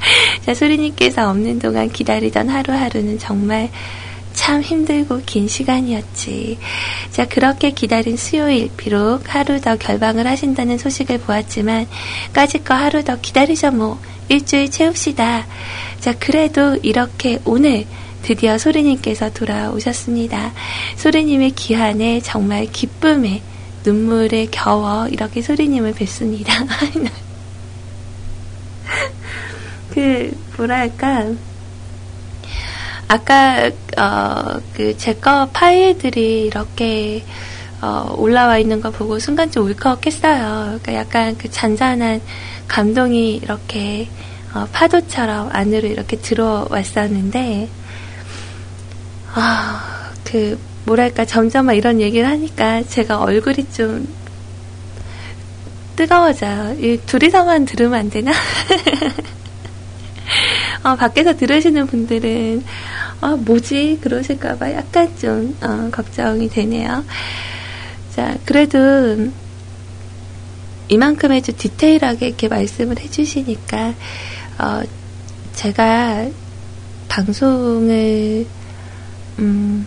자, 0.44 0.54
소리님께서 0.54 1.28
없는 1.30 1.58
동안 1.58 1.90
기다리던 1.90 2.48
하루하루는 2.48 3.18
정말 3.18 3.70
참 4.32 4.62
힘들고 4.62 5.22
긴 5.26 5.48
시간이었지. 5.48 6.58
자, 7.10 7.26
그렇게 7.26 7.72
기다린 7.72 8.16
수요일, 8.16 8.70
비록 8.76 9.22
하루 9.34 9.60
더 9.60 9.76
결방을 9.76 10.26
하신다는 10.26 10.78
소식을 10.78 11.18
보았지만, 11.18 11.86
까짓거 12.32 12.74
하루 12.74 13.04
더 13.04 13.20
기다리죠, 13.20 13.72
뭐. 13.72 14.00
일주일 14.28 14.70
채웁시다. 14.70 15.46
자, 15.98 16.14
그래도 16.18 16.76
이렇게 16.82 17.40
오늘 17.44 17.84
드디어 18.22 18.58
소리님께서 18.58 19.32
돌아오셨습니다. 19.32 20.52
소리님의 20.96 21.50
기한에 21.52 22.20
정말 22.20 22.66
기쁨에 22.66 23.42
눈물을 23.84 24.48
겨워 24.50 25.08
이렇게 25.08 25.42
소리님을 25.42 25.94
뵙습니다. 25.94 26.64
그, 29.92 30.30
뭐랄까. 30.56 31.26
아까 33.08 33.68
어, 33.98 34.60
그 34.74 34.96
제 34.96 35.14
거 35.14 35.48
파일들이 35.52 36.42
이렇게 36.46 37.24
어, 37.82 38.14
올라와 38.16 38.58
있는 38.58 38.80
거 38.80 38.90
보고 38.90 39.18
순간 39.18 39.50
좀 39.50 39.66
울컥했어요. 39.66 40.78
그러니까 40.80 40.94
약간 40.94 41.36
그 41.36 41.50
잔잔한 41.50 42.20
감동이 42.68 43.36
이렇게 43.36 44.08
어, 44.54 44.66
파도처럼 44.72 45.48
안으로 45.52 45.88
이렇게 45.88 46.16
들어왔었는데 46.18 47.68
아, 49.34 50.10
그 50.24 50.58
뭐랄까 50.84 51.24
점점 51.24 51.70
이런 51.72 52.00
얘기를 52.00 52.28
하니까 52.28 52.82
제가 52.84 53.20
얼굴이 53.22 53.66
좀 53.72 54.06
뜨거워져요. 55.96 56.76
이 56.80 56.98
둘이서만 57.06 57.64
들으면 57.66 57.98
안 58.00 58.10
되나? 58.10 58.32
어, 60.82 60.96
밖에서 60.96 61.36
들으시는 61.36 61.86
분들은 61.86 62.64
아, 63.20 63.36
뭐지? 63.36 63.98
그러실까봐 64.00 64.72
약간 64.72 65.14
좀, 65.18 65.56
어, 65.60 65.90
걱정이 65.92 66.48
되네요. 66.48 67.04
자, 68.14 68.36
그래도, 68.46 69.30
이만큼의 70.88 71.42
좀 71.42 71.54
디테일하게 71.56 72.28
이렇게 72.28 72.48
말씀을 72.48 72.98
해주시니까, 72.98 73.94
어, 74.58 74.82
제가 75.52 76.28
방송을, 77.08 78.46
음, 79.38 79.86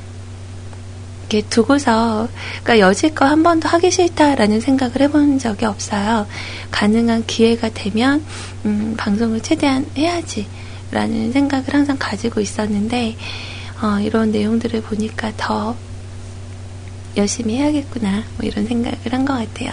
이렇게 1.34 1.42
두고서, 1.50 2.28
그러니까 2.64 2.88
여지껏 2.88 3.30
한 3.30 3.42
번도 3.42 3.68
하기 3.68 3.90
싫다라는 3.90 4.62
생각을 4.62 5.02
해본 5.02 5.40
적이 5.40 5.66
없어요. 5.66 6.28
가능한 6.70 7.26
기회가 7.26 7.70
되면, 7.70 8.24
음, 8.66 8.94
방송을 8.98 9.42
최대한 9.42 9.86
해야지. 9.98 10.46
라는 10.92 11.32
생각을 11.32 11.74
항상 11.74 11.98
가지고 11.98 12.40
있었는데, 12.40 13.16
어, 13.82 14.00
이런 14.00 14.32
내용들을 14.32 14.82
보니까 14.84 15.34
더 15.36 15.76
열심히 17.18 17.58
해야겠구나, 17.58 18.24
뭐 18.38 18.48
이런 18.48 18.68
생각을 18.68 18.98
한 19.12 19.26
것 19.26 19.34
같아요. 19.34 19.72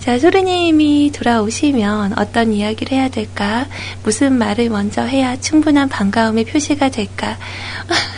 자, 0.00 0.18
소리님이 0.18 1.10
돌아오시면 1.12 2.18
어떤 2.18 2.52
이야기를 2.52 2.96
해야 2.96 3.08
될까? 3.08 3.66
무슨 4.04 4.34
말을 4.38 4.68
먼저 4.68 5.02
해야 5.02 5.36
충분한 5.40 5.88
반가움의 5.88 6.44
표시가 6.44 6.90
될까? 6.90 7.38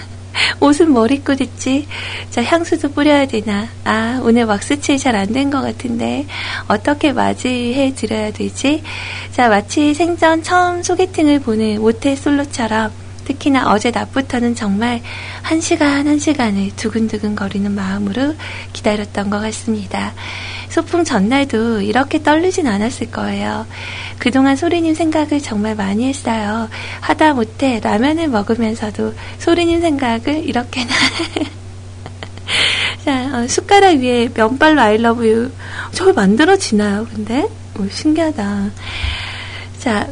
옷은 0.61 0.91
뭘 0.91 1.11
입고 1.13 1.37
됐지? 1.37 1.87
자, 2.31 2.43
향수도 2.43 2.91
뿌려야 2.93 3.27
되나? 3.27 3.69
아, 3.85 4.21
오늘 4.25 4.45
왁스칠 4.45 4.99
잘 4.99 5.15
안 5.15 5.33
된 5.33 5.51
것 5.51 5.61
같은데, 5.61 6.27
어떻게 6.67 7.13
맞이해 7.13 7.95
드려야 7.95 8.33
되지? 8.33 8.83
자, 9.33 9.49
마치 9.49 9.95
생전 9.95 10.43
처음 10.43 10.83
소개팅을 10.83 11.41
보는 11.41 11.81
모태 11.81 12.17
솔로처럼, 12.17 12.91
특히나 13.29 13.73
어제 13.73 13.91
낮부터는 13.91 14.55
정말 14.55 15.03
한 15.43 15.61
시간 15.61 16.09
한 16.09 16.19
시간을 16.19 16.71
두근두근 16.77 17.37
거리는 17.37 17.71
마음으로 17.71 18.35
기다렸던 18.73 19.29
것 19.29 19.41
같습니다. 19.41 20.15
소풍 20.71 21.05
전날도 21.05 21.83
이렇게 21.83 22.23
떨리진 22.23 22.67
않았을 22.67 23.11
거예요. 23.11 23.67
그동안 24.19 24.57
소리님 24.57 24.95
생각을 24.95 25.43
정말 25.43 25.75
많이 25.75 26.09
했어요. 26.09 26.71
하다 27.01 27.35
못해 27.35 27.81
라면을 27.83 28.29
먹으면서도 28.29 29.13
소리님 29.39 29.83
생각을 29.83 30.49
이렇게나. 30.49 30.89
자, 33.05 33.39
어, 33.39 33.47
숟가락 33.47 33.99
위에 33.99 34.31
면발로 34.35 34.81
아이러브유. 34.81 35.51
저걸 35.93 36.15
만들어지나요, 36.15 37.07
근데? 37.15 37.47
오, 37.79 37.87
신기하다. 37.91 38.71
자, 39.79 40.09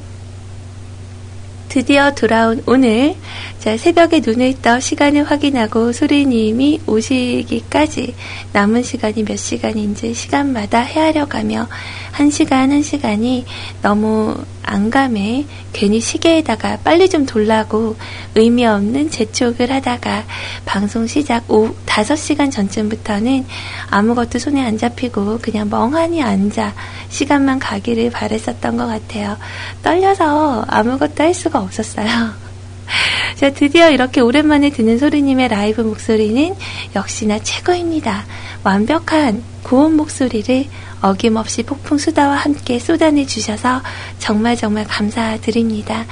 드디어 1.77 2.15
돌아온 2.15 2.63
오늘. 2.65 3.15
자, 3.59 3.77
새벽에 3.77 4.23
눈을 4.25 4.63
떠 4.63 4.81
시간을 4.81 5.25
확인하고 5.25 5.93
소리님이 5.93 6.81
오시기까지 6.87 8.15
남은 8.55 8.83
시간이 8.83 9.25
몇 9.25 9.37
시간인지 9.37 10.15
시간마다 10.15 10.81
헤아려가며 10.81 11.69
한 12.13 12.31
시간 12.31 12.73
한 12.73 12.81
시간이 12.81 13.45
너무 13.83 14.35
안감해 14.67 15.47
괜히 15.73 16.01
시계에다가 16.01 16.79
빨리 16.85 17.09
좀 17.09 17.25
돌라고 17.25 17.97
의미 18.35 18.67
없는 18.67 19.11
재촉을 19.11 19.73
하다가 19.73 20.25
방송 20.67 21.07
시작 21.07 21.51
오후 21.51 21.75
5시간 21.87 22.51
전쯤부터는 22.51 23.47
아무것도 23.89 24.39
손에 24.39 24.61
안 24.61 24.77
잡히고 24.77 25.39
그냥 25.41 25.71
멍하니 25.71 26.23
앉아 26.23 26.75
시간만 27.09 27.59
가기를 27.61 28.11
바랬었던 28.11 28.77
것 28.77 28.87
같아요. 28.87 29.39
떨려서 29.83 30.65
아무것도 30.69 31.23
할 31.23 31.33
수가 31.33 31.61
없었어요. 31.61 32.09
자, 33.37 33.51
드디어 33.53 33.91
이렇게 33.91 34.21
오랜만에 34.21 34.71
듣는 34.71 34.99
소리님의 34.99 35.49
라이브 35.49 35.81
목소리는 35.81 36.55
역시나 36.95 37.39
최고입니다. 37.39 38.25
완벽한 38.65 39.43
고운 39.63 39.97
목소리를 39.97 40.67
어김없이 41.03 41.63
폭풍 41.63 41.99
수다와 41.99 42.37
함께 42.37 42.79
쏟아내 42.79 43.27
주셔서 43.27 43.83
정말 44.19 44.57
정말 44.57 44.85
감사드립니다. 44.85 46.05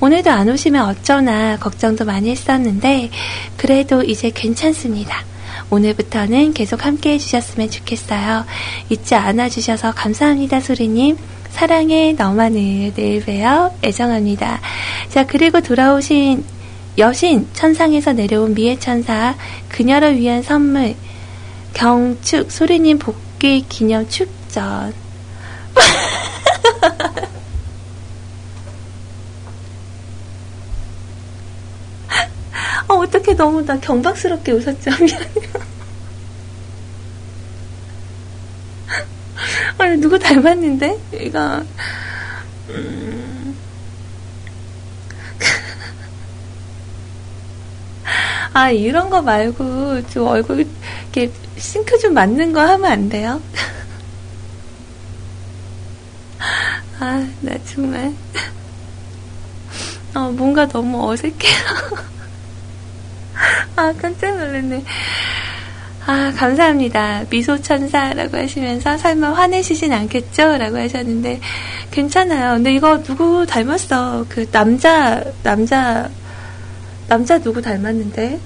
오늘도 0.00 0.30
안 0.30 0.48
오시면 0.48 0.88
어쩌나 0.88 1.58
걱정도 1.58 2.04
많이 2.04 2.30
했었는데 2.30 3.10
그래도 3.56 4.02
이제 4.02 4.30
괜찮습니다. 4.34 5.24
오늘부터는 5.70 6.52
계속 6.52 6.84
함께 6.84 7.12
해주셨으면 7.12 7.70
좋겠어요. 7.70 8.44
잊지 8.88 9.14
않아 9.14 9.48
주셔서 9.48 9.92
감사합니다, 9.92 10.60
소리님. 10.60 11.16
사랑해 11.50 12.12
너만을 12.12 12.92
내일 12.94 13.24
봬요. 13.24 13.74
애정합니다. 13.82 14.60
자, 15.08 15.26
그리고 15.26 15.60
돌아오신 15.60 16.44
여신 16.98 17.48
천상에서 17.52 18.12
내려온 18.12 18.54
미의 18.54 18.78
천사 18.78 19.34
그녀를 19.68 20.18
위한 20.18 20.42
선물 20.42 20.94
경축 21.74 22.50
소리님 22.50 22.98
복 22.98 23.25
귀 23.46 23.64
기념 23.68 24.08
축전 24.08 24.92
어, 32.88 32.94
어떻게 32.94 33.34
너무 33.34 33.64
나 33.64 33.78
경박스럽게 33.78 34.50
웃었죠. 34.50 34.90
미안해요. 34.90 35.76
아니, 39.78 40.00
누구 40.00 40.18
닮았는데? 40.18 40.98
이거, 41.20 41.62
음... 42.70 43.25
아, 48.56 48.70
이런 48.70 49.10
거 49.10 49.20
말고 49.20 50.08
좀 50.08 50.28
얼굴 50.28 50.66
이렇게 51.12 51.30
싱크 51.58 51.98
좀 51.98 52.14
맞는 52.14 52.54
거 52.54 52.62
하면 52.62 52.90
안 52.90 53.10
돼요? 53.10 53.38
아, 56.98 57.28
나 57.42 57.52
정말. 57.66 58.14
어, 60.14 60.30
뭔가 60.30 60.66
너무 60.66 61.06
어색해요. 61.06 61.58
아, 63.76 63.92
깜짝 64.00 64.38
놀랐네. 64.38 64.82
아, 66.06 66.32
감사합니다. 66.34 67.24
미소천사라고 67.28 68.38
하시면서 68.38 68.96
설마 68.96 69.34
화내시진 69.34 69.92
않겠죠? 69.92 70.56
라고 70.56 70.78
하셨는데, 70.78 71.40
괜찮아요. 71.90 72.54
근데 72.54 72.72
이거 72.72 73.02
누구 73.02 73.44
닮았어? 73.44 74.24
그 74.30 74.50
남자, 74.50 75.22
남자, 75.42 76.08
남자 77.08 77.38
누구 77.38 77.62
닮았는데? 77.62 78.40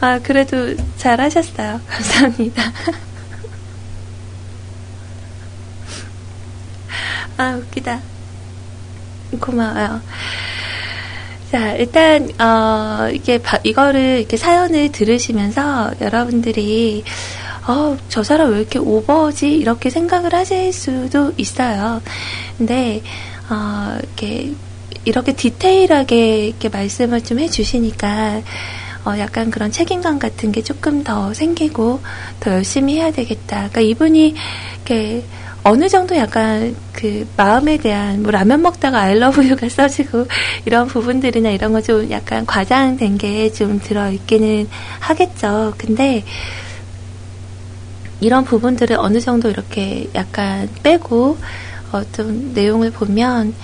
아, 0.00 0.18
그래도 0.22 0.74
잘 0.96 1.20
하셨어요. 1.20 1.80
감사합니다. 1.86 2.62
아, 7.36 7.56
웃기다. 7.56 8.00
고마워요. 9.40 10.00
자, 11.50 11.72
일단, 11.72 12.30
어, 12.40 13.08
이게, 13.12 13.40
이거를, 13.64 14.18
이렇게 14.20 14.36
사연을 14.36 14.92
들으시면서 14.92 15.94
여러분들이, 16.00 17.04
어, 17.66 17.96
저 18.08 18.22
사람 18.22 18.52
왜 18.52 18.60
이렇게 18.60 18.78
오버지? 18.78 19.52
이렇게 19.54 19.90
생각을 19.90 20.34
하실 20.34 20.72
수도 20.72 21.32
있어요. 21.36 22.02
근데, 22.58 23.02
어, 23.48 23.98
이렇게, 24.02 24.52
이렇게 25.04 25.32
디테일하게 25.34 26.48
이렇게 26.48 26.68
말씀을 26.68 27.22
좀 27.22 27.38
해주시니까, 27.40 28.42
어, 29.06 29.18
약간 29.18 29.50
그런 29.50 29.70
책임감 29.70 30.18
같은 30.18 30.50
게 30.52 30.62
조금 30.62 31.04
더 31.04 31.34
생기고, 31.34 32.00
더 32.40 32.52
열심히 32.52 32.96
해야 32.96 33.10
되겠다. 33.12 33.56
그러니까 33.70 33.80
이분이, 33.82 34.34
이렇게, 34.76 35.24
어느 35.66 35.88
정도 35.88 36.14
약간 36.16 36.76
그 36.92 37.26
마음에 37.38 37.78
대한 37.78 38.22
뭐 38.22 38.30
라면 38.30 38.60
먹다가 38.60 39.00
알러브유가 39.00 39.66
써지고 39.70 40.26
이런 40.66 40.86
부분들이나 40.88 41.48
이런 41.50 41.72
거 41.72 41.80
좀 41.80 42.10
약간 42.10 42.44
과장된 42.44 43.16
게 43.16 43.50
좀 43.50 43.80
들어 43.80 44.10
있기는 44.10 44.68
하겠죠. 45.00 45.72
근데 45.78 46.22
이런 48.20 48.44
부분들을 48.44 48.96
어느 48.98 49.20
정도 49.20 49.48
이렇게 49.50 50.08
약간 50.14 50.68
빼고 50.82 51.38
어 51.92 52.02
떤 52.12 52.52
내용을 52.54 52.90
보면 52.90 53.54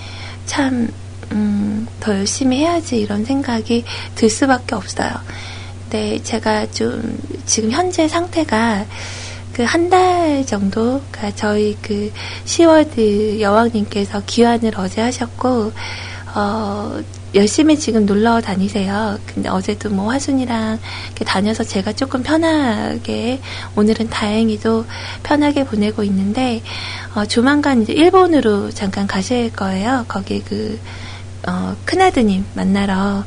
참, 0.45 0.87
음, 1.31 1.87
더 1.99 2.17
열심히 2.17 2.59
해야지 2.59 2.99
이런 2.99 3.25
생각이 3.25 3.83
들 4.15 4.29
수밖에 4.29 4.75
없어요. 4.75 5.11
근데 5.83 6.21
제가 6.23 6.71
좀 6.71 7.17
지금 7.45 7.71
현재 7.71 8.07
상태가 8.07 8.85
그 9.53 9.63
한 9.65 9.89
달 9.89 10.45
정도, 10.45 11.01
그러니까 11.11 11.35
저희 11.35 11.77
그 11.81 12.11
시월드 12.45 13.41
여왕님께서 13.41 14.23
귀환을 14.25 14.71
어제 14.77 15.01
하셨고, 15.01 15.73
어, 16.33 16.99
열심히 17.35 17.77
지금 17.77 18.05
놀러 18.05 18.39
다니세요. 18.41 19.19
근데 19.25 19.49
어제도 19.49 19.89
뭐 19.89 20.09
화순이랑 20.11 20.79
다녀서 21.25 21.63
제가 21.65 21.91
조금 21.93 22.23
편하게, 22.23 23.41
오늘은 23.75 24.09
다행히도 24.09 24.85
편하게 25.23 25.65
보내고 25.65 26.03
있는데, 26.03 26.61
어, 27.13 27.25
조만간 27.25 27.81
이제 27.81 27.91
일본으로 27.93 28.71
잠깐 28.71 29.05
가실 29.05 29.51
거예요. 29.51 30.05
거기 30.07 30.41
그, 30.41 30.79
어, 31.47 31.75
큰아드님 31.85 32.45
만나러 32.53 33.23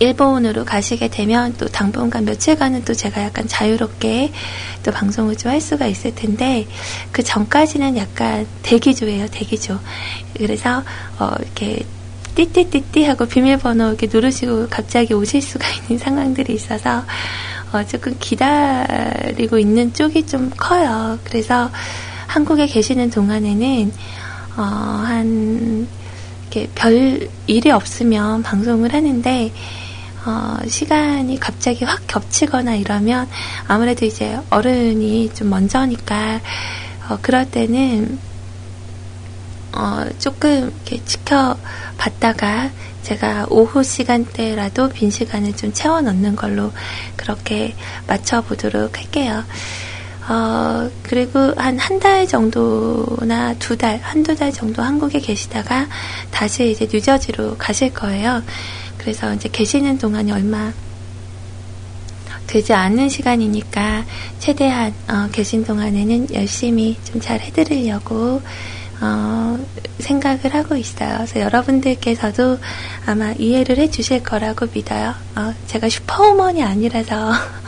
일본으로 0.00 0.64
가시게 0.64 1.08
되면 1.08 1.54
또 1.58 1.66
당분간 1.68 2.24
며칠간은 2.24 2.84
또 2.84 2.94
제가 2.94 3.22
약간 3.22 3.46
자유롭게 3.46 4.32
또 4.82 4.90
방송을 4.92 5.36
좀 5.36 5.52
할 5.52 5.60
수가 5.60 5.86
있을 5.86 6.14
텐데 6.14 6.66
그 7.12 7.22
전까지는 7.22 7.96
약간 7.98 8.46
대기조예요, 8.62 9.26
대기조. 9.28 9.78
그래서 10.38 10.82
어 11.18 11.32
이렇게 11.40 11.84
띠띠띠띠 12.34 13.04
하고 13.04 13.26
비밀번호 13.26 13.88
이렇게 13.88 14.08
누르시고 14.10 14.68
갑자기 14.70 15.12
오실 15.12 15.42
수가 15.42 15.68
있는 15.84 15.98
상황들이 15.98 16.54
있어서 16.54 17.04
어 17.72 17.84
조금 17.84 18.16
기다리고 18.18 19.58
있는 19.58 19.92
쪽이 19.92 20.26
좀 20.26 20.50
커요. 20.56 21.18
그래서 21.24 21.70
한국에 22.26 22.66
계시는 22.66 23.10
동안에는 23.10 23.92
어 24.56 24.62
한 25.06 25.86
이렇게 26.50 26.68
별 26.74 27.28
일이 27.46 27.70
없으면 27.70 28.42
방송을 28.42 28.92
하는데 28.92 29.52
어, 30.26 30.56
시간이 30.66 31.38
갑자기 31.38 31.84
확 31.84 32.06
겹치거나 32.08 32.74
이러면 32.74 33.28
아무래도 33.68 34.04
이제 34.04 34.36
어른이 34.50 35.32
좀 35.32 35.48
먼저니까 35.48 36.40
어, 37.08 37.18
그럴 37.22 37.48
때는 37.48 38.18
어, 39.72 40.04
조금 40.18 40.72
이렇게 40.84 41.02
지켜봤다가 41.04 42.70
제가 43.02 43.46
오후 43.48 43.82
시간대라도 43.82 44.88
빈 44.88 45.10
시간을 45.10 45.56
좀 45.56 45.72
채워 45.72 46.00
넣는 46.00 46.34
걸로 46.34 46.72
그렇게 47.16 47.74
맞춰보도록 48.08 48.98
할게요. 48.98 49.44
어, 50.30 50.88
그리고 51.02 51.38
한 51.56 51.76
한 51.78 51.98
달 51.98 52.26
정도나 52.26 53.54
두 53.58 53.76
달, 53.76 53.98
한두 54.00 54.34
달 54.36 54.52
정도 54.52 54.80
한국에 54.82 55.18
계시다가 55.18 55.88
다시 56.30 56.70
이제 56.70 56.86
뉴저지로 56.90 57.56
가실 57.58 57.92
거예요. 57.92 58.42
그래서 58.96 59.34
이제 59.34 59.48
계시는 59.50 59.98
동안이 59.98 60.30
얼마 60.30 60.72
되지 62.46 62.72
않은 62.72 63.08
시간이니까 63.08 64.04
최대한 64.38 64.92
어, 65.08 65.28
계신 65.32 65.64
동안에는 65.64 66.28
열심히 66.34 66.96
좀 67.04 67.20
잘 67.20 67.40
해드리려고 67.40 68.40
어, 69.02 69.58
생각을 69.98 70.54
하고 70.54 70.76
있어요. 70.76 71.14
그래서 71.16 71.40
여러분들께서도 71.40 72.58
아마 73.06 73.32
이해를 73.32 73.78
해주실 73.78 74.22
거라고 74.22 74.66
믿어요. 74.72 75.14
어, 75.36 75.54
제가 75.66 75.88
슈퍼우먼이 75.88 76.62
아니라서 76.62 77.32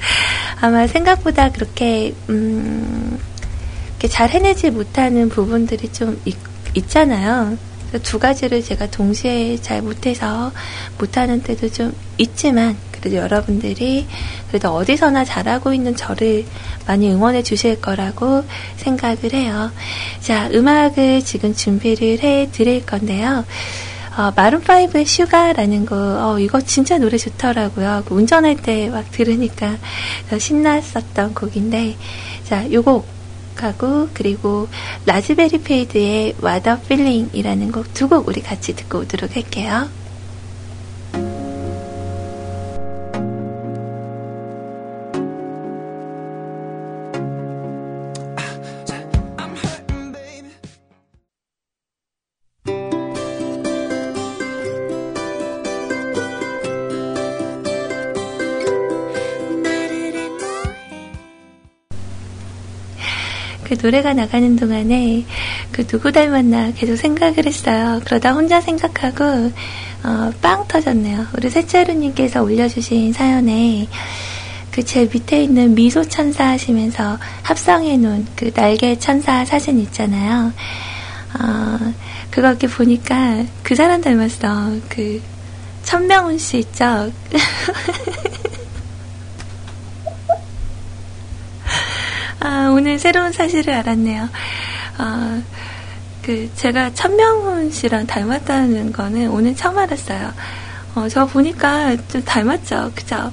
아마 0.60 0.86
생각보다 0.86 1.50
그렇게 1.50 2.14
음, 2.28 3.18
이렇게 3.90 4.08
잘 4.08 4.30
해내지 4.30 4.70
못하는 4.70 5.28
부분들이 5.28 5.92
좀 5.92 6.20
있, 6.24 6.36
있잖아요. 6.74 7.56
두 8.02 8.18
가지를 8.18 8.62
제가 8.62 8.88
동시에 8.90 9.56
잘 9.60 9.82
못해서 9.82 10.52
못하는 10.98 11.42
때도 11.42 11.70
좀 11.70 11.92
있지만 12.18 12.76
그래도 12.92 13.16
여러분들이 13.16 14.06
그래도 14.48 14.70
어디서나 14.70 15.24
잘하고 15.24 15.72
있는 15.72 15.96
저를 15.96 16.44
많이 16.86 17.10
응원해 17.10 17.42
주실 17.42 17.80
거라고 17.80 18.44
생각을 18.76 19.32
해요. 19.32 19.72
자, 20.20 20.48
음악을 20.52 21.24
지금 21.24 21.54
준비를 21.54 22.20
해 22.20 22.48
드릴 22.52 22.84
건데요. 22.86 23.44
어, 24.20 24.32
Maroon 24.34 25.06
5의 25.06 25.23
Sugar라는 25.23 25.86
거, 25.86 25.96
어, 25.96 26.38
이거 26.38 26.60
진짜 26.60 26.98
노래 26.98 27.16
좋더라고요. 27.16 28.02
그 28.06 28.14
운전할 28.14 28.56
때 28.56 28.90
막 28.90 29.10
들으니까 29.10 29.78
신났었던 30.38 31.32
곡인데, 31.34 31.96
자, 32.44 32.70
요곡 32.70 33.06
하고 33.56 34.08
그리고 34.14 34.68
Raspberry 35.06 35.62
Fade의 35.62 36.34
What 36.40 36.80
a 36.88 36.94
Feeling이라는 36.94 37.72
곡 37.72 37.92
두 37.94 38.08
곡 38.08 38.28
우리 38.28 38.40
같이 38.42 38.74
듣고 38.74 39.00
오도록 39.00 39.36
할게요. 39.36 39.88
노래가 63.82 64.14
나가는 64.14 64.56
동안에 64.56 65.24
그 65.72 65.86
누구 65.86 66.12
닮았나 66.12 66.72
계속 66.76 66.96
생각을 66.96 67.46
했어요. 67.46 68.00
그러다 68.04 68.32
혼자 68.32 68.60
생각하고 68.60 69.52
어, 70.02 70.32
빵 70.40 70.66
터졌네요. 70.66 71.26
우리 71.36 71.50
세차루님께서 71.50 72.42
올려주신 72.42 73.12
사연에 73.12 73.86
그 74.70 74.84
제 74.84 75.04
밑에 75.04 75.42
있는 75.42 75.74
미소 75.74 76.04
천사 76.04 76.48
하시면서 76.48 77.18
합성해 77.42 77.96
놓은 77.96 78.26
그 78.36 78.52
날개 78.52 78.98
천사 78.98 79.44
사진 79.44 79.80
있잖아요. 79.80 80.52
어, 81.38 81.92
그거 82.30 82.48
이렇게 82.48 82.66
보니까 82.66 83.44
그 83.62 83.74
사람 83.74 84.00
닮았어. 84.00 84.72
그 84.88 85.20
천명훈 85.82 86.38
씨 86.38 86.58
있죠? 86.58 87.12
아, 92.40 92.69
오늘 92.80 92.98
새로운 92.98 93.30
사실을 93.30 93.74
알았네요. 93.74 94.26
어, 94.96 95.42
그그 96.22 96.50
제가 96.54 96.94
천명훈 96.94 97.70
씨랑 97.70 98.06
닮았다는 98.06 98.92
거는 98.92 99.28
오늘 99.28 99.54
처음 99.54 99.76
알았어요. 99.76 100.32
어, 100.94 101.06
저 101.10 101.26
보니까 101.26 101.94
좀 102.08 102.24
닮았죠, 102.24 102.92
그죠? 102.94 103.30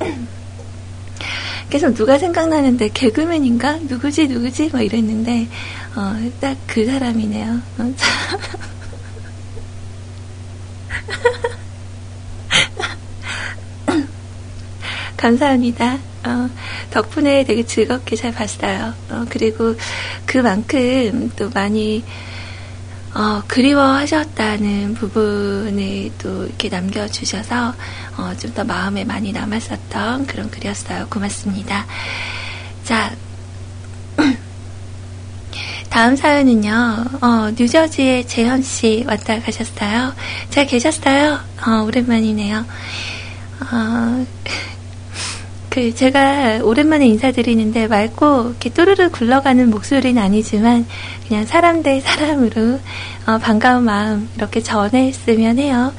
계속 1.70 1.94
누가 1.94 2.18
생각나는데 2.18 2.88
개그맨인가 2.88 3.78
누구지 3.82 4.26
누구지 4.26 4.70
막 4.72 4.82
이랬는데 4.82 5.46
어, 5.94 6.16
딱 6.40 6.56
그 6.66 6.84
사람이네요. 6.86 7.60
어, 7.78 7.94
감사합니다. 15.26 15.98
어, 16.24 16.48
덕분에 16.92 17.42
되게 17.44 17.64
즐겁게 17.64 18.14
잘 18.14 18.30
봤어요. 18.30 18.94
어, 19.10 19.24
그리고 19.28 19.74
그만큼 20.24 21.32
또 21.34 21.50
많이 21.52 22.04
어, 23.12 23.42
그리워하셨다는 23.48 24.94
부분을 24.94 26.12
또 26.18 26.46
이렇게 26.46 26.68
남겨주셔서 26.68 27.74
어, 28.18 28.34
좀더 28.38 28.62
마음에 28.62 29.04
많이 29.04 29.32
남았었던 29.32 30.26
그런 30.26 30.48
글이었어요. 30.48 31.08
고맙습니다. 31.10 31.86
자, 32.84 33.12
다음 35.90 36.14
사연은요, 36.14 37.04
어, 37.20 37.50
뉴저지의 37.58 38.28
재현 38.28 38.62
씨 38.62 39.04
왔다 39.08 39.40
가셨어요. 39.40 40.14
잘 40.50 40.66
계셨어요? 40.66 41.40
어, 41.66 41.82
오랜만이네요. 41.84 42.64
어, 43.72 44.26
그 45.76 45.94
제가 45.94 46.60
오랜만에 46.62 47.06
인사드리는데 47.06 47.88
맑고 47.88 48.44
이렇게 48.48 48.70
또르르 48.70 49.10
굴러가는 49.10 49.68
목소리는 49.68 50.22
아니지만 50.22 50.86
그냥 51.28 51.44
사람 51.44 51.82
대 51.82 52.00
사람으로 52.00 52.80
어, 53.26 53.36
반가운 53.36 53.84
마음 53.84 54.26
이렇게 54.36 54.62
전했으면 54.62 55.58
해요. 55.58 55.92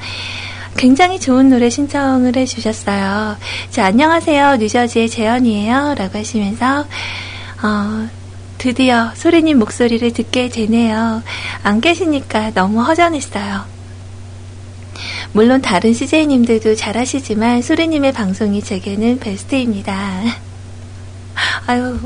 굉장히 0.76 1.20
좋은 1.20 1.48
노래 1.48 1.70
신청을 1.70 2.36
해주셨어요. 2.36 3.36
자, 3.70 3.84
안녕하세요. 3.84 4.56
뉴저지의 4.56 5.08
재현이에요. 5.10 5.94
라고 5.96 6.18
하시면서, 6.18 6.80
어, 7.62 8.08
드디어 8.58 9.12
소리님 9.14 9.60
목소리를 9.60 10.12
듣게 10.12 10.48
되네요. 10.48 11.22
안 11.62 11.80
계시니까 11.80 12.50
너무 12.52 12.82
허전했어요. 12.82 13.77
물론 15.32 15.60
다른 15.60 15.92
CJ님들도 15.92 16.74
잘하시지만 16.74 17.62
소리님의 17.62 18.12
방송이 18.12 18.62
제게는 18.62 19.18
베스트입니다. 19.20 20.22
아유, 21.66 21.98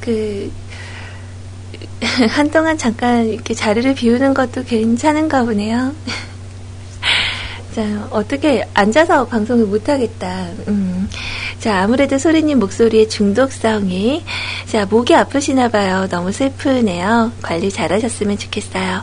그, 0.00 0.50
한동안 2.30 2.78
잠깐 2.78 3.26
이렇게 3.26 3.52
자리를 3.52 3.94
비우는 3.94 4.32
것도 4.34 4.64
괜찮은가 4.64 5.44
보네요. 5.44 5.92
자, 7.74 8.08
어떻게 8.10 8.66
앉아서 8.74 9.26
방송을 9.26 9.66
못하겠다. 9.66 10.48
음. 10.68 11.08
자, 11.60 11.82
아무래도 11.82 12.16
소리님 12.16 12.58
목소리의 12.58 13.10
중독성이. 13.10 14.24
자, 14.66 14.86
목이 14.86 15.14
아프시나 15.14 15.68
봐요. 15.68 16.08
너무 16.08 16.32
슬프네요. 16.32 17.32
관리 17.42 17.70
잘 17.70 17.92
하셨으면 17.92 18.38
좋겠어요. 18.38 19.02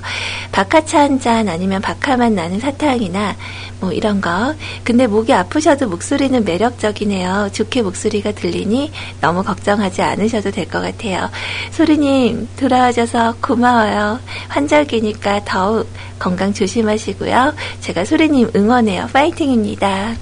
박하차 0.51 1.01
한 1.01 1.19
잔 1.19 1.49
아니면 1.49 1.81
박하만 1.83 2.33
나는 2.33 2.59
사탕이나 2.59 3.35
뭐 3.79 3.91
이런 3.91 4.21
거. 4.21 4.55
근데 4.83 5.05
목이 5.05 5.33
아프셔도 5.33 5.87
목소리는 5.87 6.43
매력적이네요. 6.43 7.49
좋게 7.53 7.83
목소리가 7.83 8.31
들리니 8.31 8.91
너무 9.21 9.43
걱정하지 9.43 10.01
않으셔도 10.01 10.49
될 10.49 10.67
것 10.67 10.81
같아요. 10.81 11.29
소리님, 11.71 12.47
돌아와줘서 12.57 13.35
고마워요. 13.39 14.19
환절기니까 14.47 15.45
더욱 15.45 15.87
건강 16.17 16.53
조심하시고요. 16.53 17.53
제가 17.81 18.03
소리님 18.03 18.49
응원해요. 18.55 19.09
파이팅입니다. 19.13 20.15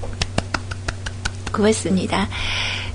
고맙습니다. 1.55 2.27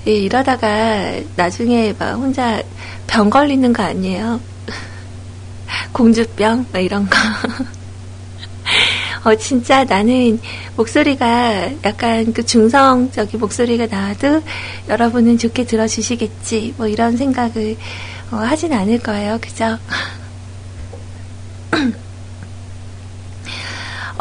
예, 0.07 0.11
이러다가 0.11 1.13
나중에 1.35 1.93
막 1.97 2.13
혼자 2.13 2.61
병 3.07 3.29
걸리는 3.29 3.73
거 3.73 3.83
아니에요? 3.83 4.39
공주병? 5.91 6.67
막 6.71 6.79
이런 6.79 7.09
거. 7.09 7.17
어, 9.23 9.35
진짜 9.35 9.83
나는 9.83 10.39
목소리가 10.75 11.69
약간 11.83 12.33
그 12.33 12.43
중성적인 12.43 13.39
목소리가 13.39 13.85
나와도 13.85 14.41
여러분은 14.89 15.37
좋게 15.37 15.65
들어주시겠지. 15.65 16.75
뭐 16.77 16.87
이런 16.87 17.17
생각을 17.17 17.77
어, 18.31 18.37
하진 18.37 18.73
않을 18.73 18.99
거예요. 18.99 19.37
그죠? 19.41 19.77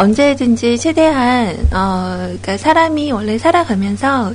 언제든지 0.01 0.79
최대한 0.79 1.69
어 1.73 2.17
그러니까 2.17 2.57
사람이 2.57 3.13
원래 3.13 3.37
살아가면서 3.37 4.33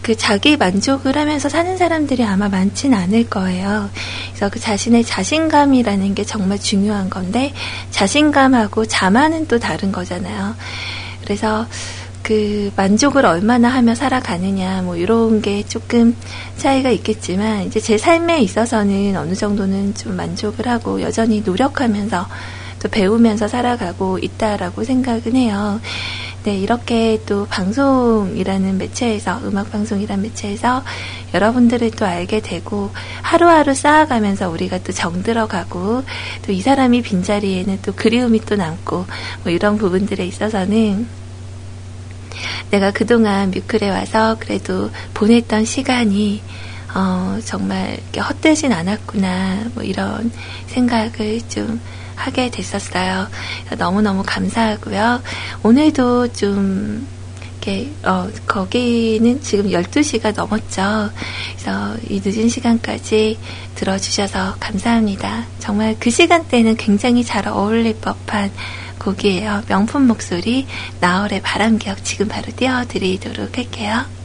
그 0.00 0.16
자기 0.16 0.56
만족을 0.56 1.14
하면서 1.14 1.50
사는 1.50 1.76
사람들이 1.76 2.24
아마 2.24 2.48
많진 2.48 2.94
않을 2.94 3.28
거예요. 3.28 3.90
그래서 4.30 4.48
그 4.48 4.58
자신의 4.58 5.04
자신감이라는 5.04 6.14
게 6.14 6.24
정말 6.24 6.58
중요한 6.58 7.10
건데 7.10 7.52
자신감하고 7.90 8.86
자만은 8.86 9.46
또 9.46 9.58
다른 9.58 9.92
거잖아요. 9.92 10.54
그래서 11.22 11.66
그 12.22 12.72
만족을 12.74 13.26
얼마나 13.26 13.68
하며 13.68 13.94
살아가느냐 13.94 14.80
뭐 14.82 14.96
이런 14.96 15.42
게 15.42 15.64
조금 15.64 16.16
차이가 16.56 16.88
있겠지만 16.88 17.64
이제 17.64 17.78
제 17.78 17.98
삶에 17.98 18.40
있어서는 18.40 19.16
어느 19.16 19.34
정도는 19.34 19.94
좀 19.94 20.16
만족을 20.16 20.66
하고 20.66 21.02
여전히 21.02 21.42
노력하면서 21.42 22.26
또 22.80 22.88
배우면서 22.88 23.48
살아가고 23.48 24.18
있다라고 24.18 24.84
생각은 24.84 25.36
해요. 25.36 25.80
네, 26.44 26.56
이렇게 26.56 27.20
또 27.26 27.46
방송이라는 27.46 28.78
매체에서, 28.78 29.40
음악방송이라는 29.44 30.22
매체에서 30.22 30.84
여러분들을 31.34 31.90
또 31.92 32.06
알게 32.06 32.40
되고 32.40 32.90
하루하루 33.22 33.74
쌓아가면서 33.74 34.48
우리가 34.48 34.78
또 34.82 34.92
정들어가고 34.92 36.04
또 36.46 36.52
이 36.52 36.60
사람이 36.60 37.02
빈자리에는 37.02 37.78
또 37.82 37.92
그리움이 37.94 38.40
또 38.40 38.56
남고 38.56 39.06
뭐 39.44 39.52
이런 39.52 39.78
부분들에 39.78 40.26
있어서는 40.26 41.06
내가 42.70 42.90
그동안 42.90 43.50
뮤클에 43.50 43.88
와서 43.90 44.36
그래도 44.40 44.90
보냈던 45.14 45.64
시간이 45.64 46.42
어, 46.94 47.38
정말 47.44 47.98
헛되진 48.16 48.72
않았구나, 48.72 49.70
뭐 49.74 49.82
이런 49.82 50.32
생각을 50.68 51.40
좀 51.48 51.80
하게 52.18 52.50
됐었어요. 52.50 53.28
너무너무 53.78 54.22
감사하고요. 54.26 55.22
오늘도 55.62 56.32
좀 56.32 57.06
이렇게 57.68 57.90
어, 58.04 58.28
거기는 58.46 59.40
지금 59.42 59.68
12시가 59.68 60.34
넘었죠. 60.34 61.10
그래서 61.52 61.96
이 62.08 62.20
늦은 62.24 62.48
시간까지 62.48 63.38
들어주셔서 63.74 64.56
감사합니다. 64.58 65.44
정말 65.58 65.96
그 66.00 66.10
시간대는 66.10 66.76
굉장히 66.76 67.24
잘 67.24 67.46
어울릴 67.48 68.00
법한 68.00 68.50
곡이에요. 68.98 69.62
명품 69.68 70.06
목소리 70.06 70.66
나월의 71.00 71.42
바람기억 71.42 72.04
지금 72.04 72.28
바로 72.28 72.46
띄워드리도록 72.56 73.56
할게요. 73.56 74.17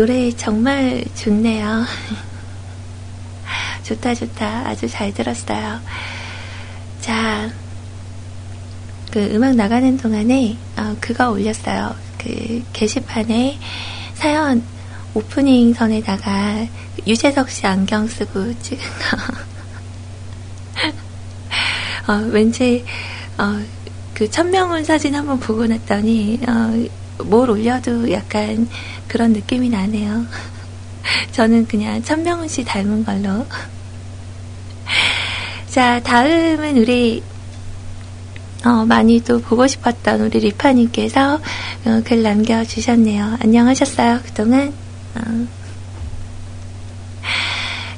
노래 0.00 0.32
정말 0.34 1.04
좋네요. 1.14 1.84
좋다, 3.84 4.14
좋다. 4.14 4.66
아주 4.66 4.88
잘 4.88 5.12
들었어요. 5.12 5.78
자, 7.02 7.50
그 9.10 9.22
음악 9.34 9.56
나가는 9.56 9.94
동안에, 9.98 10.56
어, 10.78 10.96
그거 11.02 11.28
올렸어요. 11.28 11.94
그 12.16 12.64
게시판에 12.72 13.58
사연 14.14 14.62
오프닝 15.12 15.74
선에다가 15.74 16.66
유재석 17.06 17.50
씨 17.50 17.66
안경 17.66 18.08
쓰고 18.08 18.58
찍은 18.62 18.82
거. 22.06 22.08
어, 22.14 22.16
왠지, 22.30 22.86
어, 23.36 23.60
그 24.14 24.30
천명훈 24.30 24.82
사진 24.82 25.14
한번 25.14 25.38
보고 25.38 25.66
났더니, 25.66 26.40
어, 26.48 26.88
뭘 27.24 27.50
올려도 27.50 28.10
약간 28.12 28.68
그런 29.08 29.32
느낌이 29.32 29.68
나네요. 29.68 30.26
저는 31.32 31.66
그냥 31.66 32.02
천명훈 32.02 32.48
씨 32.48 32.64
닮은 32.64 33.04
걸로. 33.04 33.46
자, 35.68 36.00
다음은 36.00 36.78
우리, 36.78 37.22
어, 38.64 38.84
많이 38.84 39.20
또 39.20 39.40
보고 39.40 39.66
싶었던 39.66 40.20
우리 40.20 40.40
리파님께서 40.40 41.40
어, 41.86 42.02
글 42.04 42.22
남겨주셨네요. 42.22 43.38
안녕하셨어요, 43.40 44.20
그동안? 44.24 44.72
어. 45.14 45.46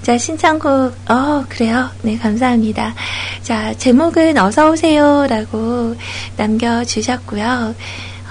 자, 0.03 0.19
신청곡, 0.19 0.95
어, 1.09 1.45
그래요. 1.49 1.89
네, 2.03 2.19
감사합니다. 2.19 2.95
자, 3.43 3.73
제목은 3.75 4.37
어서오세요. 4.37 5.27
라고 5.29 5.97
남겨주셨고요. 6.37 7.75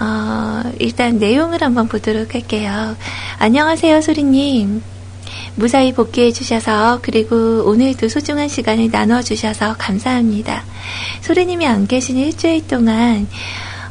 어, 0.02 0.64
일단 0.80 1.20
내용을 1.20 1.62
한번 1.62 1.88
보도록 1.88 2.34
할게요. 2.34 2.98
안녕하세요, 3.38 4.02
소리님. 4.02 4.82
무사히 5.56 5.94
복귀해 5.94 6.32
주셔서 6.32 7.00
그리고 7.04 7.64
오늘도 7.66 8.10
소중한 8.10 8.48
시간을 8.48 8.90
나눠 8.90 9.22
주셔서 9.22 9.76
감사합니다. 9.78 10.64
소리님이 11.22 11.68
안 11.68 11.86
계신 11.86 12.18
일주일 12.18 12.66
동안 12.68 13.28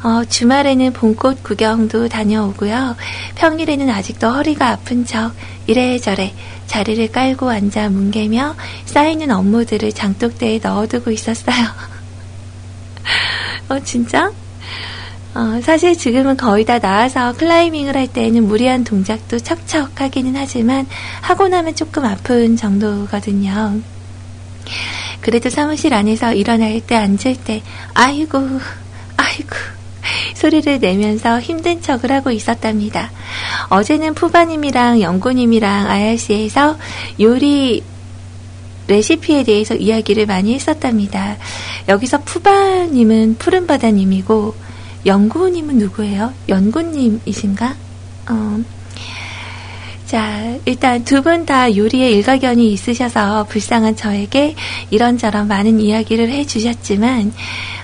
어, 0.02 0.24
주말에는 0.24 0.94
봄꽃 0.94 1.44
구경도 1.44 2.08
다녀오고요. 2.08 2.96
평일에는 3.36 3.88
아직도 3.88 4.30
허리가 4.30 4.70
아픈 4.70 5.04
척 5.04 5.32
이래저래 5.68 6.34
자리를 6.66 7.12
깔고 7.12 7.48
앉아 7.48 7.90
뭉개며 7.90 8.56
쌓이는 8.86 9.30
업무들을 9.30 9.92
장독대에 9.92 10.58
넣어두고 10.60 11.12
있었어요. 11.12 11.66
어, 13.68 13.78
진짜? 13.84 14.32
어, 15.32 15.60
사실 15.62 15.96
지금은 15.96 16.36
거의 16.36 16.64
다 16.64 16.78
나아서 16.78 17.32
클라이밍을 17.34 17.96
할 17.96 18.08
때에는 18.08 18.48
무리한 18.48 18.82
동작도 18.82 19.38
척척 19.38 20.00
하기는 20.00 20.34
하지만 20.34 20.86
하고 21.20 21.46
나면 21.46 21.76
조금 21.76 22.04
아픈 22.04 22.56
정도거든요. 22.56 23.80
그래도 25.20 25.48
사무실 25.48 25.94
안에서 25.94 26.34
일어날 26.34 26.80
때 26.80 26.96
앉을 26.96 27.36
때 27.44 27.62
아이고 27.94 28.38
아이고 29.16 29.56
소리를 30.34 30.80
내면서 30.80 31.40
힘든 31.40 31.80
척을 31.80 32.10
하고 32.10 32.32
있었답니다. 32.32 33.10
어제는 33.68 34.14
푸바님이랑 34.14 35.00
연구님이랑 35.00 35.86
IRC에서 35.86 36.76
요리 37.20 37.84
레시피에 38.88 39.44
대해서 39.44 39.76
이야기를 39.76 40.26
많이 40.26 40.54
했었답니다. 40.54 41.36
여기서 41.88 42.22
푸바님은 42.22 43.36
푸른바다님이고 43.38 44.69
연구님은 45.06 45.78
누구예요? 45.78 46.32
연구님이신가? 46.48 47.74
어. 48.30 48.58
자, 50.06 50.58
일단 50.64 51.04
두 51.04 51.22
분 51.22 51.46
다 51.46 51.74
요리에 51.76 52.10
일가견이 52.10 52.72
있으셔서 52.72 53.44
불쌍한 53.44 53.94
저에게 53.94 54.56
이런저런 54.90 55.46
많은 55.46 55.78
이야기를 55.80 56.28
해주셨지만, 56.30 57.32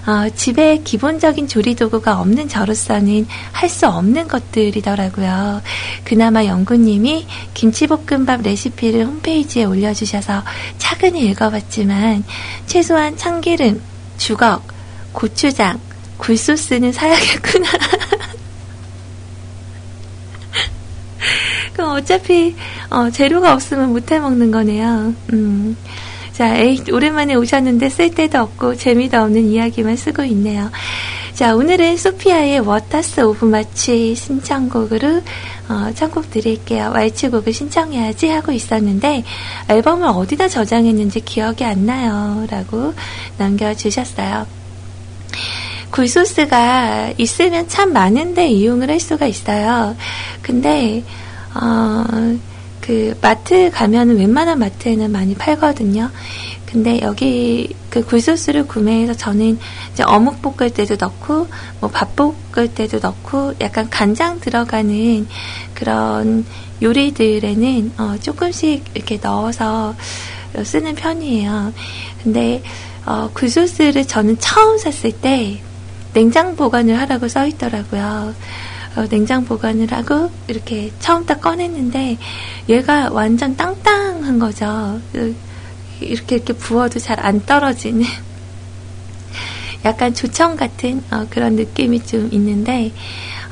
어, 0.06 0.28
집에 0.34 0.78
기본적인 0.82 1.46
조리 1.46 1.76
도구가 1.76 2.20
없는 2.20 2.48
저로서는 2.48 3.26
할 3.52 3.68
수 3.68 3.86
없는 3.86 4.26
것들이더라고요. 4.26 5.62
그나마 6.02 6.44
연구님이 6.44 7.26
김치볶음밥 7.54 8.42
레시피를 8.42 9.06
홈페이지에 9.06 9.62
올려주셔서 9.64 10.42
차근히 10.78 11.26
읽어봤지만, 11.30 12.24
최소한 12.66 13.16
참기름, 13.16 13.80
주걱, 14.16 14.64
고추장, 15.12 15.78
굴소스는 16.18 16.92
사야겠구나. 16.92 17.68
그럼 21.72 21.96
어차피 21.96 22.56
어, 22.90 23.10
재료가 23.10 23.52
없으면 23.52 23.90
못해 23.90 24.18
먹는 24.18 24.50
거네요. 24.50 25.14
음. 25.32 25.76
자, 26.32 26.56
에이, 26.56 26.82
오랜만에 26.92 27.34
오셨는데 27.34 27.88
쓸 27.88 28.10
데도 28.10 28.40
없고 28.40 28.76
재미도 28.76 29.18
없는 29.18 29.46
이야기만 29.46 29.96
쓰고 29.96 30.22
있네요. 30.24 30.70
자, 31.34 31.54
오늘은 31.54 31.98
소피아의 31.98 32.60
Waters 32.60 33.20
of 33.20 33.44
March 33.44 34.14
신청곡으로 34.14 35.22
어, 35.68 35.90
청곡 35.94 36.30
드릴게요. 36.30 36.92
왈츠곡을 36.94 37.52
신청해야지 37.52 38.28
하고 38.28 38.52
있었는데 38.52 39.24
앨범을 39.68 40.08
어디다 40.08 40.48
저장했는지 40.48 41.20
기억이 41.20 41.64
안 41.64 41.84
나요. 41.84 42.46
라고 42.50 42.94
남겨주셨어요. 43.36 44.65
굴소스가 45.90 47.14
있으면 47.18 47.68
참 47.68 47.92
많은데 47.92 48.48
이용을 48.48 48.90
할 48.90 49.00
수가 49.00 49.26
있어요. 49.26 49.96
근데 50.42 51.04
어, 51.54 52.04
그 52.80 53.16
마트 53.20 53.70
가면은 53.70 54.18
웬만한 54.18 54.58
마트에는 54.58 55.10
많이 55.10 55.34
팔거든요. 55.34 56.10
근데 56.66 57.00
여기 57.00 57.74
그 57.90 58.04
굴소스를 58.04 58.66
구매해서 58.66 59.14
저는 59.14 59.58
이제 59.92 60.02
어묵 60.02 60.42
볶을 60.42 60.70
때도 60.70 60.96
넣고 61.00 61.46
뭐 61.80 61.90
밥 61.90 62.14
볶을 62.16 62.68
때도 62.74 62.98
넣고 63.00 63.54
약간 63.60 63.88
간장 63.88 64.40
들어가는 64.40 65.26
그런 65.74 66.44
요리들에는 66.82 67.92
어, 67.98 68.16
조금씩 68.20 68.84
이렇게 68.94 69.18
넣어서 69.22 69.94
쓰는 70.62 70.94
편이에요. 70.94 71.72
근데 72.22 72.62
어, 73.06 73.30
굴소스를 73.32 74.06
저는 74.06 74.38
처음 74.38 74.78
샀을 74.78 75.12
때 75.12 75.60
냉장 76.16 76.56
보관을 76.56 76.98
하라고 77.00 77.28
써 77.28 77.46
있더라고요. 77.46 78.34
어, 78.96 79.06
냉장 79.10 79.44
보관을 79.44 79.92
하고 79.92 80.30
이렇게 80.48 80.90
처음 80.98 81.26
딱 81.26 81.42
꺼냈는데 81.42 82.16
얘가 82.70 83.10
완전 83.12 83.54
땅땅한 83.54 84.38
거죠. 84.38 84.98
이렇게 86.00 86.36
이렇게 86.36 86.54
부어도 86.54 86.98
잘 86.98 87.20
안 87.20 87.44
떨어지는 87.44 88.06
약간 89.84 90.14
조청 90.14 90.56
같은 90.56 91.02
어, 91.10 91.26
그런 91.28 91.54
느낌이 91.54 92.06
좀 92.06 92.30
있는데 92.32 92.94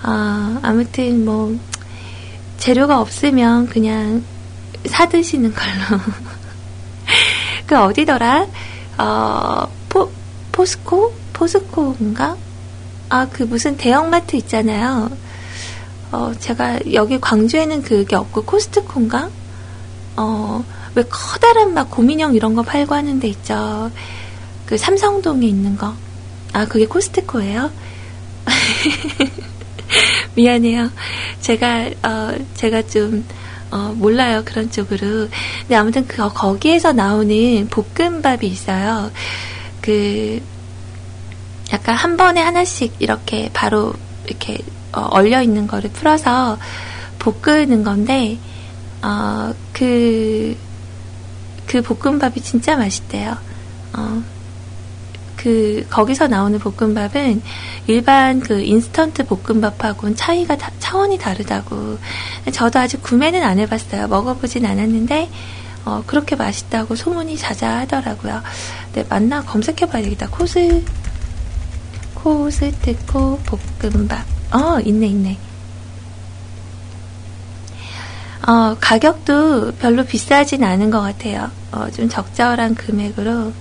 어, 0.03 0.59
아무튼 0.63 1.23
뭐 1.27 1.55
재료가 2.57 2.99
없으면 2.99 3.67
그냥 3.67 4.25
사 4.87 5.07
드시는 5.07 5.53
걸로 5.53 6.01
그 7.69 7.79
어디더라? 7.79 8.47
어, 8.97 9.69
포, 9.91 10.11
포스코? 10.51 11.13
포스코인가? 11.35 12.39
아, 13.09 13.29
그 13.31 13.43
무슨 13.43 13.77
대형마트 13.77 14.37
있잖아요. 14.37 15.11
어, 16.13 16.33
제가 16.39 16.81
여기 16.93 17.21
광주에는 17.21 17.83
그게 17.83 18.17
없고 18.17 18.45
코스트코인가? 18.45 19.31
어, 20.17 20.65
왜 20.95 21.03
커다란 21.05 21.75
막 21.75 21.91
고민형 21.91 22.35
이런 22.35 22.55
거 22.55 22.63
팔고 22.63 22.95
하는 22.95 23.19
데 23.19 23.29
있죠. 23.29 23.91
그 24.67 24.79
삼성동에 24.79 25.47
있는 25.47 25.77
거. 25.77 25.95
아, 26.53 26.67
그게 26.67 26.87
코스트코예요? 26.87 27.71
미안해요. 30.37 30.91
제가, 31.41 31.91
어, 32.03 32.35
제가 32.55 32.83
좀, 32.87 33.25
어, 33.71 33.93
몰라요. 33.97 34.43
그런 34.45 34.71
쪽으로. 34.71 35.29
근데 35.61 35.75
아무튼 35.75 36.07
그, 36.07 36.29
거기에서 36.33 36.93
나오는 36.93 37.69
볶음밥이 37.69 38.47
있어요. 38.47 39.11
그, 39.81 40.41
약간 41.75 41.97
한 41.97 42.17
번에 42.17 42.41
하나씩 42.41 42.95
이렇게 43.01 43.51
바로 43.53 43.93
이렇게 44.27 44.59
어, 44.93 45.01
얼려 45.11 45.43
있는 45.43 45.67
거를 45.67 45.91
풀어서 45.91 46.57
볶는 47.19 47.83
건데 47.83 48.39
어, 49.03 49.53
그, 49.73 50.57
그 51.67 51.83
볶음밥이 51.83 52.37
진짜 52.37 52.77
맛있대요. 52.77 53.37
어, 53.93 54.23
그, 55.37 55.85
거기서 55.91 56.29
나오는 56.29 56.59
볶음밥은 56.59 57.43
일반 57.87 58.41
그 58.41 58.63
인스턴트 58.63 59.27
볶음밥하고는 59.27 60.17
차이가, 60.17 60.57
다, 60.57 60.71
차원이 60.79 61.19
다르다고. 61.19 61.99
저도 62.51 62.79
아직 62.79 63.03
구매는 63.03 63.43
안 63.43 63.59
해봤어요. 63.59 64.09
먹어보진 64.09 64.65
않았는데, 64.65 65.31
어, 65.85 66.03
그렇게 66.07 66.35
맛있다고 66.35 66.95
소문이 66.95 67.37
자자하더라고요. 67.37 68.43
네, 68.95 69.05
맞나? 69.11 69.43
검색해봐야 69.43 70.03
되겠다. 70.03 70.29
코스, 70.31 70.83
코스트코 72.25 73.39
볶음밥. 73.81 74.25
어, 74.55 74.81
있네, 74.81 75.09
있네. 75.09 75.39
어, 78.47 78.77
가격도 78.81 79.73
별로 79.73 80.05
비싸진 80.05 80.65
않은 80.65 80.91
것 80.91 81.03
같아요. 81.03 81.51
어, 81.71 81.91
좀 81.91 82.09
적절한 82.09 82.77
금액으로, 82.77 83.53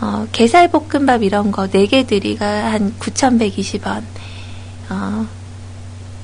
어, 0.00 0.26
게살볶음밥 0.32 1.22
이런 1.22 1.52
거 1.52 1.68
4개 1.68 2.04
들이가 2.04 2.72
한 2.72 2.92
9,120원. 2.98 4.02
어, 4.90 5.26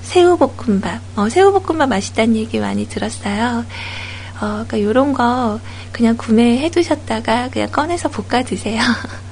새우볶음밥. 0.03 1.01
어, 1.15 1.29
새우볶음밥 1.29 1.89
맛있다는 1.89 2.35
얘기 2.35 2.59
많이 2.59 2.89
들었어요. 2.89 3.65
어, 4.41 4.65
그니까 4.67 4.83
요런 4.83 5.13
거 5.13 5.61
그냥 5.93 6.17
구매해 6.17 6.71
두셨다가 6.71 7.51
그냥 7.51 7.71
꺼내서 7.71 8.09
볶아 8.09 8.43
드세요. 8.43 8.81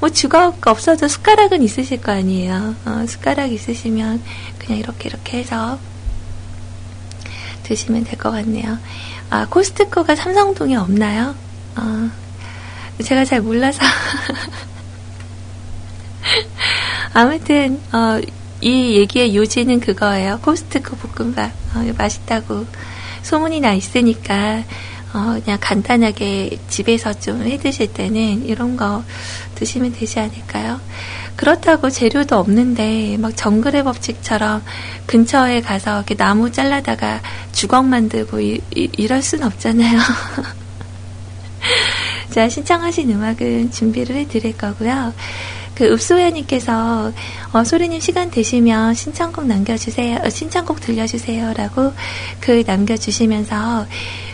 뭐 0.00 0.08
주걱 0.10 0.64
없어도 0.66 1.08
숟가락은 1.08 1.62
있으실 1.62 2.00
거 2.00 2.12
아니에요. 2.12 2.74
어, 2.86 3.04
숟가락 3.06 3.52
있으시면 3.52 4.22
그냥 4.58 4.78
이렇게 4.78 5.08
이렇게 5.08 5.38
해서 5.38 5.78
드시면 7.64 8.04
될 8.04 8.18
것 8.18 8.30
같네요. 8.30 8.78
아, 9.30 9.46
코스트코가 9.50 10.14
삼성동에 10.14 10.76
없나요? 10.76 11.34
어, 11.76 12.10
제가 13.02 13.24
잘 13.24 13.40
몰라서. 13.42 13.80
아무튼, 17.14 17.80
어, 17.92 18.20
이 18.60 18.96
얘기의 18.96 19.36
요지는 19.36 19.80
그거예요. 19.80 20.40
코스트코 20.42 20.96
볶음밥. 20.96 21.50
어, 21.74 21.92
맛있다고 21.96 22.66
소문이 23.22 23.60
나 23.60 23.72
있으니까, 23.74 24.62
어, 25.12 25.40
그냥 25.42 25.58
간단하게 25.60 26.58
집에서 26.68 27.12
좀 27.18 27.42
해 27.42 27.58
드실 27.58 27.92
때는 27.92 28.44
이런 28.46 28.76
거 28.76 29.02
드시면 29.58 29.92
되지 29.92 30.20
않을까요? 30.20 30.80
그렇다고 31.36 31.90
재료도 31.90 32.36
없는데 32.36 33.16
막 33.18 33.36
정글의 33.36 33.84
법칙처럼 33.84 34.62
근처에 35.06 35.60
가서 35.60 35.98
이렇게 35.98 36.14
나무 36.14 36.52
잘라다가 36.52 37.20
주걱 37.52 37.84
만들고 37.84 38.40
이, 38.40 38.60
이, 38.74 39.06
럴순 39.06 39.42
없잖아요. 39.42 39.98
자, 42.30 42.48
신청하신 42.48 43.10
음악은 43.10 43.70
준비를 43.70 44.16
해드릴 44.16 44.56
거고요. 44.56 45.12
그 45.74 45.92
읍소연님께서 45.92 47.12
어, 47.52 47.64
소리님 47.64 48.00
시간 48.00 48.30
되시면 48.30 48.94
신청곡 48.94 49.46
남겨주세요. 49.46 50.20
어, 50.24 50.30
신청곡 50.30 50.80
들려주세요라고 50.80 51.92
글 52.40 52.64
남겨주시면서 52.66 53.86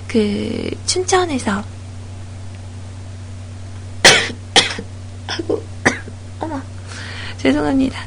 그 0.09 0.71
춘천에서 0.87 1.74
아이고 5.35 5.63
어머 6.41 6.61
죄송합니다. 7.39 7.99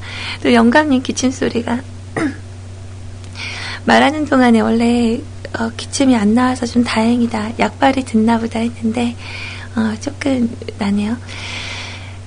또 0.43 0.53
영감님 0.53 1.03
기침 1.03 1.31
소리가 1.31 1.81
말하는 3.85 4.25
동안에 4.25 4.59
원래 4.61 5.19
어, 5.57 5.69
기침이 5.75 6.15
안 6.15 6.33
나와서 6.33 6.65
좀 6.65 6.83
다행이다. 6.83 7.59
약발이 7.59 8.03
듣나 8.05 8.37
보다 8.39 8.59
했는데 8.59 9.15
어, 9.75 9.95
조금 10.01 10.49
나네요. 10.77 11.15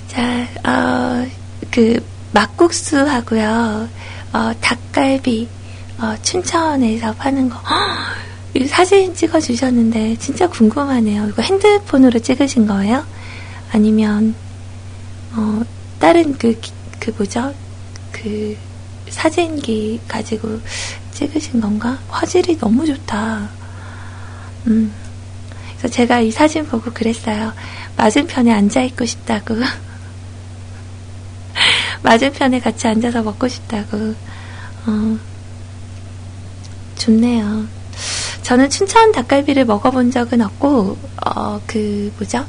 자, 0.08 0.46
어, 0.64 1.26
그 1.70 2.04
막국수하고요. 2.32 3.88
어, 4.32 4.52
닭갈비 4.60 5.48
어, 5.98 6.16
춘천에서 6.22 7.14
파는 7.14 7.48
거 7.50 7.56
허, 7.58 8.66
사진 8.66 9.14
찍어 9.14 9.40
주셨는데 9.40 10.16
진짜 10.16 10.48
궁금하네요. 10.48 11.28
이거 11.28 11.42
핸드폰으로 11.42 12.18
찍으신 12.18 12.66
거예요? 12.66 13.04
아니면 13.72 14.34
어, 15.32 15.62
다른 15.98 16.36
그, 16.36 16.60
그 16.98 17.12
뭐죠? 17.16 17.54
그 18.10 18.56
사진기 19.08 20.00
가지고 20.08 20.60
찍으신 21.12 21.60
건가? 21.60 21.98
화질이 22.08 22.58
너무 22.58 22.86
좋다. 22.86 23.48
음. 24.66 24.92
그래서 25.78 25.88
제가 25.88 26.20
이 26.20 26.30
사진 26.30 26.66
보고 26.66 26.90
그랬어요. 26.92 27.52
맞은편에 27.96 28.52
앉아있고 28.52 29.04
싶다고. 29.04 29.56
맞은편에 32.02 32.60
같이 32.60 32.86
앉아서 32.86 33.22
먹고 33.22 33.48
싶다고. 33.48 34.14
어, 34.86 35.18
좋네요. 36.96 37.66
저는 38.42 38.70
춘천 38.70 39.12
닭갈비를 39.12 39.64
먹어본 39.64 40.10
적은 40.10 40.42
없고, 40.42 40.98
어, 41.24 41.60
그, 41.66 42.12
뭐죠? 42.18 42.44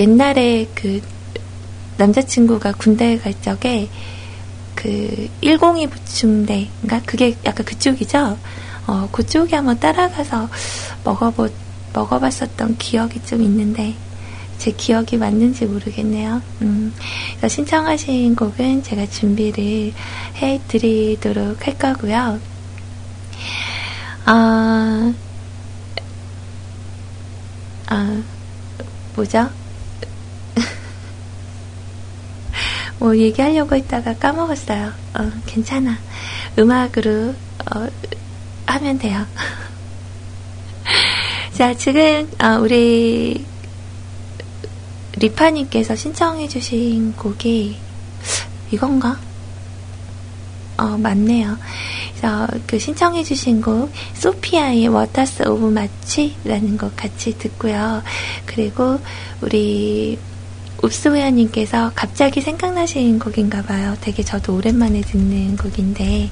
옛날에 0.00 0.66
그 0.74 1.02
남자친구가 1.98 2.72
군대에 2.72 3.18
갈 3.18 3.34
적에 3.42 3.90
그 4.74 5.28
102 5.42 5.86
부충대인가 5.88 7.02
그게 7.04 7.36
약간 7.44 7.66
그쪽이죠. 7.66 8.38
어, 8.86 9.08
그쪽에 9.12 9.56
한번 9.56 9.78
따라가서 9.78 10.48
먹어보 11.04 11.48
먹어봤었던 11.92 12.78
기억이 12.78 13.20
좀 13.26 13.42
있는데 13.42 13.94
제 14.56 14.70
기억이 14.70 15.18
맞는지 15.18 15.66
모르겠네요. 15.66 16.40
음, 16.62 16.94
그래서 17.36 17.54
신청하신 17.54 18.36
곡은 18.36 18.82
제가 18.82 19.06
준비를 19.06 19.92
해드리도록 20.36 21.66
할 21.66 21.78
거고요. 21.78 22.40
아, 24.24 25.12
아, 27.86 28.22
뭐죠? 29.14 29.50
뭐 33.00 33.16
얘기하려고 33.16 33.74
했다가 33.74 34.14
까먹었어요. 34.16 34.92
어, 35.14 35.30
괜찮아. 35.46 35.98
음악으로 36.58 37.34
어, 37.74 37.88
하면 38.66 38.98
돼요. 38.98 39.26
자, 41.56 41.74
지금 41.74 42.30
어, 42.38 42.58
우리 42.60 43.42
리파님께서 45.16 45.96
신청해주신 45.96 47.14
곡이 47.14 47.76
이건가? 48.70 49.18
어, 50.76 50.84
맞네요. 50.98 51.56
그래서 52.10 52.46
그 52.66 52.78
신청해주신 52.78 53.62
곡, 53.62 53.90
소피아의 54.12 54.88
Waters 54.88 55.48
of 55.48 55.68
March라는 55.70 56.76
곡 56.76 56.94
같이 56.96 57.36
듣고요. 57.38 58.02
그리고 58.44 59.00
우리 59.40 60.18
읍소야님께서 60.84 61.92
갑자기 61.94 62.40
생각나신 62.40 63.18
곡인가 63.18 63.62
봐요. 63.62 63.96
되게 64.00 64.22
저도 64.22 64.56
오랜만에 64.56 65.00
듣는 65.02 65.56
곡인데, 65.56 66.30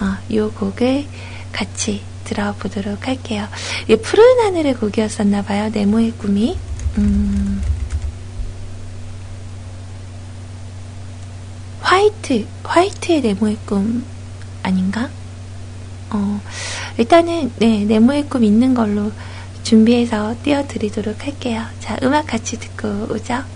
어, 0.00 0.16
이 0.28 0.38
곡을 0.38 1.06
같이 1.52 2.02
들어보도록 2.24 3.06
할게요. 3.06 3.46
이게 3.84 3.96
푸른 3.96 4.40
하늘의 4.40 4.74
곡이었었나 4.74 5.42
봐요. 5.42 5.70
네모의 5.72 6.12
꿈이. 6.12 6.56
음, 6.98 7.62
화이트, 11.80 12.46
화이트의 12.64 13.20
네모의 13.20 13.58
꿈 13.64 14.04
아닌가? 14.62 15.08
어, 16.10 16.40
일단은, 16.98 17.52
네, 17.58 17.84
네모의 17.84 18.28
꿈 18.28 18.44
있는 18.44 18.74
걸로 18.74 19.12
준비해서 19.62 20.34
띄워드리도록 20.42 21.26
할게요. 21.26 21.64
자, 21.80 21.96
음악 22.02 22.26
같이 22.26 22.58
듣고 22.58 23.12
오죠. 23.12 23.55